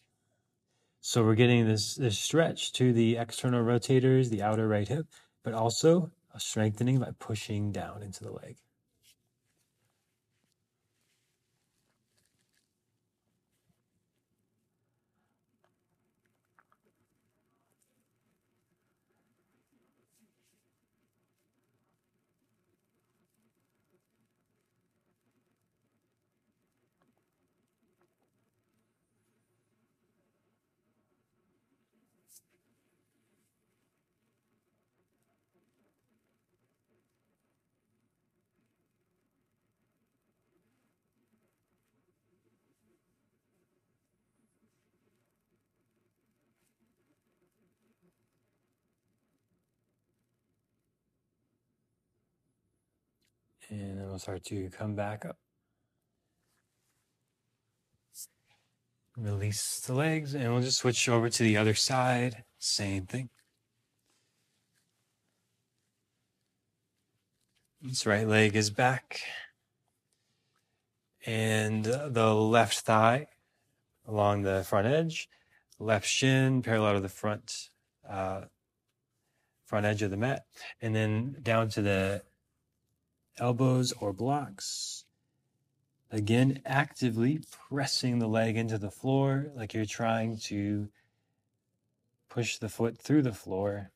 So 1.00 1.24
we're 1.24 1.34
getting 1.34 1.66
this 1.66 1.96
this 1.96 2.16
stretch 2.16 2.72
to 2.74 2.92
the 2.92 3.16
external 3.16 3.64
rotators, 3.64 4.30
the 4.30 4.42
outer 4.42 4.68
right 4.68 4.86
hip, 4.86 5.06
but 5.42 5.54
also 5.54 6.12
strengthening 6.40 6.98
by 6.98 7.10
pushing 7.18 7.72
down 7.72 8.02
into 8.02 8.24
the 8.24 8.32
leg. 8.32 8.56
And 53.72 53.98
then 53.98 54.06
we'll 54.06 54.18
start 54.18 54.44
to 54.44 54.68
come 54.68 54.94
back 54.94 55.24
up. 55.24 55.38
Release 59.16 59.80
the 59.80 59.94
legs, 59.94 60.34
and 60.34 60.52
we'll 60.52 60.62
just 60.62 60.80
switch 60.80 61.08
over 61.08 61.30
to 61.30 61.42
the 61.42 61.56
other 61.56 61.72
side. 61.72 62.44
Same 62.58 63.06
thing. 63.06 63.30
This 67.80 68.04
right 68.04 68.28
leg 68.28 68.56
is 68.56 68.68
back. 68.68 69.22
And 71.24 71.84
the 71.84 72.34
left 72.34 72.80
thigh 72.80 73.28
along 74.06 74.42
the 74.42 74.64
front 74.64 74.86
edge, 74.86 75.30
left 75.78 76.06
shin 76.06 76.60
parallel 76.60 76.94
to 76.94 77.00
the 77.00 77.08
front 77.08 77.70
uh, 78.06 78.42
front 79.64 79.86
edge 79.86 80.02
of 80.02 80.10
the 80.10 80.18
mat, 80.18 80.44
and 80.82 80.94
then 80.94 81.36
down 81.42 81.70
to 81.70 81.80
the 81.80 82.22
elbows 83.38 83.92
or 83.92 84.12
blocks. 84.12 85.04
Again, 86.10 86.60
actively 86.66 87.40
pressing 87.68 88.18
the 88.18 88.28
leg 88.28 88.56
into 88.56 88.76
the 88.78 88.90
floor 88.90 89.50
like 89.54 89.72
you're 89.72 89.86
trying 89.86 90.36
to 90.40 90.88
push 92.28 92.58
the 92.58 92.68
foot 92.68 92.98
through 92.98 93.22
the 93.22 93.32
floor. 93.32 93.92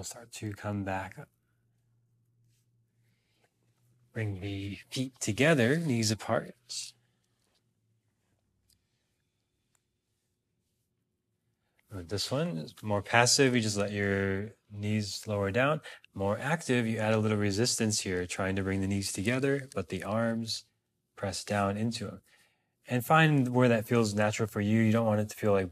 We'll 0.00 0.06
start 0.06 0.32
to 0.32 0.54
come 0.54 0.82
back 0.82 1.18
up. 1.20 1.28
Bring 4.14 4.40
the 4.40 4.78
feet 4.88 5.12
together, 5.20 5.76
knees 5.76 6.10
apart. 6.10 6.54
This 11.92 12.30
one 12.30 12.56
is 12.56 12.74
more 12.82 13.02
passive, 13.02 13.54
you 13.54 13.60
just 13.60 13.76
let 13.76 13.92
your 13.92 14.52
knees 14.72 15.22
lower 15.26 15.50
down. 15.50 15.82
More 16.14 16.38
active, 16.38 16.86
you 16.86 16.96
add 16.96 17.12
a 17.12 17.18
little 17.18 17.36
resistance 17.36 18.00
here, 18.00 18.24
trying 18.24 18.56
to 18.56 18.62
bring 18.62 18.80
the 18.80 18.86
knees 18.86 19.12
together, 19.12 19.68
but 19.74 19.90
the 19.90 20.02
arms 20.02 20.64
press 21.14 21.44
down 21.44 21.76
into 21.76 22.06
them. 22.06 22.22
And 22.88 23.04
find 23.04 23.48
where 23.48 23.68
that 23.68 23.84
feels 23.84 24.14
natural 24.14 24.48
for 24.48 24.62
you. 24.62 24.80
You 24.80 24.92
don't 24.92 25.04
want 25.04 25.20
it 25.20 25.28
to 25.28 25.36
feel 25.36 25.52
like 25.52 25.68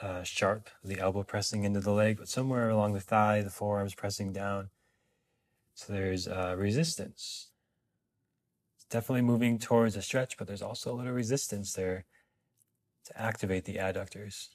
uh, 0.00 0.22
sharp, 0.22 0.68
the 0.82 1.00
elbow 1.00 1.22
pressing 1.22 1.64
into 1.64 1.80
the 1.80 1.92
leg, 1.92 2.18
but 2.18 2.28
somewhere 2.28 2.70
along 2.70 2.94
the 2.94 3.00
thigh, 3.00 3.42
the 3.42 3.50
forearms 3.50 3.94
pressing 3.94 4.32
down. 4.32 4.70
So 5.74 5.92
there's 5.92 6.26
uh, 6.26 6.54
resistance. 6.58 7.50
It's 8.76 8.84
definitely 8.86 9.22
moving 9.22 9.58
towards 9.58 9.96
a 9.96 10.02
stretch, 10.02 10.36
but 10.36 10.46
there's 10.46 10.62
also 10.62 10.92
a 10.92 10.96
little 10.96 11.12
resistance 11.12 11.72
there 11.72 12.04
to 13.04 13.20
activate 13.20 13.64
the 13.64 13.76
adductors. 13.76 14.48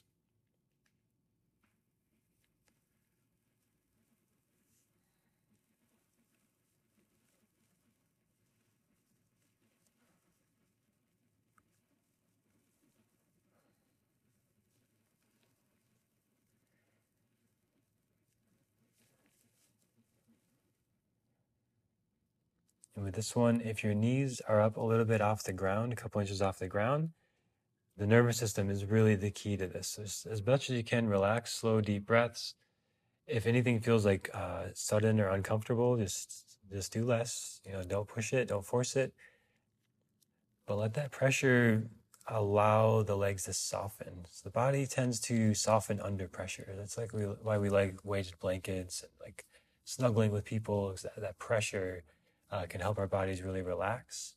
And 22.94 23.04
with 23.04 23.14
this 23.14 23.34
one, 23.34 23.60
if 23.60 23.82
your 23.82 23.94
knees 23.94 24.40
are 24.48 24.60
up 24.60 24.76
a 24.76 24.82
little 24.82 25.04
bit 25.04 25.20
off 25.20 25.42
the 25.42 25.52
ground, 25.52 25.92
a 25.92 25.96
couple 25.96 26.20
inches 26.20 26.40
off 26.40 26.58
the 26.58 26.68
ground, 26.68 27.10
the 27.96 28.06
nervous 28.06 28.36
system 28.36 28.70
is 28.70 28.84
really 28.84 29.14
the 29.14 29.30
key 29.30 29.56
to 29.56 29.66
this. 29.66 29.98
As, 30.02 30.26
as 30.30 30.44
much 30.44 30.70
as 30.70 30.76
you 30.76 30.84
can, 30.84 31.08
relax, 31.08 31.52
slow, 31.52 31.80
deep 31.80 32.06
breaths. 32.06 32.54
If 33.26 33.46
anything 33.46 33.80
feels 33.80 34.04
like 34.04 34.30
uh, 34.34 34.66
sudden 34.74 35.20
or 35.20 35.28
uncomfortable, 35.28 35.96
just 35.96 36.58
just 36.72 36.92
do 36.92 37.04
less. 37.04 37.60
You 37.64 37.72
know, 37.72 37.82
don't 37.82 38.08
push 38.08 38.32
it, 38.32 38.48
don't 38.48 38.64
force 38.64 38.96
it, 38.96 39.14
but 40.66 40.76
let 40.76 40.94
that 40.94 41.10
pressure 41.10 41.88
allow 42.26 43.02
the 43.02 43.16
legs 43.16 43.44
to 43.44 43.52
soften. 43.52 44.24
So 44.30 44.42
the 44.44 44.50
body 44.50 44.86
tends 44.86 45.20
to 45.20 45.54
soften 45.54 46.00
under 46.00 46.26
pressure. 46.26 46.74
That's 46.76 46.96
like 46.98 47.12
we, 47.12 47.22
why 47.22 47.58
we 47.58 47.68
like 47.70 47.98
weighted 48.02 48.38
blankets 48.40 49.02
and 49.02 49.12
like 49.20 49.44
snuggling 49.84 50.30
with 50.32 50.44
people. 50.44 50.94
That, 51.02 51.20
that 51.20 51.38
pressure 51.38 52.02
uh, 52.54 52.66
can 52.66 52.80
help 52.80 52.98
our 52.98 53.08
bodies 53.08 53.42
really 53.42 53.62
relax 53.62 54.34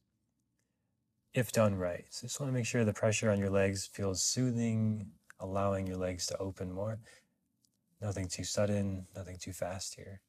if 1.34 1.51
done 1.51 1.76
right. 1.76 2.05
So 2.09 2.26
just 2.26 2.39
want 2.39 2.51
to 2.51 2.53
make 2.53 2.65
sure 2.65 2.84
the 2.84 2.93
pressure 2.93 3.30
on 3.30 3.38
your 3.38 3.51
legs 3.51 3.86
feels 3.86 4.24
soothing, 4.24 5.11
allowing 5.39 5.86
your 5.86 5.97
legs 5.97 6.26
to 6.28 6.38
open 6.39 6.72
more. 6.72 6.97
Nothing 8.01 8.28
too 8.28 8.43
sudden, 8.43 9.05
nothing 9.15 9.38
too 9.39 9.53
fast 9.53 9.95
here. 9.95 10.22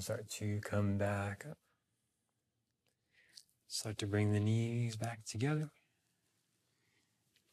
And 0.00 0.04
start 0.04 0.30
to 0.38 0.60
come 0.60 0.96
back 0.96 1.44
up. 1.46 1.58
Start 3.68 3.98
to 3.98 4.06
bring 4.06 4.32
the 4.32 4.40
knees 4.40 4.96
back 4.96 5.26
together. 5.26 5.68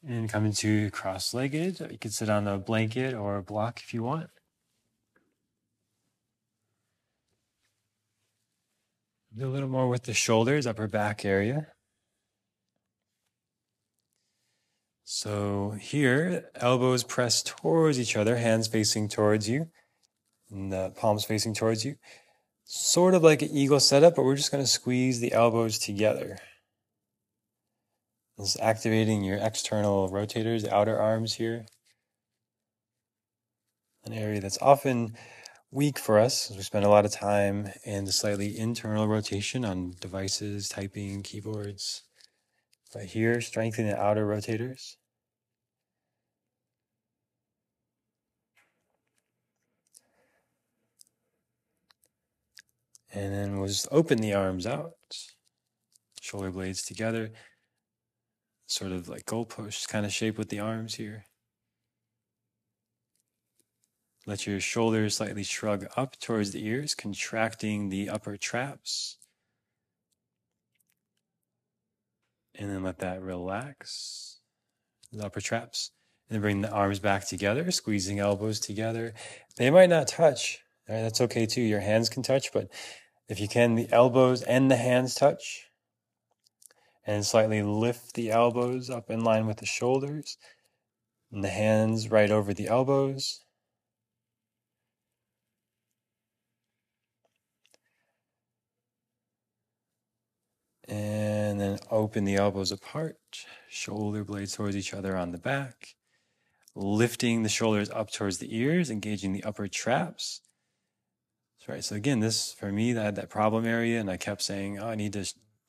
And 0.02 0.30
come 0.30 0.46
into 0.46 0.90
cross 0.90 1.34
legged. 1.34 1.78
You 1.78 1.98
can 1.98 2.10
sit 2.10 2.30
on 2.30 2.48
a 2.48 2.56
blanket 2.56 3.12
or 3.12 3.36
a 3.36 3.42
block 3.42 3.82
if 3.84 3.92
you 3.92 4.02
want. 4.02 4.30
Do 9.36 9.46
a 9.46 9.52
little 9.52 9.68
more 9.68 9.90
with 9.90 10.04
the 10.04 10.14
shoulders, 10.14 10.66
upper 10.66 10.88
back 10.88 11.26
area. 11.26 11.66
So 15.04 15.76
here, 15.78 16.48
elbows 16.54 17.04
pressed 17.04 17.48
towards 17.48 18.00
each 18.00 18.16
other, 18.16 18.36
hands 18.36 18.68
facing 18.68 19.08
towards 19.08 19.50
you 19.50 19.68
and 20.50 20.72
the 20.72 20.94
palms 20.96 21.26
facing 21.26 21.52
towards 21.52 21.84
you. 21.84 21.96
Sort 22.70 23.14
of 23.14 23.22
like 23.22 23.40
an 23.40 23.48
eagle 23.50 23.80
setup, 23.80 24.14
but 24.14 24.26
we're 24.26 24.36
just 24.36 24.52
going 24.52 24.62
to 24.62 24.68
squeeze 24.68 25.20
the 25.20 25.32
elbows 25.32 25.78
together. 25.78 26.36
This 28.36 28.56
is 28.56 28.60
activating 28.60 29.24
your 29.24 29.38
external 29.38 30.10
rotators, 30.10 30.68
outer 30.68 31.00
arms 31.00 31.36
here. 31.36 31.64
An 34.04 34.12
area 34.12 34.42
that's 34.42 34.58
often 34.60 35.16
weak 35.70 35.98
for 35.98 36.18
us 36.18 36.50
as 36.50 36.58
we 36.58 36.62
spend 36.62 36.84
a 36.84 36.90
lot 36.90 37.06
of 37.06 37.10
time 37.10 37.72
in 37.84 38.04
the 38.04 38.12
slightly 38.12 38.58
internal 38.58 39.08
rotation 39.08 39.64
on 39.64 39.94
devices, 39.98 40.68
typing, 40.68 41.22
keyboards. 41.22 42.02
But 42.92 43.04
here, 43.04 43.40
strengthening 43.40 43.92
the 43.92 43.98
outer 43.98 44.26
rotators. 44.26 44.96
And 53.12 53.32
then 53.32 53.58
we'll 53.58 53.68
just 53.68 53.88
open 53.90 54.18
the 54.18 54.34
arms 54.34 54.66
out, 54.66 54.92
shoulder 56.20 56.50
blades 56.50 56.82
together, 56.82 57.30
sort 58.66 58.92
of 58.92 59.08
like 59.08 59.24
goalpost 59.24 59.88
kind 59.88 60.04
of 60.04 60.12
shape 60.12 60.36
with 60.36 60.50
the 60.50 60.60
arms 60.60 60.94
here. 60.96 61.24
Let 64.26 64.46
your 64.46 64.60
shoulders 64.60 65.16
slightly 65.16 65.42
shrug 65.42 65.86
up 65.96 66.20
towards 66.20 66.50
the 66.50 66.66
ears, 66.66 66.94
contracting 66.94 67.88
the 67.88 68.10
upper 68.10 68.36
traps. 68.36 69.16
And 72.54 72.70
then 72.70 72.82
let 72.82 72.98
that 72.98 73.22
relax, 73.22 74.40
the 75.10 75.24
upper 75.24 75.40
traps. 75.40 75.92
And 76.28 76.34
then 76.34 76.42
bring 76.42 76.60
the 76.60 76.70
arms 76.70 76.98
back 76.98 77.26
together, 77.26 77.70
squeezing 77.70 78.18
elbows 78.18 78.60
together. 78.60 79.14
They 79.56 79.70
might 79.70 79.88
not 79.88 80.08
touch, 80.08 80.62
That's 80.88 81.20
okay 81.20 81.44
too. 81.44 81.60
Your 81.60 81.80
hands 81.80 82.08
can 82.08 82.22
touch, 82.22 82.50
but 82.52 82.68
if 83.28 83.38
you 83.38 83.46
can, 83.46 83.74
the 83.74 83.92
elbows 83.92 84.42
and 84.42 84.70
the 84.70 84.76
hands 84.76 85.14
touch. 85.14 85.66
And 87.06 87.24
slightly 87.24 87.62
lift 87.62 88.14
the 88.14 88.30
elbows 88.30 88.90
up 88.90 89.10
in 89.10 89.22
line 89.22 89.46
with 89.46 89.58
the 89.58 89.66
shoulders. 89.66 90.38
And 91.30 91.44
the 91.44 91.50
hands 91.50 92.10
right 92.10 92.30
over 92.30 92.54
the 92.54 92.68
elbows. 92.68 93.44
And 100.86 101.60
then 101.60 101.78
open 101.90 102.24
the 102.24 102.36
elbows 102.36 102.72
apart, 102.72 103.18
shoulder 103.68 104.24
blades 104.24 104.54
towards 104.54 104.74
each 104.74 104.94
other 104.94 105.18
on 105.18 105.32
the 105.32 105.38
back. 105.38 105.96
Lifting 106.74 107.42
the 107.42 107.50
shoulders 107.50 107.90
up 107.90 108.10
towards 108.10 108.38
the 108.38 108.56
ears, 108.56 108.90
engaging 108.90 109.32
the 109.32 109.44
upper 109.44 109.68
traps 109.68 110.40
right? 111.68 111.84
So 111.84 111.94
again, 111.96 112.20
this 112.20 112.52
for 112.52 112.72
me, 112.72 112.96
I 112.96 113.04
had 113.04 113.16
that 113.16 113.30
problem 113.30 113.66
area, 113.66 114.00
and 114.00 114.10
I 114.10 114.16
kept 114.16 114.42
saying, 114.42 114.78
"Oh, 114.78 114.88
I 114.88 114.94
need 114.94 115.12
to 115.12 115.24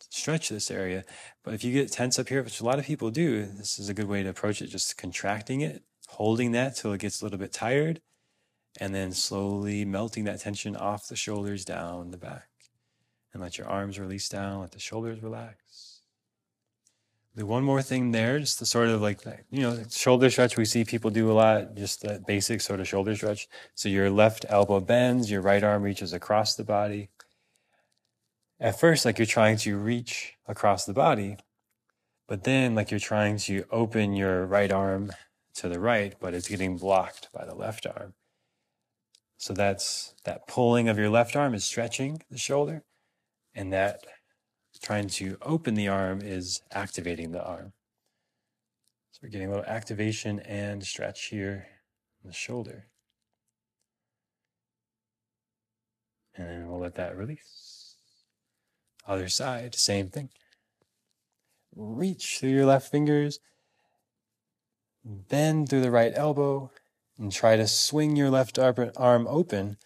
stretch 0.10 0.50
this 0.50 0.72
area." 0.72 1.04
But 1.44 1.54
if 1.54 1.64
you 1.64 1.74
get 1.74 1.92
tense 1.92 2.18
up 2.18 2.30
here, 2.30 2.42
which 2.44 2.62
a 2.62 2.66
lot 2.66 2.80
of 2.80 2.86
people 2.86 3.12
do, 3.12 3.46
this 3.46 3.78
is 3.80 3.90
a 3.90 3.94
good 3.94 4.08
way 4.08 4.24
to 4.24 4.30
approach 4.30 4.62
it. 4.62 4.68
Just 4.68 4.98
contracting 4.98 5.62
it, 5.62 5.84
holding 6.08 6.52
that 6.54 6.76
till 6.76 6.94
it 6.94 7.02
gets 7.02 7.22
a 7.22 7.26
little 7.26 7.40
bit 7.40 7.52
tired, 7.52 8.02
and 8.80 8.96
then 8.96 9.12
slowly 9.12 9.86
melting 9.86 10.24
that 10.26 10.40
tension 10.40 10.76
off 10.76 11.08
the 11.08 11.16
shoulders 11.16 11.66
down 11.66 12.12
the 12.12 12.18
back, 12.18 12.50
and 13.34 13.42
let 13.42 13.58
your 13.58 13.68
arms 13.68 14.00
release 14.00 14.30
down. 14.30 14.62
Let 14.62 14.72
the 14.72 14.80
shoulders 14.80 15.22
relax. 15.22 15.89
The 17.36 17.46
one 17.46 17.64
more 17.64 17.82
thing 17.82 18.12
there, 18.12 18.40
just 18.40 18.60
the 18.60 18.66
sort 18.66 18.90
of 18.90 19.02
like, 19.02 19.22
you 19.50 19.62
know, 19.62 19.84
shoulder 19.90 20.30
stretch 20.30 20.58
we 20.58 20.66
see 20.66 20.84
people 20.84 21.10
do 21.12 21.32
a 21.32 21.34
lot, 21.34 21.76
just 21.76 22.02
that 22.02 22.26
basic 22.26 22.60
sort 22.60 22.80
of 22.80 22.88
shoulder 22.88 23.16
stretch. 23.16 23.48
So 23.76 23.88
your 23.88 24.10
left 24.10 24.46
elbow 24.50 24.80
bends, 24.80 25.32
your 25.32 25.42
right 25.42 25.64
arm 25.64 25.84
reaches 25.84 26.12
across 26.12 26.56
the 26.56 26.64
body. 26.64 27.10
At 28.60 28.80
first, 28.80 29.06
like 29.06 29.18
you're 29.18 29.26
trying 29.26 29.58
to 29.58 29.78
reach 29.78 30.34
across 30.48 30.86
the 30.86 30.94
body, 30.94 31.38
but 32.28 32.44
then 32.44 32.76
like 32.76 32.92
you're 32.92 33.00
trying 33.00 33.38
to 33.38 33.64
open 33.72 34.14
your 34.14 34.46
right 34.46 34.72
arm 34.72 35.12
to 35.56 35.70
the 35.70 35.80
right, 35.80 36.16
but 36.20 36.34
it's 36.34 36.50
getting 36.50 36.78
blocked 36.78 37.30
by 37.32 37.46
the 37.46 37.56
left 37.56 37.86
arm. 37.86 38.16
So 39.38 39.54
that's 39.54 40.14
that 40.26 40.48
pulling 40.48 40.90
of 40.90 40.98
your 40.98 41.10
left 41.10 41.36
arm 41.36 41.54
is 41.54 41.64
stretching 41.64 42.22
the 42.30 42.38
shoulder, 42.38 42.84
and 43.56 43.72
that 43.72 44.04
trying 44.82 45.08
to 45.08 45.38
open 45.42 45.74
the 45.74 45.88
arm 45.88 46.22
is 46.22 46.62
activating 46.72 47.32
the 47.32 47.44
arm. 47.44 47.74
So 49.12 49.20
we're 49.24 49.30
getting 49.30 49.48
a 49.48 49.52
little 49.52 49.66
activation 49.66 50.40
and 50.42 50.84
stretch 50.84 51.26
here 51.26 51.68
in 52.24 52.30
the 52.30 52.34
shoulder. 52.34 52.88
And 56.36 56.48
then 56.48 56.70
we'll 56.70 56.80
let 56.80 56.96
that 56.96 57.18
release. 57.18 57.96
Other 59.06 59.28
side, 59.28 59.76
same 59.76 60.08
thing. 60.10 60.30
Reach 61.76 62.40
through 62.40 62.50
your 62.50 62.66
left 62.66 62.90
fingers, 62.90 63.40
bend 65.04 65.70
through 65.70 65.82
the 65.82 65.92
right 65.92 66.14
elbow, 66.16 66.72
and 67.18 67.32
try 67.32 67.58
to 67.58 67.68
swing 67.68 68.16
your 68.16 68.30
left 68.30 68.58
arm 68.58 69.28
open 69.28 69.78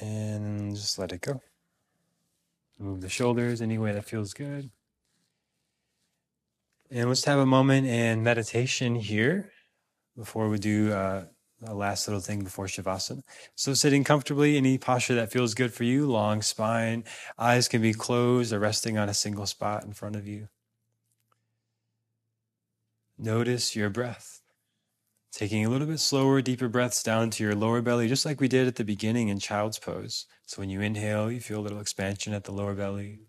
and 0.00 0.74
just 0.74 0.98
let 0.98 1.12
it 1.12 1.20
go. 1.20 1.40
Move 2.78 3.00
the 3.00 3.08
shoulders 3.08 3.62
any 3.62 3.78
way 3.78 3.92
that 3.92 4.04
feels 4.04 4.34
good. 4.34 4.70
And 6.90 7.08
let's 7.08 7.24
have 7.24 7.38
a 7.38 7.46
moment 7.46 7.86
in 7.86 8.22
meditation 8.22 8.94
here 8.94 9.50
before 10.16 10.48
we 10.48 10.58
do 10.58 10.92
uh, 10.92 11.24
a 11.64 11.74
last 11.74 12.06
little 12.06 12.20
thing 12.20 12.44
before 12.44 12.66
Shavasana. 12.66 13.22
So, 13.54 13.74
sitting 13.74 14.04
comfortably, 14.04 14.56
any 14.56 14.78
posture 14.78 15.14
that 15.14 15.32
feels 15.32 15.54
good 15.54 15.72
for 15.72 15.84
you, 15.84 16.06
long 16.06 16.42
spine, 16.42 17.04
eyes 17.38 17.66
can 17.66 17.82
be 17.82 17.94
closed 17.94 18.52
or 18.52 18.58
resting 18.58 18.98
on 18.98 19.08
a 19.08 19.14
single 19.14 19.46
spot 19.46 19.84
in 19.84 19.92
front 19.92 20.16
of 20.16 20.26
you. 20.26 20.48
Notice 23.18 23.74
your 23.74 23.90
breath. 23.90 24.42
Taking 25.32 25.64
a 25.64 25.68
little 25.68 25.86
bit 25.86 26.00
slower, 26.00 26.42
deeper 26.42 26.68
breaths 26.68 27.02
down 27.02 27.30
to 27.30 27.44
your 27.44 27.54
lower 27.54 27.82
belly, 27.82 28.08
just 28.08 28.24
like 28.24 28.40
we 28.40 28.48
did 28.48 28.66
at 28.66 28.76
the 28.76 28.84
beginning 28.84 29.28
in 29.28 29.38
child's 29.38 29.78
pose. 29.78 30.26
So 30.46 30.60
when 30.60 30.70
you 30.70 30.80
inhale, 30.80 31.30
you 31.30 31.40
feel 31.40 31.60
a 31.60 31.62
little 31.62 31.80
expansion 31.80 32.32
at 32.32 32.44
the 32.44 32.52
lower 32.52 32.74
belly. 32.74 33.20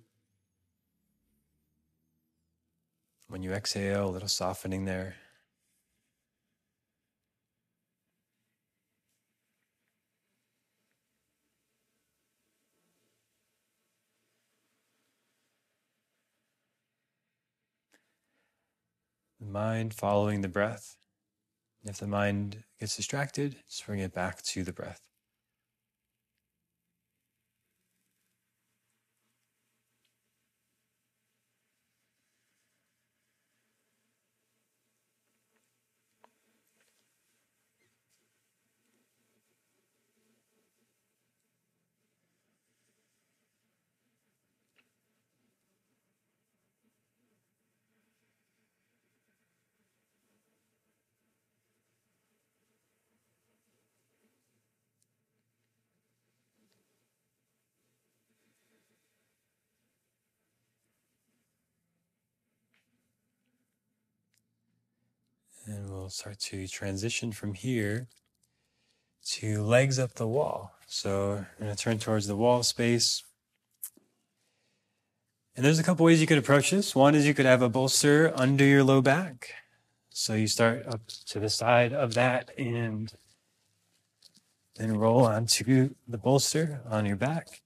When 3.27 3.43
you 3.43 3.51
exhale, 3.53 4.09
a 4.09 4.11
little 4.11 4.27
softening 4.27 4.85
there. 4.85 5.15
The 19.39 19.45
mind 19.45 19.93
following 19.93 20.41
the 20.41 20.47
breath. 20.47 20.97
If 21.87 21.99
the 21.99 22.07
mind 22.07 22.65
gets 22.79 22.97
distracted, 22.97 23.55
just 23.69 23.85
bring 23.85 23.99
it 23.99 24.13
back 24.13 24.41
to 24.43 24.63
the 24.63 24.73
breath. 24.73 24.99
And 65.67 65.89
we'll 66.07 66.11
start 66.11 66.39
to 66.39 66.65
transition 66.69 67.33
from 67.33 67.53
here 67.53 68.07
to 69.25 69.61
legs 69.61 69.99
up 69.99 70.13
the 70.13 70.25
wall. 70.25 70.71
So 70.87 71.45
I'm 71.59 71.65
going 71.65 71.75
to 71.75 71.83
turn 71.83 71.99
towards 71.99 72.27
the 72.27 72.35
wall 72.37 72.63
space. 72.63 73.23
And 75.53 75.65
there's 75.65 75.79
a 75.79 75.83
couple 75.83 76.05
ways 76.05 76.21
you 76.21 76.27
could 76.27 76.37
approach 76.37 76.71
this. 76.71 76.95
One 76.95 77.13
is 77.13 77.27
you 77.27 77.33
could 77.33 77.45
have 77.45 77.61
a 77.61 77.67
bolster 77.67 78.31
under 78.37 78.63
your 78.63 78.85
low 78.85 79.01
back. 79.01 79.49
So 80.09 80.33
you 80.33 80.47
start 80.47 80.87
up 80.87 81.01
to 81.25 81.41
the 81.41 81.49
side 81.49 81.91
of 81.91 82.13
that 82.13 82.51
and 82.57 83.11
then 84.77 84.95
roll 84.95 85.25
onto 85.25 85.89
the 86.07 86.17
bolster 86.17 86.79
on 86.89 87.05
your 87.05 87.17
back. 87.17 87.59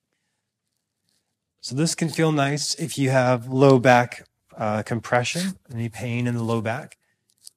So 1.60 1.76
this 1.76 1.94
can 1.94 2.10
feel 2.10 2.32
nice 2.32 2.74
if 2.74 2.98
you 2.98 3.12
have 3.12 3.50
low 3.50 3.78
back 3.78 4.26
uh, 4.58 4.82
compression, 4.82 5.60
any 5.72 5.90
pain 5.90 6.26
in 6.26 6.34
the 6.34 6.44
low 6.44 6.62
back. 6.62 6.98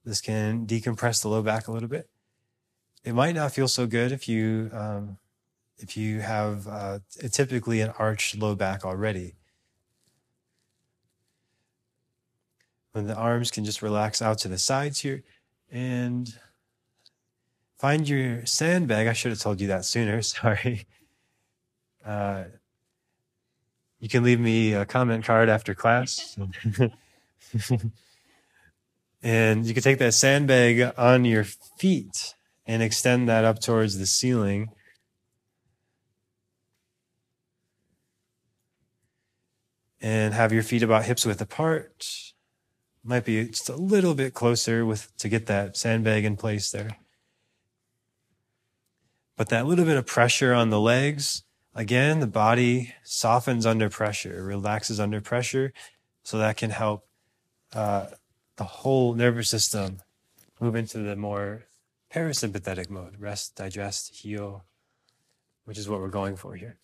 This 0.05 0.21
can 0.21 0.67
decompress 0.67 1.21
the 1.21 1.29
low 1.29 1.41
back 1.41 1.67
a 1.67 1.71
little 1.71 1.89
bit. 1.89 2.07
It 3.03 3.13
might 3.13 3.35
not 3.35 3.51
feel 3.51 3.67
so 3.67 3.87
good 3.87 4.11
if 4.11 4.29
you 4.29 4.69
um, 4.71 5.17
if 5.77 5.97
you 5.97 6.21
have 6.21 6.67
uh, 6.67 6.99
typically 7.31 7.81
an 7.81 7.91
arched 7.97 8.37
low 8.37 8.55
back 8.55 8.85
already. 8.85 9.35
When 12.91 13.07
the 13.07 13.15
arms 13.15 13.51
can 13.51 13.65
just 13.65 13.81
relax 13.81 14.21
out 14.21 14.37
to 14.39 14.47
the 14.47 14.57
sides 14.57 14.99
here 14.99 15.23
and 15.69 16.33
find 17.77 18.07
your 18.07 18.45
sandbag. 18.45 19.07
I 19.07 19.13
should 19.13 19.31
have 19.31 19.41
told 19.41 19.59
you 19.59 19.67
that 19.67 19.85
sooner. 19.85 20.21
Sorry. 20.21 20.85
Uh, 22.05 22.45
you 23.99 24.07
can 24.07 24.23
leave 24.23 24.39
me 24.39 24.73
a 24.73 24.85
comment 24.85 25.25
card 25.25 25.49
after 25.49 25.73
class. 25.73 26.37
And 29.25 29.65
you 29.65 29.73
can 29.73 29.81
take 29.81 29.97
that 29.97 30.13
sandbag 30.13 30.93
on 30.99 31.25
your 31.25 31.45
feet 31.79 32.35
and 32.67 32.83
extend 32.83 33.27
that 33.27 33.43
up 33.43 33.59
towards 33.59 33.97
the 33.97 34.05
ceiling. 34.05 34.69
And 39.99 40.35
have 40.35 40.53
your 40.53 40.61
feet 40.61 40.83
about 40.83 41.05
hips 41.05 41.25
width 41.25 41.41
apart. 41.41 42.05
Might 43.03 43.25
be 43.25 43.47
just 43.47 43.67
a 43.67 43.75
little 43.75 44.13
bit 44.13 44.35
closer 44.35 44.85
with 44.85 45.11
to 45.17 45.27
get 45.27 45.47
that 45.47 45.75
sandbag 45.75 46.23
in 46.23 46.37
place 46.37 46.69
there. 46.69 46.97
But 49.35 49.49
that 49.49 49.65
little 49.65 49.85
bit 49.85 49.97
of 49.97 50.05
pressure 50.05 50.53
on 50.53 50.69
the 50.69 50.79
legs, 50.79 51.43
again, 51.73 52.19
the 52.19 52.27
body 52.27 52.93
softens 53.03 53.65
under 53.65 53.89
pressure, 53.89 54.43
relaxes 54.43 54.99
under 54.99 55.19
pressure. 55.19 55.73
So 56.21 56.37
that 56.37 56.57
can 56.57 56.69
help 56.69 57.07
uh, 57.73 58.09
the 58.57 58.63
whole 58.63 59.13
nervous 59.13 59.49
system 59.49 60.01
move 60.59 60.75
into 60.75 60.99
the 60.99 61.15
more 61.15 61.65
parasympathetic 62.13 62.89
mode 62.89 63.19
rest, 63.19 63.55
digest, 63.55 64.15
heal, 64.15 64.65
which 65.65 65.77
is 65.77 65.89
what 65.89 65.99
we're 65.99 66.07
going 66.07 66.35
for 66.35 66.55
here. 66.55 66.77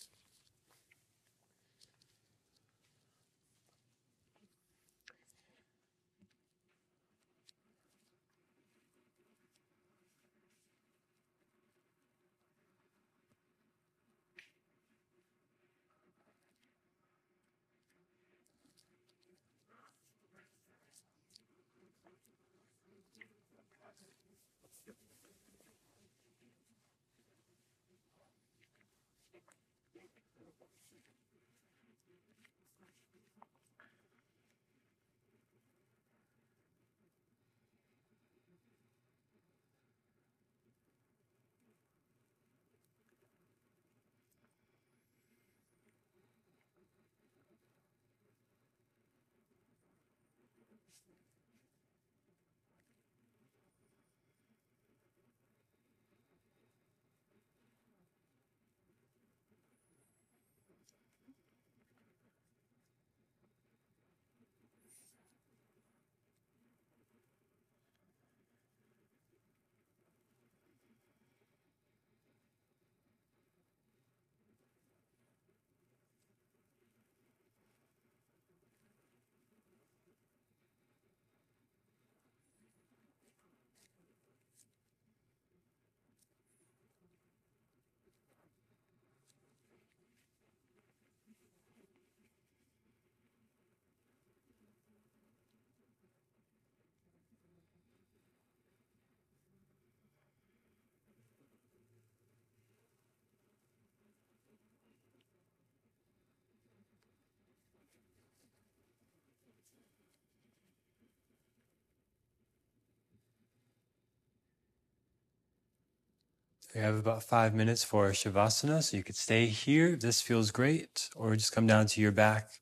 We 116.74 116.80
have 116.80 116.95
about 116.95 117.24
five 117.24 117.53
minutes 117.53 117.84
for 117.84 118.11
Shavasana, 118.11 118.82
so 118.82 118.95
you 118.95 119.03
could 119.03 119.17
stay 119.17 119.47
here 119.47 119.97
this 119.97 120.22
feels 120.22 120.51
great, 120.51 121.09
or 121.17 121.36
just 121.36 121.51
come 121.51 121.67
down 121.67 121.88
to 121.88 121.99
your 121.99 122.13
back, 122.13 122.61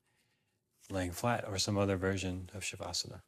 laying 0.89 1.11
flat, 1.11 1.45
or 1.47 1.59
some 1.59 1.77
other 1.77 1.95
version 1.95 2.49
of 2.55 2.63
Shavasana. 2.63 3.21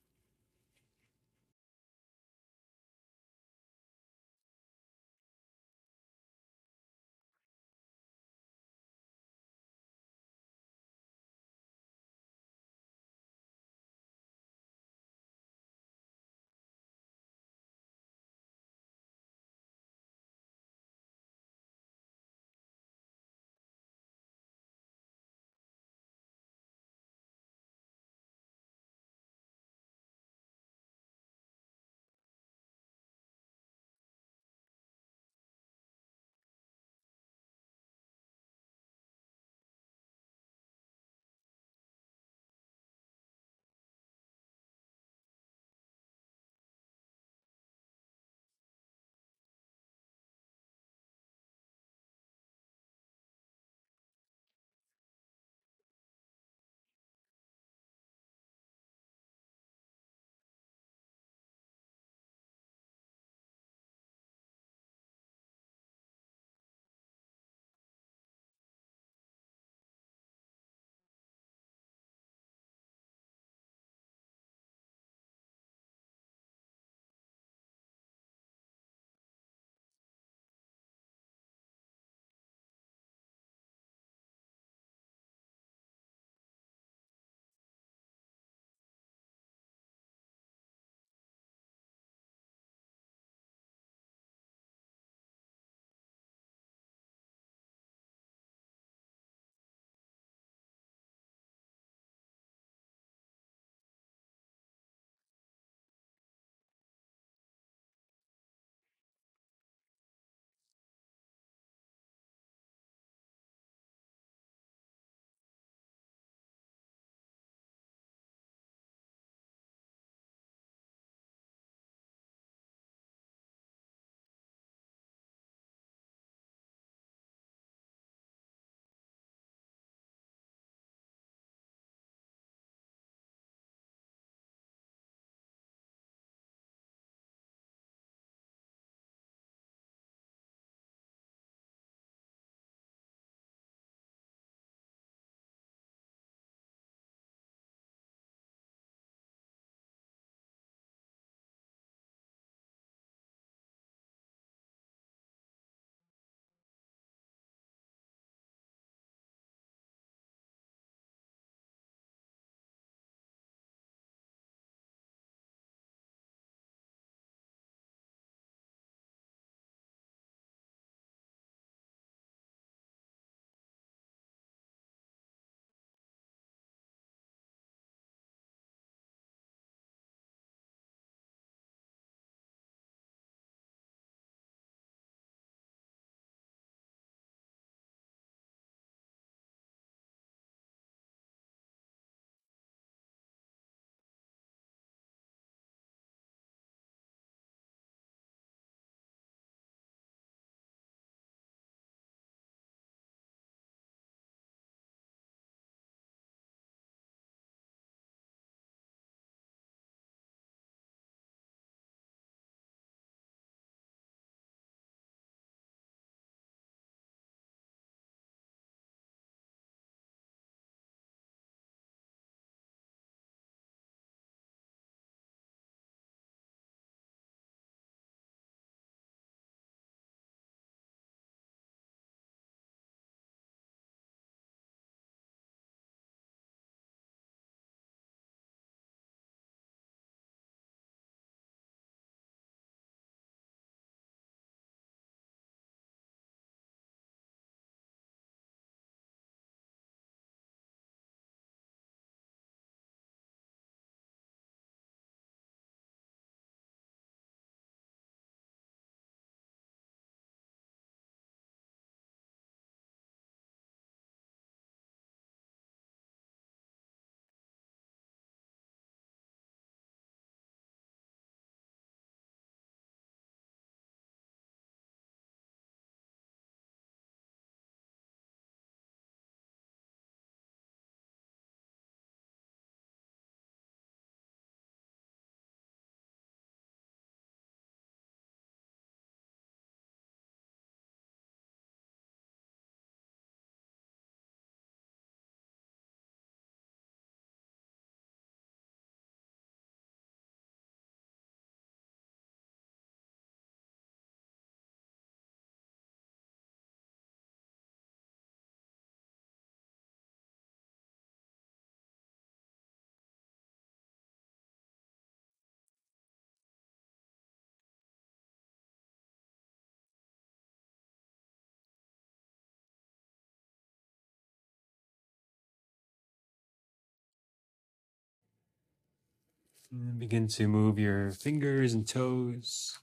And 329.71 329.99
begin 329.99 330.27
to 330.29 330.47
move 330.47 330.77
your 330.77 331.11
fingers 331.11 331.73
and 331.73 331.87
toes. 331.87 332.77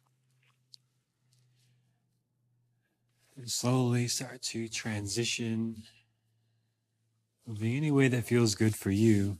And 3.37 3.51
slowly 3.51 4.09
start 4.09 4.41
to 4.43 4.69
transition, 4.69 5.83
moving 7.47 7.77
any 7.77 7.91
way 7.91 8.09
that 8.09 8.25
feels 8.25 8.55
good 8.55 8.75
for 8.75 8.91
you. 8.91 9.39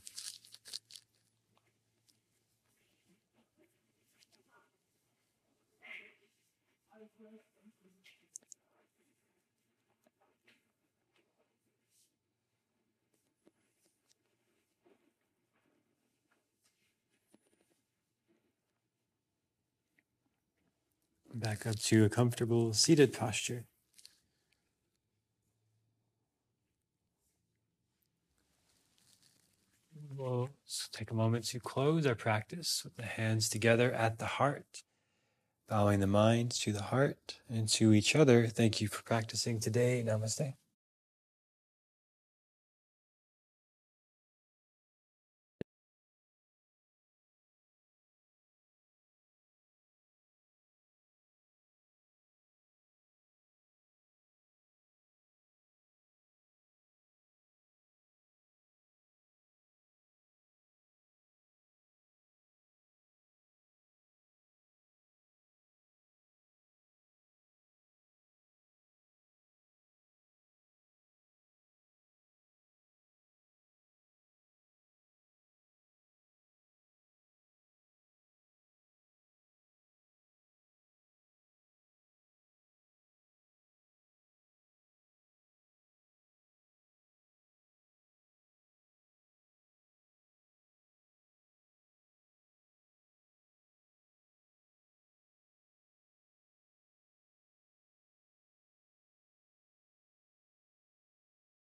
Back 21.59 21.73
up 21.73 21.79
to 21.79 22.05
a 22.05 22.09
comfortable 22.09 22.73
seated 22.73 23.11
posture. 23.11 23.65
We'll 30.15 30.49
take 30.93 31.11
a 31.11 31.13
moment 31.13 31.45
to 31.47 31.59
close 31.59 32.05
our 32.05 32.15
practice 32.15 32.81
with 32.85 32.95
the 32.95 33.03
hands 33.03 33.49
together 33.49 33.91
at 33.91 34.19
the 34.19 34.25
heart, 34.25 34.83
bowing 35.67 35.99
the 35.99 36.07
mind 36.07 36.51
to 36.51 36.71
the 36.71 36.83
heart 36.83 37.39
and 37.49 37.67
to 37.69 37.93
each 37.93 38.15
other. 38.15 38.47
Thank 38.47 38.79
you 38.79 38.87
for 38.87 39.03
practicing 39.03 39.59
today. 39.59 40.01
Namaste. 40.05 40.53